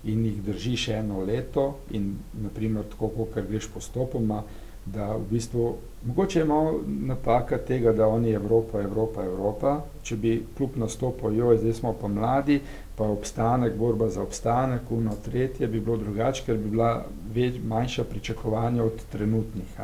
in 0.04 0.26
jih 0.26 0.42
držiš 0.44 0.88
eno 0.90 1.22
leto 1.22 1.68
in 1.92 2.08
naprimer 2.44 2.84
tako, 2.84 3.08
kot 3.10 3.48
greš 3.48 3.68
postopoma, 3.70 4.44
da 4.86 5.16
v 5.16 5.22
bistvu, 5.30 5.76
mogoče 6.06 6.40
je 6.40 6.46
malo 6.46 6.80
napaka 6.88 7.58
tega, 7.58 7.94
da 7.94 8.08
oni 8.08 8.32
Evropa, 8.32 8.82
Evropa, 8.82 9.24
Evropa, 9.24 9.82
če 10.04 10.16
bi 10.16 10.44
kljub 10.58 10.78
nastopu, 10.82 11.32
joj, 11.32 11.58
zdaj 11.58 11.74
smo 11.74 11.94
pa 12.02 12.08
mladi, 12.08 12.60
pa 12.96 13.04
obstanek, 13.04 13.76
borba 13.78 14.10
za 14.10 14.22
obstanek, 14.22 14.82
uno 14.90 15.12
tretje, 15.26 15.68
bi 15.68 15.80
bilo 15.80 15.98
drugače, 15.98 16.44
ker 16.46 16.58
bi 16.58 16.70
bila 16.70 17.06
več, 17.34 17.62
manjša 17.68 18.04
pričakovanja 18.04 18.84
od 18.84 19.06
trenutnih. 19.12 19.78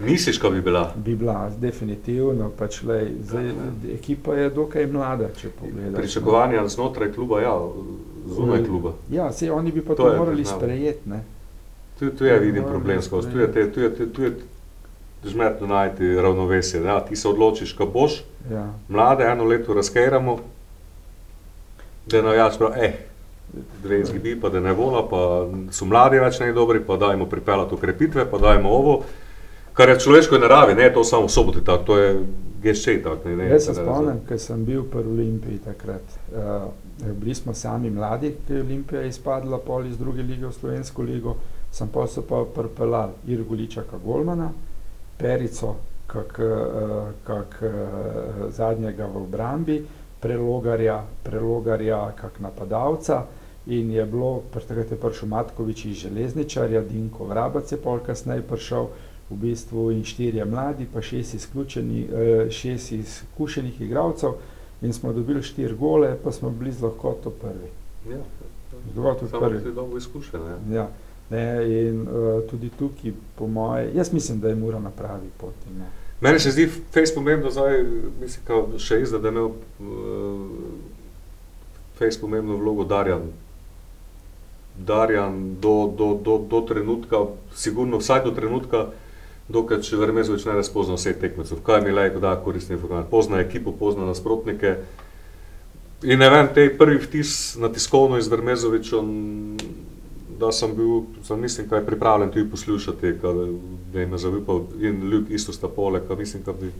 Misliš, 0.00 0.38
kaj 0.38 0.50
bi 0.50 0.60
bila? 0.60 0.92
Bi 0.96 1.16
bila, 1.16 1.50
definitivno. 1.58 2.50
Pač, 2.58 2.82
lej, 2.82 3.08
zdaj, 3.22 3.50
ekipa 3.94 4.34
je 4.34 4.50
dokaj 4.50 4.86
mlada, 4.86 5.32
če 5.40 5.50
pogledaš. 5.60 5.96
Pričakovanja 5.96 6.68
znotraj 6.68 7.12
kluba, 7.12 7.40
ja, 7.40 7.56
zunaj 8.36 8.64
kluba. 8.64 8.94
Ja, 9.10 9.32
sej 9.32 9.50
oni 9.50 9.72
bi 9.72 9.82
pa 9.82 9.96
To 9.96 10.06
to, 10.10 10.16
morali 10.16 10.44
sprejeti. 10.44 11.18
Tu, 11.98 12.10
tu 12.10 12.24
je 12.24 12.38
vidim 12.38 12.64
problem 12.64 13.02
skozi, 13.02 13.30
tu 13.32 13.38
je, 13.38 13.52
te, 13.52 13.72
tu 13.72 13.80
je, 13.80 14.12
tu 14.12 14.22
je 14.22 14.32
žmetno 15.26 15.66
najti 15.66 16.14
ravnovesje. 16.14 16.82
Ja, 16.82 17.00
ti 17.00 17.16
se 17.16 17.28
odločiš, 17.28 17.72
ko 17.72 17.86
boš, 17.86 18.22
Ja. 18.50 18.70
mlade 18.88 19.24
eno 19.24 19.44
leto 19.44 19.74
razkeramo, 19.74 20.38
da 22.06 22.22
ne 22.22 22.36
jaš 22.36 22.58
prav, 22.58 22.72
eh, 22.76 22.92
dve 23.82 24.00
izgibi, 24.00 24.40
pa 24.40 24.48
da 24.48 24.60
ne 24.60 24.72
vola, 24.72 25.02
pa 25.08 25.48
so 25.72 25.84
mladi 25.84 26.18
več 26.18 26.40
ne 26.40 26.52
dobri, 26.52 26.80
pa 26.80 26.96
dajmo 26.96 27.26
pripeljati 27.26 27.74
ukrepitve, 27.74 28.30
pa 28.30 28.38
dajmo 28.38 28.68
ovo. 28.70 29.02
Kar 29.72 29.88
je 29.88 29.94
v 29.94 29.98
človeški 29.98 30.38
naravi, 30.38 30.74
ne 30.74 30.92
to 30.92 31.04
samo 31.04 31.26
v 31.26 31.30
soboti 31.30 31.64
tako, 31.64 31.84
to 31.84 31.98
je 31.98 32.14
geščej 32.62 33.02
tako. 33.02 33.28
Ne, 33.28 33.36
ne, 33.36 33.50
Jaz 33.50 33.68
se 33.68 33.74
spomnim, 33.74 34.20
ko 34.28 34.38
sem 34.38 34.64
bil 34.64 34.82
pri 34.82 35.04
Olimpiji 35.06 35.58
takrat. 35.64 36.02
Uh, 36.32 36.72
bili 37.20 37.34
smo 37.34 37.54
sami 37.54 37.90
mladi, 37.90 38.32
ko 38.46 38.52
je 38.54 38.62
Olimpija 38.62 39.02
izpadla 39.06 39.58
pol 39.58 39.86
iz 39.86 39.98
druge 39.98 40.22
lige 40.22 40.46
v 40.46 40.52
Slovensko 40.52 41.02
ligo, 41.02 41.36
sem 41.72 41.88
pa 41.88 42.06
se 42.06 42.22
pa 42.28 42.44
pripeljal 42.54 43.10
Irguličaka 43.26 43.98
Golmana, 44.04 44.50
Perico, 45.18 45.74
kak, 46.06 46.38
kak 47.24 47.58
uh, 47.62 48.50
zadnjega 48.50 49.06
v 49.06 49.22
obrambi, 49.22 49.82
prelogarja, 50.20 51.02
prelogarja 51.22 52.12
kak 52.16 52.40
napadalca. 52.40 53.24
In 53.66 53.90
je 53.90 54.06
bilo, 54.06 54.42
takrat 54.54 54.90
je 54.90 54.96
prišel 54.96 55.28
Matkovič 55.28 55.84
iz 55.84 55.96
železničarja, 56.06 56.80
Dinko 56.88 57.26
Vrabac 57.28 57.72
je 57.72 57.76
pol 57.76 57.98
kasneje 58.00 58.42
prišel, 58.42 58.88
v 59.30 59.36
bistvu 59.36 59.90
in 59.92 60.04
štirje 60.04 60.44
mladi, 60.44 60.86
pa 60.92 61.02
šest, 61.02 61.34
izključeni, 61.34 62.08
eh, 62.12 62.50
šest 62.50 62.92
izkušenih 62.92 63.80
igralcev 63.80 64.30
in 64.82 64.92
smo 64.92 65.12
dobili 65.12 65.42
štiri 65.42 65.74
gole, 65.74 66.16
pa 66.24 66.32
smo 66.32 66.50
bili 66.50 66.72
z 66.72 66.82
lahkoto 66.82 67.30
prvi. 67.30 67.68
Ja, 68.14 68.18
Z 68.94 68.98
lahkoto 68.98 69.28
samo 69.28 69.40
prvi. 69.40 69.72
dolgo 69.74 69.96
izkušenj. 69.96 70.40
ne. 70.68 70.76
Ja. 70.76 70.88
Ne, 71.30 71.44
in 71.68 72.00
uh, 72.02 72.08
tudi 72.50 72.70
tukaj, 72.78 73.12
po 73.36 73.46
moje, 73.46 73.90
jaz 73.94 74.12
mislim, 74.12 74.40
da 74.40 74.48
je 74.48 74.54
mora 74.56 74.78
na 74.80 74.90
pravi 74.90 75.28
poti. 75.40 75.70
Ne. 75.78 75.86
Meni 76.20 76.40
se 76.40 76.50
zdi 76.50 76.66
Facebook 76.66 77.14
pomembno, 77.14 77.50
zdaj, 77.50 77.82
mislim, 78.20 78.44
kao 78.46 78.68
še 78.78 79.00
izda, 79.02 79.18
da 79.18 79.28
je 79.28 79.32
imel 79.32 79.46
uh, 79.46 79.54
pomembno 82.20 82.56
vlogo 82.56 82.84
Darjan. 82.84 83.22
Darjan 84.78 85.56
do, 85.60 85.92
do, 85.98 86.20
do, 86.24 86.38
do 86.50 86.60
trenutka, 86.60 87.16
sigurno 87.54 87.98
vsaj 87.98 88.24
do 88.24 88.30
trenutka, 88.30 88.86
dokaj 89.48 89.80
če 89.82 89.96
Vermezovič 89.96 90.44
ne 90.46 90.54
razpozna 90.58 90.94
vseh 90.98 91.18
tekmecev. 91.18 91.60
Kaj 91.66 91.80
mi 91.84 91.92
lajko 91.92 92.20
da 92.22 92.36
koristne 92.44 92.76
informacije? 92.76 93.10
Pozna 93.10 93.40
ekipo, 93.42 93.72
pozna 93.72 94.06
nasprotnike. 94.06 94.76
In 96.02 96.18
ne 96.22 96.30
vem, 96.30 96.46
te 96.54 96.68
prvi 96.78 96.98
vtis 97.02 97.56
na 97.58 97.68
tiskovno 97.74 98.18
iz 98.18 98.28
Vermezovičem, 98.30 99.57
da 100.38 100.52
sem 100.52 100.76
bil, 100.76 101.02
sem 101.22 101.40
mislim, 101.40 101.68
kaj 101.68 101.86
pripravljen 101.86 102.30
tudi 102.30 102.50
poslušati, 102.50 103.14
kad, 103.20 103.36
da 103.92 104.00
je 104.00 104.18
zaupal 104.18 104.60
in 104.80 105.10
ljub 105.10 105.30
isto 105.30 105.52
sta 105.52 105.68
pole, 105.68 106.00
kad 106.08 106.18
mislim, 106.18 106.42
kad 106.42 106.56
bi 106.60 106.72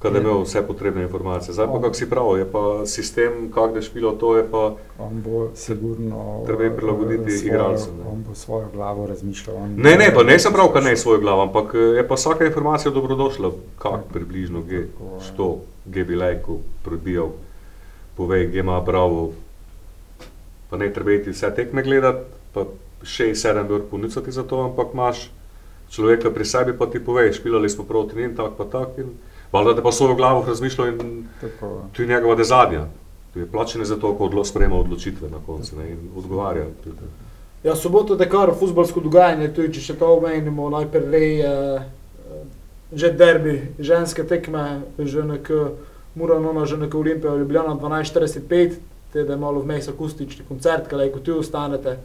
kad 0.00 0.14
je 0.14 0.20
imel 0.20 0.42
vse 0.42 0.62
potrebne 0.66 1.02
informacije. 1.02 1.52
Zdaj 1.54 1.66
pa, 1.66 1.80
kako 1.80 1.94
si 1.94 2.10
prav, 2.10 2.38
je 2.38 2.52
pa 2.52 2.86
sistem, 2.86 3.50
kak 3.54 3.74
da 3.74 3.82
špilo, 3.82 4.12
to 4.12 4.36
je 4.36 4.46
pa, 4.50 4.74
On 4.98 5.20
bo 5.22 5.50
sigurno 5.54 6.42
Treba 6.46 6.64
je 6.64 6.76
prilagoditi 6.76 7.22
eh, 7.30 7.36
svojo- 7.36 7.46
igralcem, 7.46 7.92
ne. 7.98 8.10
On 8.12 8.22
bo 8.28 8.34
svojo 8.34 8.68
glavo 8.72 9.06
razmišljal. 9.06 9.56
Ne, 9.76 9.96
ne, 9.96 10.12
pa 10.14 10.22
ne 10.22 10.38
sem 10.38 10.52
prav, 10.52 10.72
kad 10.72 10.84
ne 10.84 10.96
svojo 10.96 11.20
glavo, 11.20 11.42
ampak 11.42 11.74
eh, 11.74 11.78
je 11.78 12.08
pa 12.08 12.14
vsaka 12.14 12.46
informacija 12.46 12.92
dobrodošla, 12.92 13.50
kak 13.78 14.00
približno, 14.12 14.62
ge, 14.62 14.76
je. 14.76 14.88
što, 15.20 15.58
ge 15.86 16.04
bi 16.04 16.16
lajko 16.16 16.56
prebijal, 16.84 17.28
povej, 18.16 18.46
ge 18.46 18.58
ima 18.58 18.80
bravo, 18.80 19.32
pa 20.70 20.76
ne 20.76 20.92
treba 20.92 21.12
iti 21.12 21.30
vse 21.30 21.50
tekme 21.56 21.82
gledati, 21.82 22.24
pa 22.54 22.64
še 23.02 23.34
sedem 23.34 23.70
ur 23.74 23.84
ponicati 23.90 24.32
za 24.32 24.42
to, 24.42 24.62
ampak 24.68 24.94
imaš 24.94 25.30
človeka 25.90 26.30
pri 26.30 26.44
sebi, 26.44 26.76
pa 26.78 26.86
ti 26.86 27.02
povej, 27.02 27.32
špilali 27.32 27.68
smo 27.68 27.84
proti 27.84 28.16
njim, 28.16 28.36
tak 28.36 28.54
pa 28.58 28.64
tak 28.64 28.98
in 28.98 29.14
valjda 29.52 29.76
te 29.76 29.82
pa 29.82 29.92
svojo 29.92 30.14
glavo 30.14 30.44
razmišljal 30.46 30.88
in 30.88 31.26
Tako, 31.40 31.82
tu 31.92 32.02
je 32.02 32.08
njegova 32.08 32.34
da 32.34 32.44
zadnja. 32.44 32.86
Tu 33.32 33.38
je 33.40 33.46
plačen 33.46 33.84
za 33.84 33.96
to, 33.96 34.14
ko 34.18 34.24
odlo, 34.24 34.44
sprejema 34.44 34.76
odločitve 34.76 35.30
na 35.30 35.38
koncu 35.46 35.76
ne, 35.78 35.90
in 35.90 35.98
odgovarja. 36.16 36.66
tudi. 36.84 36.98
Ja, 37.62 37.76
soboto 37.76 38.16
je 38.18 38.28
kar 38.28 38.50
futbolsko 38.58 39.00
dogajanje, 39.00 39.52
tudi 39.54 39.74
če 39.74 39.80
še 39.80 39.94
to 39.98 40.08
omenimo, 40.16 40.70
najprej 40.70 41.40
eh, 41.40 41.82
že 42.92 43.12
derbi, 43.12 43.74
ženske 43.78 44.24
tekme, 44.26 44.82
že 44.98 45.22
nek 45.22 45.50
Murano, 46.14 46.66
že 46.66 46.76
nek 46.76 46.94
Olimpija, 46.94 47.36
Ljubljana 47.36 47.76
12.45, 47.78 48.80
te 49.12 49.24
da 49.24 49.32
je 49.32 49.38
malo 49.38 49.60
vmes 49.60 49.88
akustični 49.88 50.44
koncert, 50.48 50.88
kaj 50.88 50.98
lahko 50.98 51.20
tu 51.20 51.38
ostanete, 51.38 51.96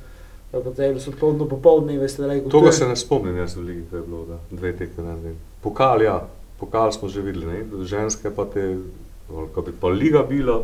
da 0.52 1.00
so 1.00 1.12
odpoldne 1.12 1.50
popoldne, 1.50 1.98
veste, 2.00 2.22
da 2.22 2.32
lahko 2.32 2.50
Toga 2.50 2.72
se 2.72 2.88
ne 2.88 2.96
spomnim, 2.96 3.38
jaz 3.38 3.58
v 3.58 3.66
ligi, 3.68 3.84
kaj 3.92 4.00
je 4.00 4.06
bilo, 4.08 4.26
da 4.26 4.40
dve 4.52 4.74
tekme 4.78 5.04
na 5.04 5.16
dan. 5.22 5.36
Pokal, 5.64 6.02
ja, 6.02 6.20
pokal 6.60 6.92
smo 6.92 7.10
že 7.10 7.22
videli, 7.22 7.46
ne? 7.46 7.86
ženske 7.86 8.32
pa 8.36 8.46
te, 8.54 8.78
ali 9.30 9.48
ko 9.54 9.62
bi 9.62 9.74
pa 9.82 9.92
liga 9.92 10.24
bila, 10.30 10.62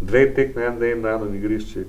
dve 0.00 0.26
tekme 0.34 0.66
en 0.66 0.78
dan 0.80 1.00
na 1.00 1.16
enem 1.16 1.34
igrišču. 1.34 1.86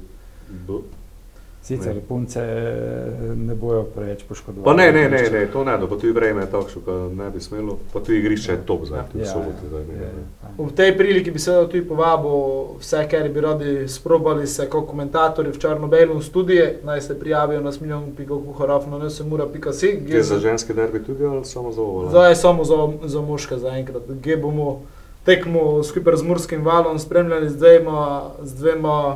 Bo- 1.70 1.76
Sicer 1.76 1.96
Ne. 1.96 2.02
punce 2.02 2.40
eh, 2.40 3.12
ne 3.38 3.56
bojo 3.56 3.84
preveč 3.86 4.24
poškodovali. 4.24 4.66
Pa 4.66 4.74
ne, 4.74 4.92
ne, 4.92 5.10
ne, 5.10 5.30
ne, 5.30 5.48
to 5.48 5.64
ne, 5.64 5.74
da 5.74 5.84
pa 5.84 5.96
tudi 5.96 6.12
vreme 6.12 6.42
je 6.42 6.48
takšno, 6.48 6.82
da 6.82 6.94
ne 7.16 7.30
bi 7.30 7.40
smelo, 7.40 7.78
pa 7.94 8.00
tudi 8.00 8.18
igrišče 8.18 8.52
je 8.52 8.58
top 8.64 8.86
zdaj, 8.86 9.02
tudi 9.12 9.24
v 9.24 9.28
soboto. 9.28 9.64
zdaj, 9.64 9.84
ne, 9.84 9.94
ja, 9.96 10.10
ne. 10.10 10.24
ja. 10.44 10.50
V 10.60 10.72
tej 10.72 10.98
priliki 10.98 11.32
bi 11.32 11.40
seveda 11.40 11.66
tudi 11.66 11.84
povabil 11.84 12.38
vse, 12.80 13.08
ker 13.08 13.30
bi 13.30 13.42
radi 13.42 13.88
sprobali 13.88 14.48
se 14.48 14.66
kot 14.68 14.88
komentatorji 14.88 15.52
v 15.52 15.60
črno-belem 15.60 16.22
studiju, 16.22 16.66
naj 16.84 17.02
se 17.02 17.20
prijavijo 17.20 17.62
na 17.62 17.72
smiljon.kuharov 17.72 18.88
na 18.90 18.98
nsemura.si. 19.00 19.98
Gre 20.02 20.24
za 20.24 20.40
ženske 20.40 20.74
derbi 20.74 21.00
tudi 21.02 21.26
ali 21.26 21.46
samo 21.46 21.72
za 21.72 21.82
ovo? 21.82 22.04
ne? 22.04 22.10
Zdaj 22.10 22.32
je 22.32 22.36
samo 22.38 22.64
za, 22.64 22.76
za 23.04 23.22
moške 23.22 23.58
zaenkrat. 23.58 24.04
Gdje 24.10 24.38
bomo 24.38 24.82
tekmo 25.24 25.84
skupaj 25.84 26.16
z 26.16 26.24
Murskim 26.24 26.62
valom 26.64 27.00
spremljali 27.00 27.50
z 27.50 27.56
dvema, 27.56 28.00
z 28.42 28.54
dvema 28.56 29.16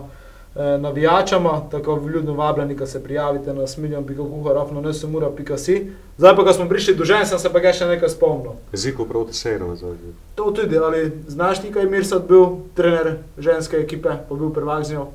navijačama, 0.55 1.61
tako 1.71 1.95
vljudno 1.95 2.33
vabljeni, 2.33 2.75
da 2.75 2.85
se 2.87 3.03
prijavite 3.03 3.53
na 3.53 3.67
smiljon.kuharov 3.67 4.73
na 4.73 4.81
nsemura.si. 4.81 5.91
Zdaj 6.17 6.35
pa, 6.35 6.43
ko 6.43 6.53
smo 6.53 6.69
prišli 6.69 6.95
do 6.95 7.05
žen, 7.05 7.25
sem 7.25 7.39
se 7.39 7.49
pa 7.49 7.59
ga 7.59 7.73
še 7.73 7.85
nekaj 7.85 8.09
spomnil. 8.09 8.51
Jezikov 8.73 9.07
proti 9.07 9.33
sejrom 9.33 9.75
zdaj. 9.75 9.91
že. 9.91 10.11
To 10.35 10.51
tudi, 10.51 10.77
ali 10.77 11.11
znaš 11.27 11.61
ti, 11.61 11.71
kaj 11.71 11.83
je 11.83 11.89
Mirsad 11.89 12.27
bil 12.27 12.45
trener 12.75 13.17
ženske 13.37 13.77
ekipe, 13.77 14.09
pa 14.29 14.35
bil 14.35 14.49
prvak 14.49 14.83
z 14.83 14.93
njo? 14.93 15.07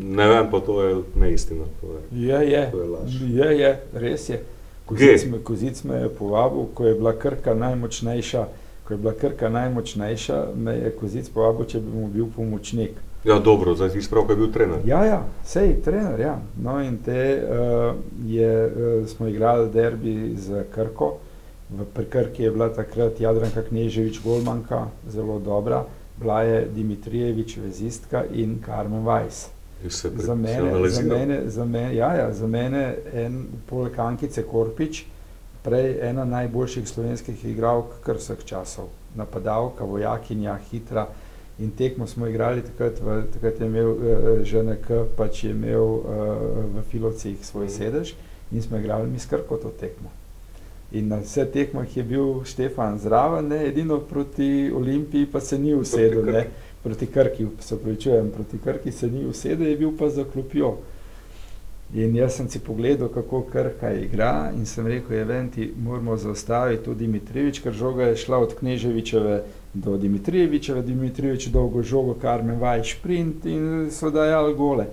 Ne 0.00 0.28
vem, 0.28 0.50
pa 0.50 0.60
to 0.60 0.82
je 0.82 0.96
neistina. 1.14 1.64
To 1.80 1.86
je. 1.86 2.26
Je, 2.26 2.50
je, 2.50 2.70
To 2.70 2.80
je 2.82 2.88
laž. 2.88 3.10
je, 3.22 3.58
je, 3.58 3.70
res 3.94 4.28
je. 4.28 4.42
Kozic 4.86 5.24
me, 5.30 5.38
Kozic 5.38 5.82
me 5.84 5.94
je 5.96 6.08
povabil, 6.08 6.66
ko 6.74 6.86
je 6.86 6.94
bila 6.94 7.12
krka 7.12 7.54
najmočnejša. 7.54 8.44
Ko 8.84 8.94
je 8.94 8.98
bila 8.98 9.12
krka 9.14 9.48
najmočnejša, 9.48 10.46
me 10.56 10.74
je 10.74 10.90
Kozic 10.90 11.28
povabil, 11.30 11.66
če 11.66 11.80
bi 11.80 11.90
mu 11.98 12.06
bil 12.08 12.26
pomočnik. 12.36 12.92
Ja, 13.24 13.38
dobro, 13.38 13.74
zdaj 13.74 13.88
ti 13.88 14.02
sprav, 14.02 14.26
kaj 14.26 14.32
je 14.32 14.36
bil 14.36 14.52
trener. 14.52 14.78
Ja, 14.84 15.04
ja, 15.04 15.22
sej, 15.46 15.76
trener, 15.84 16.20
ja. 16.20 16.38
No 16.62 16.80
in 16.82 16.98
te 16.98 17.38
uh, 17.38 17.94
je, 18.26 18.66
uh, 18.66 19.08
smo 19.08 19.26
igrali 19.26 19.70
derbi 19.70 20.34
z 20.36 20.64
Krko. 20.74 21.12
V 21.70 22.04
Krki 22.10 22.42
je 22.42 22.50
bila 22.50 22.68
takrat 22.68 23.20
Jadranka 23.20 23.62
Kneževič 23.62 24.20
Golmanka, 24.24 24.86
zelo 25.08 25.38
dobra. 25.38 25.84
Bila 26.20 26.42
je 26.42 26.66
Dimitrijevič 26.74 27.56
vezistka 27.56 28.24
in 28.32 28.58
Carmen 28.66 29.04
Weiss. 29.04 29.48
Za 30.14 30.34
mene, 30.34 30.88
za 30.88 31.02
mene, 31.02 31.40
za 31.46 31.64
mene, 31.64 31.94
ja, 31.94 32.14
ja, 32.14 32.32
za 32.32 32.46
mene 32.46 32.94
en 33.14 33.46
poleg 33.66 33.98
Ankice 33.98 34.42
Korpič, 34.42 35.04
prej 35.62 35.98
ena 36.10 36.24
najboljših 36.24 36.88
slovenskih 36.88 37.44
igralk 37.44 37.98
kar 38.04 38.16
vseh 38.16 38.44
časov. 38.44 38.90
napadalka, 39.14 39.84
vojakinja, 39.84 40.58
hitra. 40.70 41.06
In 41.58 41.70
tekmo 41.70 42.06
smo 42.06 42.26
igrali, 42.26 42.62
takrat, 42.62 43.00
v, 43.00 43.22
takrat 43.32 43.60
je 43.60 43.66
imel 43.66 43.90
uh, 43.92 44.40
ŽNK, 44.44 44.88
pač 45.16 45.44
je 45.44 45.50
imel 45.50 45.84
uh, 45.84 46.04
v 46.76 46.84
Filovcih 46.88 47.44
svoj 47.44 47.68
sedež 47.68 48.14
in 48.52 48.62
smo 48.62 48.80
igrali 48.80 49.10
mi 49.10 49.18
skrko 49.18 49.56
to 49.56 49.68
tekmo. 49.68 50.10
In 50.92 51.08
na 51.08 51.20
vse 51.20 51.44
tekmah 51.48 51.96
je 51.96 52.02
bil 52.04 52.44
Štefan 52.44 52.98
zraven, 52.98 53.48
ne, 53.48 53.62
edino 53.68 54.00
proti 54.00 54.72
Olimpiji 54.74 55.26
pa 55.26 55.40
se 55.40 55.58
ni 55.58 55.74
usedel, 55.74 56.22
proti, 56.22 56.48
proti 56.82 57.06
Krki, 57.06 57.46
se 57.60 57.78
pravičujem, 57.80 58.30
proti 58.30 58.58
Krki 58.58 58.92
se 58.92 59.08
ni 59.08 59.24
usedel, 59.26 59.66
je 59.66 59.76
bil 59.76 59.92
pa 59.98 60.08
za 60.08 60.24
klopjo. 60.24 60.76
In 61.94 62.16
jaz 62.16 62.36
sem 62.36 62.48
si 62.48 62.60
pogledal, 62.60 63.08
kako 63.08 63.42
Krka 63.52 63.92
igra 63.92 64.52
in 64.56 64.66
sem 64.66 64.86
rekel, 64.86 65.16
eventi 65.16 65.72
moramo 65.76 66.16
zaustaviti 66.16 66.84
tudi 66.84 67.06
Dimitrijevič, 67.06 67.60
ker 67.60 67.72
žoga 67.72 68.12
je 68.12 68.16
šla 68.16 68.38
od 68.38 68.54
Kneževičeve 68.58 69.42
do 69.74 69.96
Dimitrijevičeve, 69.96 70.82
Dimitrijevič 70.82 71.46
dolgo 71.46 71.82
žogo, 71.82 72.14
Karmen 72.14 72.58
Vaj 72.60 72.82
šprint 72.82 73.46
in 73.46 73.88
so 73.90 74.10
dajali 74.10 74.54
gole. 74.54 74.86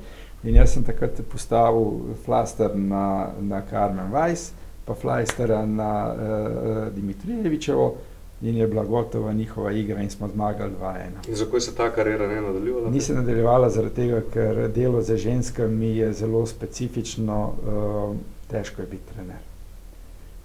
In 0.44 0.56
jaz 0.56 0.74
sem 0.74 0.84
takrat 0.84 1.22
postavil 1.32 2.16
flaster 2.26 2.76
na, 2.76 3.32
na 3.42 3.62
Karmen 3.62 4.12
Vajs, 4.12 4.52
pa 4.86 4.96
flastera 4.96 5.66
na 5.66 6.14
uh, 6.14 6.96
Dimitrijevičevo 6.96 7.96
in 8.42 8.58
je 8.58 8.68
bila 8.68 8.86
gotova 8.86 9.34
njihova 9.34 9.72
igra 9.72 10.02
in 10.02 10.10
smo 10.10 10.28
zmagali 10.28 10.72
2-1. 10.82 11.30
In 11.30 11.36
zakaj 11.36 11.60
se 11.60 11.76
ta 11.76 11.90
karjera 11.92 12.28
ne 12.28 12.42
nadaljevala? 12.42 12.90
Ni 12.90 13.02
se 13.02 13.14
nadaljevala 13.14 13.70
zaradi 13.70 13.96
tega, 13.96 14.22
ker 14.34 14.72
delo 14.76 15.02
za 15.02 15.18
ženskami 15.18 15.98
je 15.98 16.14
zelo 16.14 16.46
specifično, 16.46 17.48
uh, 17.48 18.16
težko 18.48 18.82
je 18.82 18.88
biti 18.88 19.14
trener. 19.14 19.49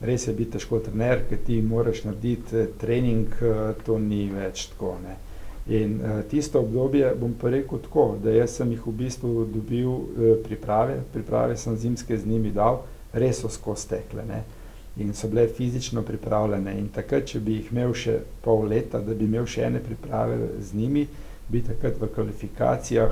Res 0.04 0.26
je 0.28 0.34
biti 0.36 0.56
težko 0.56 0.80
trener, 0.84 1.22
ker 1.28 1.38
ti 1.46 1.60
moraš 1.64 2.02
narediti 2.04 2.58
eh, 2.60 2.72
trening, 2.80 3.38
uh, 3.40 3.70
to 3.86 3.98
ni 3.98 4.26
več 4.32 4.66
tako. 4.72 4.96
Ne. 5.04 5.14
In 5.74 5.94
uh, 6.00 6.18
tisto 6.28 6.60
obdobje 6.60 7.14
bom 7.20 7.32
pa 7.40 7.52
rekel 7.54 7.80
tako, 7.86 8.10
da 8.22 8.34
jaz 8.34 8.58
sem 8.58 8.74
jih 8.74 8.84
v 8.84 8.96
bistvu 9.04 9.46
dobil 9.54 9.88
uh, 9.88 10.34
priprave, 10.44 11.00
priprave 11.14 11.56
sem 11.56 11.78
zimske 11.80 12.18
z 12.18 12.28
njimi 12.28 12.52
dal, 12.52 12.82
res 13.16 13.40
so 13.40 13.52
skozi 13.52 13.94
tekle. 13.96 14.26
Ne. 14.28 14.42
Uh, 14.44 14.60
in 14.96 15.14
so 15.14 15.28
bile 15.28 15.48
fizično 15.48 16.02
pripravljene. 16.02 16.78
In 16.78 16.88
takrat, 16.88 17.26
če 17.26 17.40
bi 17.40 17.58
jih 17.58 17.72
imel 17.72 17.94
še 17.98 18.18
pol 18.44 18.68
leta, 18.70 19.00
da 19.02 19.14
bi 19.14 19.26
imel 19.26 19.46
še 19.46 19.66
ene 19.66 19.80
priprave 19.82 20.36
z 20.60 20.78
njimi, 20.78 21.06
bi 21.48 21.62
takrat 21.62 22.00
v 22.00 22.08
kvalifikacijah 22.14 23.10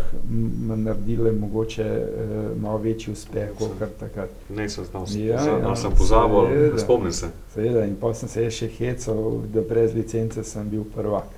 naredili 0.76 1.32
mogoče 1.32 1.84
uh, 1.84 2.62
malo 2.62 2.78
večji 2.78 3.12
uspeh, 3.12 3.50
kot 3.58 3.70
kar 3.78 3.88
takrat. 4.00 4.30
Ne, 4.48 4.68
sem 4.68 4.84
znal, 4.84 5.06
ja, 5.14 5.44
ja, 5.44 5.58
ja, 5.58 5.76
sem 5.76 5.92
pozabil, 5.98 6.78
spomnim 6.78 7.12
se. 7.12 7.28
Seveda, 7.54 7.84
in 7.84 7.96
pa 8.00 8.14
sem 8.14 8.28
se 8.28 8.48
še 8.50 8.70
hecal, 8.78 9.42
da 9.52 9.64
brez 9.68 9.94
licence 9.94 10.44
sem 10.44 10.68
bil 10.68 10.84
prvak. 10.94 11.28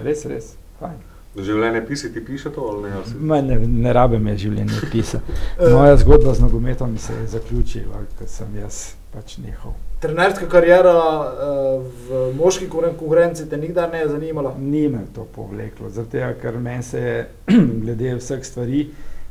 Res, 0.00 0.24
res, 0.24 0.54
fajn. 0.80 1.02
Življenje 1.34 1.80
pisa 1.86 2.08
ti 2.14 2.20
piše 2.24 2.50
to 2.54 2.62
ali 2.70 2.90
ne? 2.90 2.98
Ma, 3.20 3.40
ne, 3.42 3.58
ne 3.66 3.92
rabim 3.92 4.26
je 4.32 4.36
življenje 4.46 4.90
pisa. 4.92 5.20
Moja 5.58 5.96
zgodba 5.98 6.34
z 6.34 6.46
nogometom 6.46 6.94
se 6.98 7.16
je 7.20 7.26
zaključila, 7.34 8.04
ker 8.18 8.30
sem 8.30 8.54
jaz 8.60 8.84
pač 9.14 9.38
nehal. 9.38 9.74
Trenerska 10.02 10.46
karijera 10.50 10.92
uh, 10.92 11.86
v 12.08 12.20
moški 12.36 12.68
konkurenci 12.68 13.48
te 13.48 13.56
nikdar 13.56 13.92
ne 13.92 14.02
je 14.02 14.08
zanimala? 14.08 14.54
Ni 14.58 14.88
me 14.88 15.06
to 15.14 15.24
povleklo, 15.24 15.88
zato 15.90 16.30
ker 16.40 16.58
meni 16.60 16.82
se 16.82 17.00
je 17.00 17.18
glede 17.82 18.16
vseh 18.18 18.44
stvari, 18.44 18.84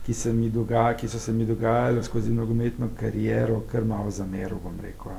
ki, 0.05 0.13
se 0.13 0.31
dogaja, 0.33 0.97
ki 0.97 1.07
so 1.07 1.19
se 1.19 1.31
mi 1.31 1.45
dogajale 1.45 2.03
skozi 2.03 2.31
nogometno 2.33 2.89
kariero, 2.99 3.61
kar 3.71 3.85
malo 3.85 4.11
zameril, 4.11 4.57
bom 4.63 4.79
rekel. 4.81 5.11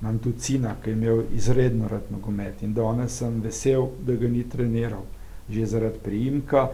Imam 0.00 0.18
tudi 0.18 0.40
sina, 0.40 0.76
ki 0.82 0.90
je 0.90 0.96
imel 0.96 1.22
izredno 1.34 1.88
rad 1.88 2.10
nogomet 2.10 2.62
in 2.62 2.74
danes 2.74 3.18
sem 3.18 3.40
vesel, 3.40 3.88
da 4.06 4.14
ga 4.14 4.28
ni 4.28 4.44
treniral, 4.48 5.04
že 5.48 5.66
zaradi 5.66 5.98
priimka 6.04 6.68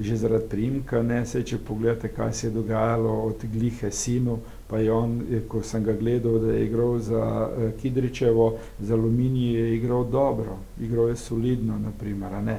že 0.00 0.16
zaradi 0.16 0.48
primka, 0.48 1.02
ne 1.02 1.26
se 1.26 1.42
če 1.42 1.58
pogledate, 1.58 2.08
kaj 2.08 2.32
se 2.32 2.46
je 2.46 2.50
dogajalo 2.50 3.12
od 3.26 3.44
glihe 3.52 3.90
sinu, 3.90 4.38
pa 4.68 4.78
je 4.78 4.92
on, 4.92 5.20
ko 5.48 5.62
sem 5.62 5.84
ga 5.84 5.92
gledal, 5.92 6.38
da 6.38 6.52
je 6.52 6.64
igral 6.66 6.98
za 6.98 7.22
uh, 7.22 7.70
Kidričevo, 7.80 8.58
za 8.80 8.94
Aluminij 8.94 9.54
je 9.54 9.74
igral 9.76 10.04
dobro, 10.04 10.58
igral 10.80 11.08
je 11.08 11.16
solidno, 11.16 11.78
naprimer, 11.78 12.32
ne. 12.42 12.58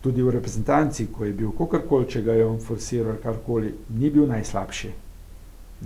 Tudi 0.00 0.22
v 0.22 0.30
reprezentanci, 0.30 1.06
ko 1.12 1.24
je 1.24 1.32
bil 1.32 1.52
kakorkoli, 1.56 2.08
če 2.08 2.22
ga 2.22 2.36
je 2.36 2.46
on 2.46 2.60
forsiral, 2.60 3.16
karkoli, 3.22 3.72
ni 3.98 4.10
bil 4.10 4.28
najslabši. 4.28 4.92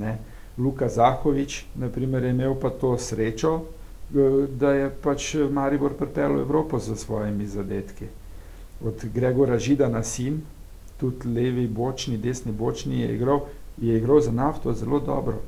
Ne. 0.03 0.18
Luka 0.59 0.89
Zahovič, 0.89 1.64
naprimer, 1.79 2.24
je 2.24 2.31
imel 2.35 2.55
pa 2.59 2.70
to 2.70 2.97
srečo, 2.99 3.53
eh, 3.59 4.47
da 4.59 4.72
je 4.74 4.91
pač 4.91 5.35
Maribor 5.51 5.95
pripeljal 5.95 6.41
Evropo 6.41 6.79
za 6.79 6.97
svojimi 6.97 7.47
zadetki. 7.47 8.11
Od 8.85 9.05
Gregora 9.14 9.59
Žida 9.59 9.89
na 9.89 10.03
sin, 10.03 10.43
tudi 11.01 11.28
levi 11.28 11.66
bočni, 11.66 12.18
desni 12.18 12.53
bočni 12.53 13.01
je 13.01 13.14
igral, 13.14 13.40
je 13.80 13.99
igral 13.99 14.20
za 14.20 14.32
nafto 14.32 14.72
zelo 14.72 15.01
dobro, 15.01 15.40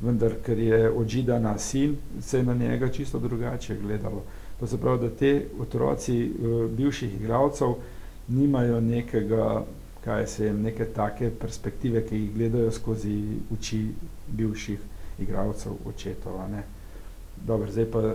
vendar 0.00 0.34
ker 0.44 0.58
je 0.58 0.90
odžidana 0.90 1.58
sin, 1.58 1.96
se 2.20 2.38
je 2.38 2.42
na 2.44 2.54
njega 2.54 2.88
čisto 2.88 3.18
drugače 3.18 3.76
gledalo. 3.82 4.22
To 4.60 4.66
se 4.66 4.80
pravi, 4.80 5.00
da 5.00 5.10
te 5.10 5.46
otroci 5.60 6.30
uh, 6.30 6.70
bivših 6.70 7.20
igralcev 7.20 7.74
nimajo 8.28 8.80
nekega, 8.80 9.64
kaj 10.04 10.26
se 10.26 10.46
jim, 10.46 10.62
neke 10.62 10.84
take 10.84 11.30
perspektive, 11.30 12.06
ki 12.06 12.16
jih 12.16 12.34
gledajo 12.34 12.70
skozi 12.70 13.22
oči 13.52 13.86
bivših 14.28 14.78
igralcev 15.18 15.72
očetov. 15.86 16.40
Ne. 16.50 16.62
Dobro, 17.46 17.70
zdaj 17.70 17.90
pa 17.90 18.14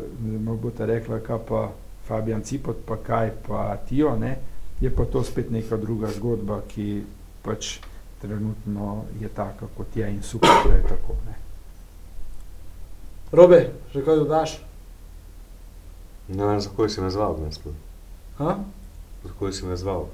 boste 0.61 0.85
rekla, 0.85 1.19
kaj 1.19 1.39
pa 1.47 1.71
Fabijan 2.07 2.41
Cipot, 2.41 2.77
pa 2.85 2.97
kaj 2.97 3.31
pa 3.47 3.77
Tijo, 3.87 4.17
ne 4.19 4.37
je 4.83 4.91
pa 4.91 5.05
to 5.05 5.23
spet 5.23 5.51
neka 5.51 5.77
druga 5.77 6.11
zgodba, 6.11 6.59
ki 6.67 7.03
pač 7.43 7.79
trenutno 8.21 9.05
je 9.21 9.29
taka, 9.29 9.67
kot 9.77 9.95
je 9.95 10.09
in 10.11 10.23
super, 10.23 10.51
da 10.67 10.75
je 10.75 10.83
tako. 10.83 11.15
Ne. 11.25 11.35
Robe, 13.31 13.71
že 13.93 14.03
kaj 14.03 14.15
dodaš? 14.15 14.59
Ne 16.27 16.45
vem, 16.45 16.59
zakaj 16.59 16.89
si 16.89 17.01
me 17.01 17.09
zval, 17.11 17.39
ne 17.39 17.51
sploh. 17.51 17.75
Zakaj 19.23 19.53
si 19.55 19.65
me 19.65 19.79
zval? 19.79 20.07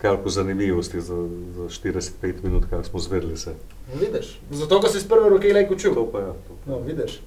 Kaj 0.00 0.16
po 0.24 0.32
zanimivosti 0.32 1.00
za, 1.00 1.16
za 1.56 1.68
45 1.68 2.44
minut, 2.44 2.64
kaj 2.70 2.88
smo 2.88 3.00
zvedli 3.00 3.36
se. 3.36 3.52
No, 3.88 4.00
vidiš, 4.00 4.40
zato, 4.50 4.80
ko 4.80 4.88
si 4.88 4.98
iz 4.98 5.08
prve 5.08 5.28
roke 5.28 5.52
lajko 5.52 5.76
čul. 5.76 5.94
To 5.94 6.08
pa 6.08 6.24
ja. 6.24 6.32
To 6.32 6.56
pa. 6.56 6.72
No, 6.72 6.80
vidiš. 6.80 7.20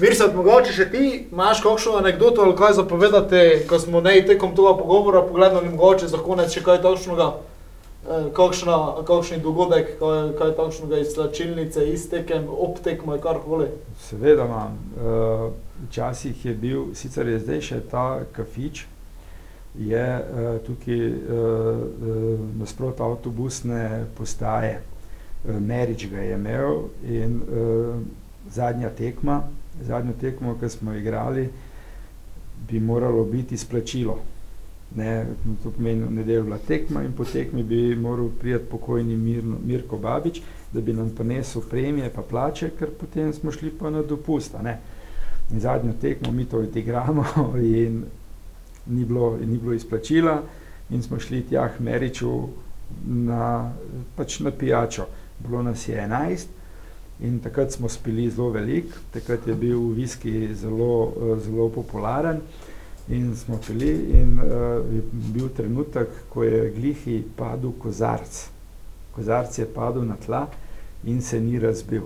Mirsad, 0.00 0.34
mogoče 0.34 0.72
še 0.72 0.84
ti 0.92 1.04
imaš 1.32 1.58
kakšno 1.64 1.96
anegdoto 1.98 2.44
ali 2.44 2.54
kaj 2.56 2.76
zapovedati, 2.76 3.38
ko 3.66 3.78
smo 3.82 4.00
ne 4.00 4.14
tekom 4.26 4.52
tega 4.54 4.76
pogovora 4.78 5.24
pogledali, 5.26 5.72
mogoče 5.72 6.06
za 6.12 6.20
konec 6.22 6.54
še 6.54 6.62
kaj 6.62 6.78
takšnega, 6.84 7.26
eh, 8.06 8.28
kakšna, 8.36 8.76
kakšni 9.08 9.40
dogodek, 9.42 9.96
kaj, 9.98 10.20
kaj 10.38 10.54
takšnega 10.60 11.00
iz 11.02 11.16
tlačilnice, 11.16 11.88
iztekem, 11.94 12.46
obtekmo, 12.46 13.18
karkoli. 13.18 13.72
Seveda 14.06 14.46
imam. 14.46 14.78
Uh, 14.94 15.50
včasih 15.88 16.46
je 16.46 16.54
bil, 16.54 16.86
sicer 16.94 17.26
je 17.26 17.42
zdaj 17.42 17.60
še 17.70 17.80
ta 17.90 18.06
kafič, 18.38 18.86
je 19.78 20.06
uh, 20.06 20.46
tukaj 20.66 21.02
nasprot 22.58 23.02
avtobusne 23.02 24.06
postaje. 24.18 24.78
Merič 25.44 26.06
ga 26.10 26.22
je 26.22 26.34
imel 26.34 26.88
in 27.06 27.36
zadnja 28.50 28.90
tekma, 28.90 29.42
zadnjo 29.82 30.12
tekmo, 30.20 30.56
ki 30.60 30.68
smo 30.68 30.94
igrali, 30.94 31.48
bi 32.70 32.80
moralo 32.80 33.24
biti 33.24 33.54
izplačilo. 33.54 34.18
Ne, 34.96 35.26
to 35.62 35.70
pomeni, 35.70 36.24
da 36.24 36.32
je 36.32 36.42
bila 36.42 36.58
tekma 36.58 37.02
in 37.04 37.12
po 37.12 37.24
tekmi 37.24 37.62
bi 37.62 37.96
moral 37.96 38.28
prijeti 38.40 38.64
pokojni 38.70 39.16
Mirno, 39.16 39.56
Mirko 39.64 39.98
Babič, 39.98 40.40
da 40.72 40.80
bi 40.80 40.92
nam 40.92 41.10
prinesel 41.10 41.62
premije 41.70 42.10
pa 42.14 42.22
plače, 42.22 42.70
ker 42.78 42.90
potem 43.00 43.32
smo 43.32 43.52
šli 43.52 43.70
pa 43.70 43.90
na 43.90 44.02
dopust. 44.02 44.54
In 45.52 45.60
zadnjo 45.60 45.92
tekmo 46.00 46.32
mi 46.32 46.44
to 46.44 46.58
odigramo 46.58 47.24
in 47.62 48.04
ni 48.86 49.04
bilo, 49.04 49.36
ni 49.46 49.58
bilo 49.58 49.72
izplačila 49.72 50.42
in 50.90 51.02
smo 51.02 51.18
šli 51.20 51.42
tja 51.42 51.68
k 51.68 51.80
Meriču 51.80 52.48
na, 53.06 53.72
pač 54.16 54.40
na 54.40 54.50
pijačo. 54.50 55.06
Bilo 55.38 55.62
nas 55.62 55.88
je 55.88 55.98
enajst 55.98 56.48
In 57.20 57.40
takrat 57.42 57.72
smo 57.72 57.88
spili 57.88 58.30
zelo 58.30 58.50
velik, 58.50 58.92
takrat 59.10 59.46
je 59.46 59.54
bil 59.54 59.80
viski 59.94 60.54
zelo, 60.54 61.12
zelo 61.44 61.68
popularen. 61.68 62.40
In 63.08 63.36
smo 63.36 63.58
pili, 63.66 63.90
in 64.20 64.38
uh, 64.38 64.94
je 64.94 65.02
bil 65.12 65.48
trenutek, 65.56 66.08
ko 66.28 66.44
je 66.44 66.70
glihi 66.70 67.22
padel 67.36 67.72
kozarc. 67.78 68.46
Kozarc 69.16 69.58
je 69.58 69.66
padel 69.66 70.04
na 70.04 70.16
tla 70.16 70.46
in 71.04 71.22
se 71.22 71.40
ni 71.40 71.58
razbil. 71.58 72.04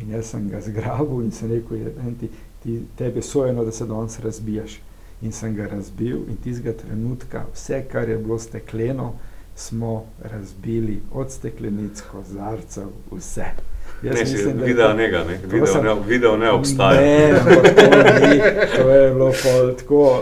In 0.00 0.10
jaz 0.10 0.32
sem 0.32 0.48
ga 0.48 0.60
zgrabil 0.60 1.22
in 1.24 1.32
sem 1.32 1.52
rekel, 1.52 1.92
ti, 2.20 2.30
ti, 2.62 2.80
tebe 2.96 3.22
sojeno, 3.22 3.64
da 3.64 3.72
se 3.72 3.86
danes 3.86 4.18
razbijaš. 4.24 4.80
In 5.22 5.32
sem 5.32 5.54
ga 5.54 5.66
razbil 5.66 6.24
in 6.28 6.36
tistega 6.42 6.72
trenutka, 6.78 7.44
vse, 7.54 7.82
kar 7.92 8.08
je 8.08 8.18
bilo 8.18 8.38
stekleno, 8.38 9.12
smo 9.56 10.06
razbili 10.22 11.02
od 11.12 11.30
steklenic, 11.32 12.00
kozarcev, 12.10 12.88
vse. 13.10 13.52
Jaz 14.02 14.14
Ne, 14.14 14.20
mislim, 14.20 14.58
da 14.58 14.64
video 14.64 14.94
njega, 14.94 15.24
ne? 15.24 15.38
Video 15.44 15.66
sem- 15.66 15.84
ne, 15.84 15.94
video 16.06 16.36
ne 16.36 16.50
obstaja. 16.50 17.00
Ne, 17.00 17.30
ampak 17.30 17.74
to, 17.74 17.82
ni, 18.28 18.38
to 18.76 18.90
je 18.90 19.10
bilo 19.14 19.32
pol 19.42 19.74
tako. 19.76 20.20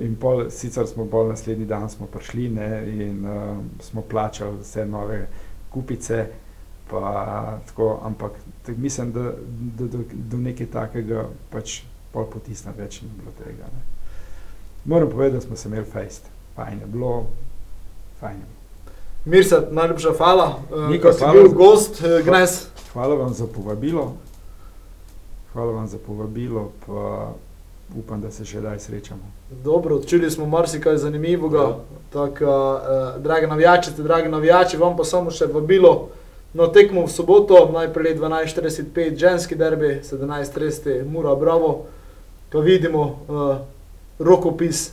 In 0.00 0.16
pol, 0.16 0.50
sicer 0.50 0.86
smo 0.86 1.04
bolj 1.04 1.28
naslednji 1.28 1.64
dan 1.64 1.90
smo 1.90 2.06
prišli 2.06 2.48
ne, 2.48 2.68
in 2.86 3.26
uh, 3.26 3.56
smo 3.80 4.02
plačali 4.02 4.58
vse 4.60 4.86
nove 4.86 5.26
kupice. 5.70 6.26
Pa, 6.90 7.00
tako, 7.66 8.00
ampak 8.02 8.32
tak, 8.62 8.76
mislim, 8.76 9.12
da, 9.12 9.22
da 9.78 9.86
do, 9.86 9.98
do 10.12 10.36
nekaj 10.36 10.66
takega 10.66 11.24
pač 11.50 11.80
pol 12.12 12.26
potisna 12.26 12.72
več 12.78 13.00
ni 13.02 13.08
bilo 13.18 13.32
tega. 13.38 13.64
Ne. 13.64 13.80
Moram 14.84 15.10
povedati, 15.10 15.34
da 15.34 15.40
smo 15.40 15.56
se 15.56 15.68
imeli 15.68 15.84
fejst. 15.84 16.22
Fajn 16.56 16.80
je 16.80 16.86
bilo, 16.86 17.26
fajn 18.20 18.32
je 18.32 18.38
bilo. 18.38 18.63
Mirsad, 19.24 19.72
najlepša 19.72 20.12
hvala, 20.12 20.58
uh, 20.70 20.90
Niko, 20.90 21.08
da 21.08 21.12
si 21.14 21.24
bil 21.32 21.48
za- 21.48 21.54
gost, 21.54 22.00
uh, 22.00 22.26
Gnes. 22.26 22.66
Hvala 22.92 23.14
vam 23.14 23.32
za 23.32 23.46
povabilo. 23.46 24.12
Hvala 25.52 25.72
vam 25.72 25.86
za 25.86 25.98
povabilo, 25.98 26.72
pa 26.86 27.32
upam, 27.96 28.20
da 28.20 28.30
se 28.30 28.44
še 28.44 28.60
daj 28.60 28.78
srečamo. 28.78 29.22
Dobro, 29.54 29.96
odčuli 29.96 30.30
smo 30.30 30.46
marsikaj 30.46 30.96
zanimivega. 30.96 31.58
Ja. 31.60 31.76
Tako, 32.12 32.44
uh, 32.44 33.22
drage 33.22 33.46
navijačice, 33.46 34.02
dragi 34.02 34.28
navijači, 34.28 34.76
vam 34.76 34.96
pa 34.96 35.04
samo 35.04 35.30
še 35.30 35.46
vabilo 35.46 36.08
na 36.54 36.68
tekmo 36.68 37.02
v 37.02 37.10
soboto, 37.10 37.70
najprej 37.72 38.14
12.45 38.14 38.84
ženski 39.16 39.54
derbi, 39.54 40.00
17.30 40.02 41.04
Mura 41.04 41.34
Bravo, 41.34 41.86
ko 42.52 42.60
vidimo 42.60 43.02
uh, 43.28 43.56
rokopis. 44.18 44.92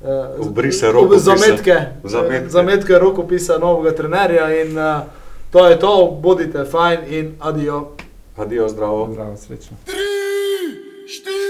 Uh, 0.00 0.46
Obrise 0.46 0.92
rokopisa. 0.92 1.36
Zametke, 1.36 1.86
Zametke. 2.04 2.48
zametke 2.48 2.98
rokopisa 2.98 3.58
novega 3.58 3.96
trenerja 3.96 4.62
in 4.62 4.78
uh, 4.78 5.00
to 5.50 5.68
je 5.68 5.78
to, 5.78 6.18
bodite 6.22 6.64
fajn 6.64 6.98
in 7.08 7.34
adijo. 7.40 7.88
Adijo, 8.36 8.68
zdravo. 8.68 9.08
Zdravo, 9.12 9.36
srečno. 9.36 9.76
Doj 9.86 11.49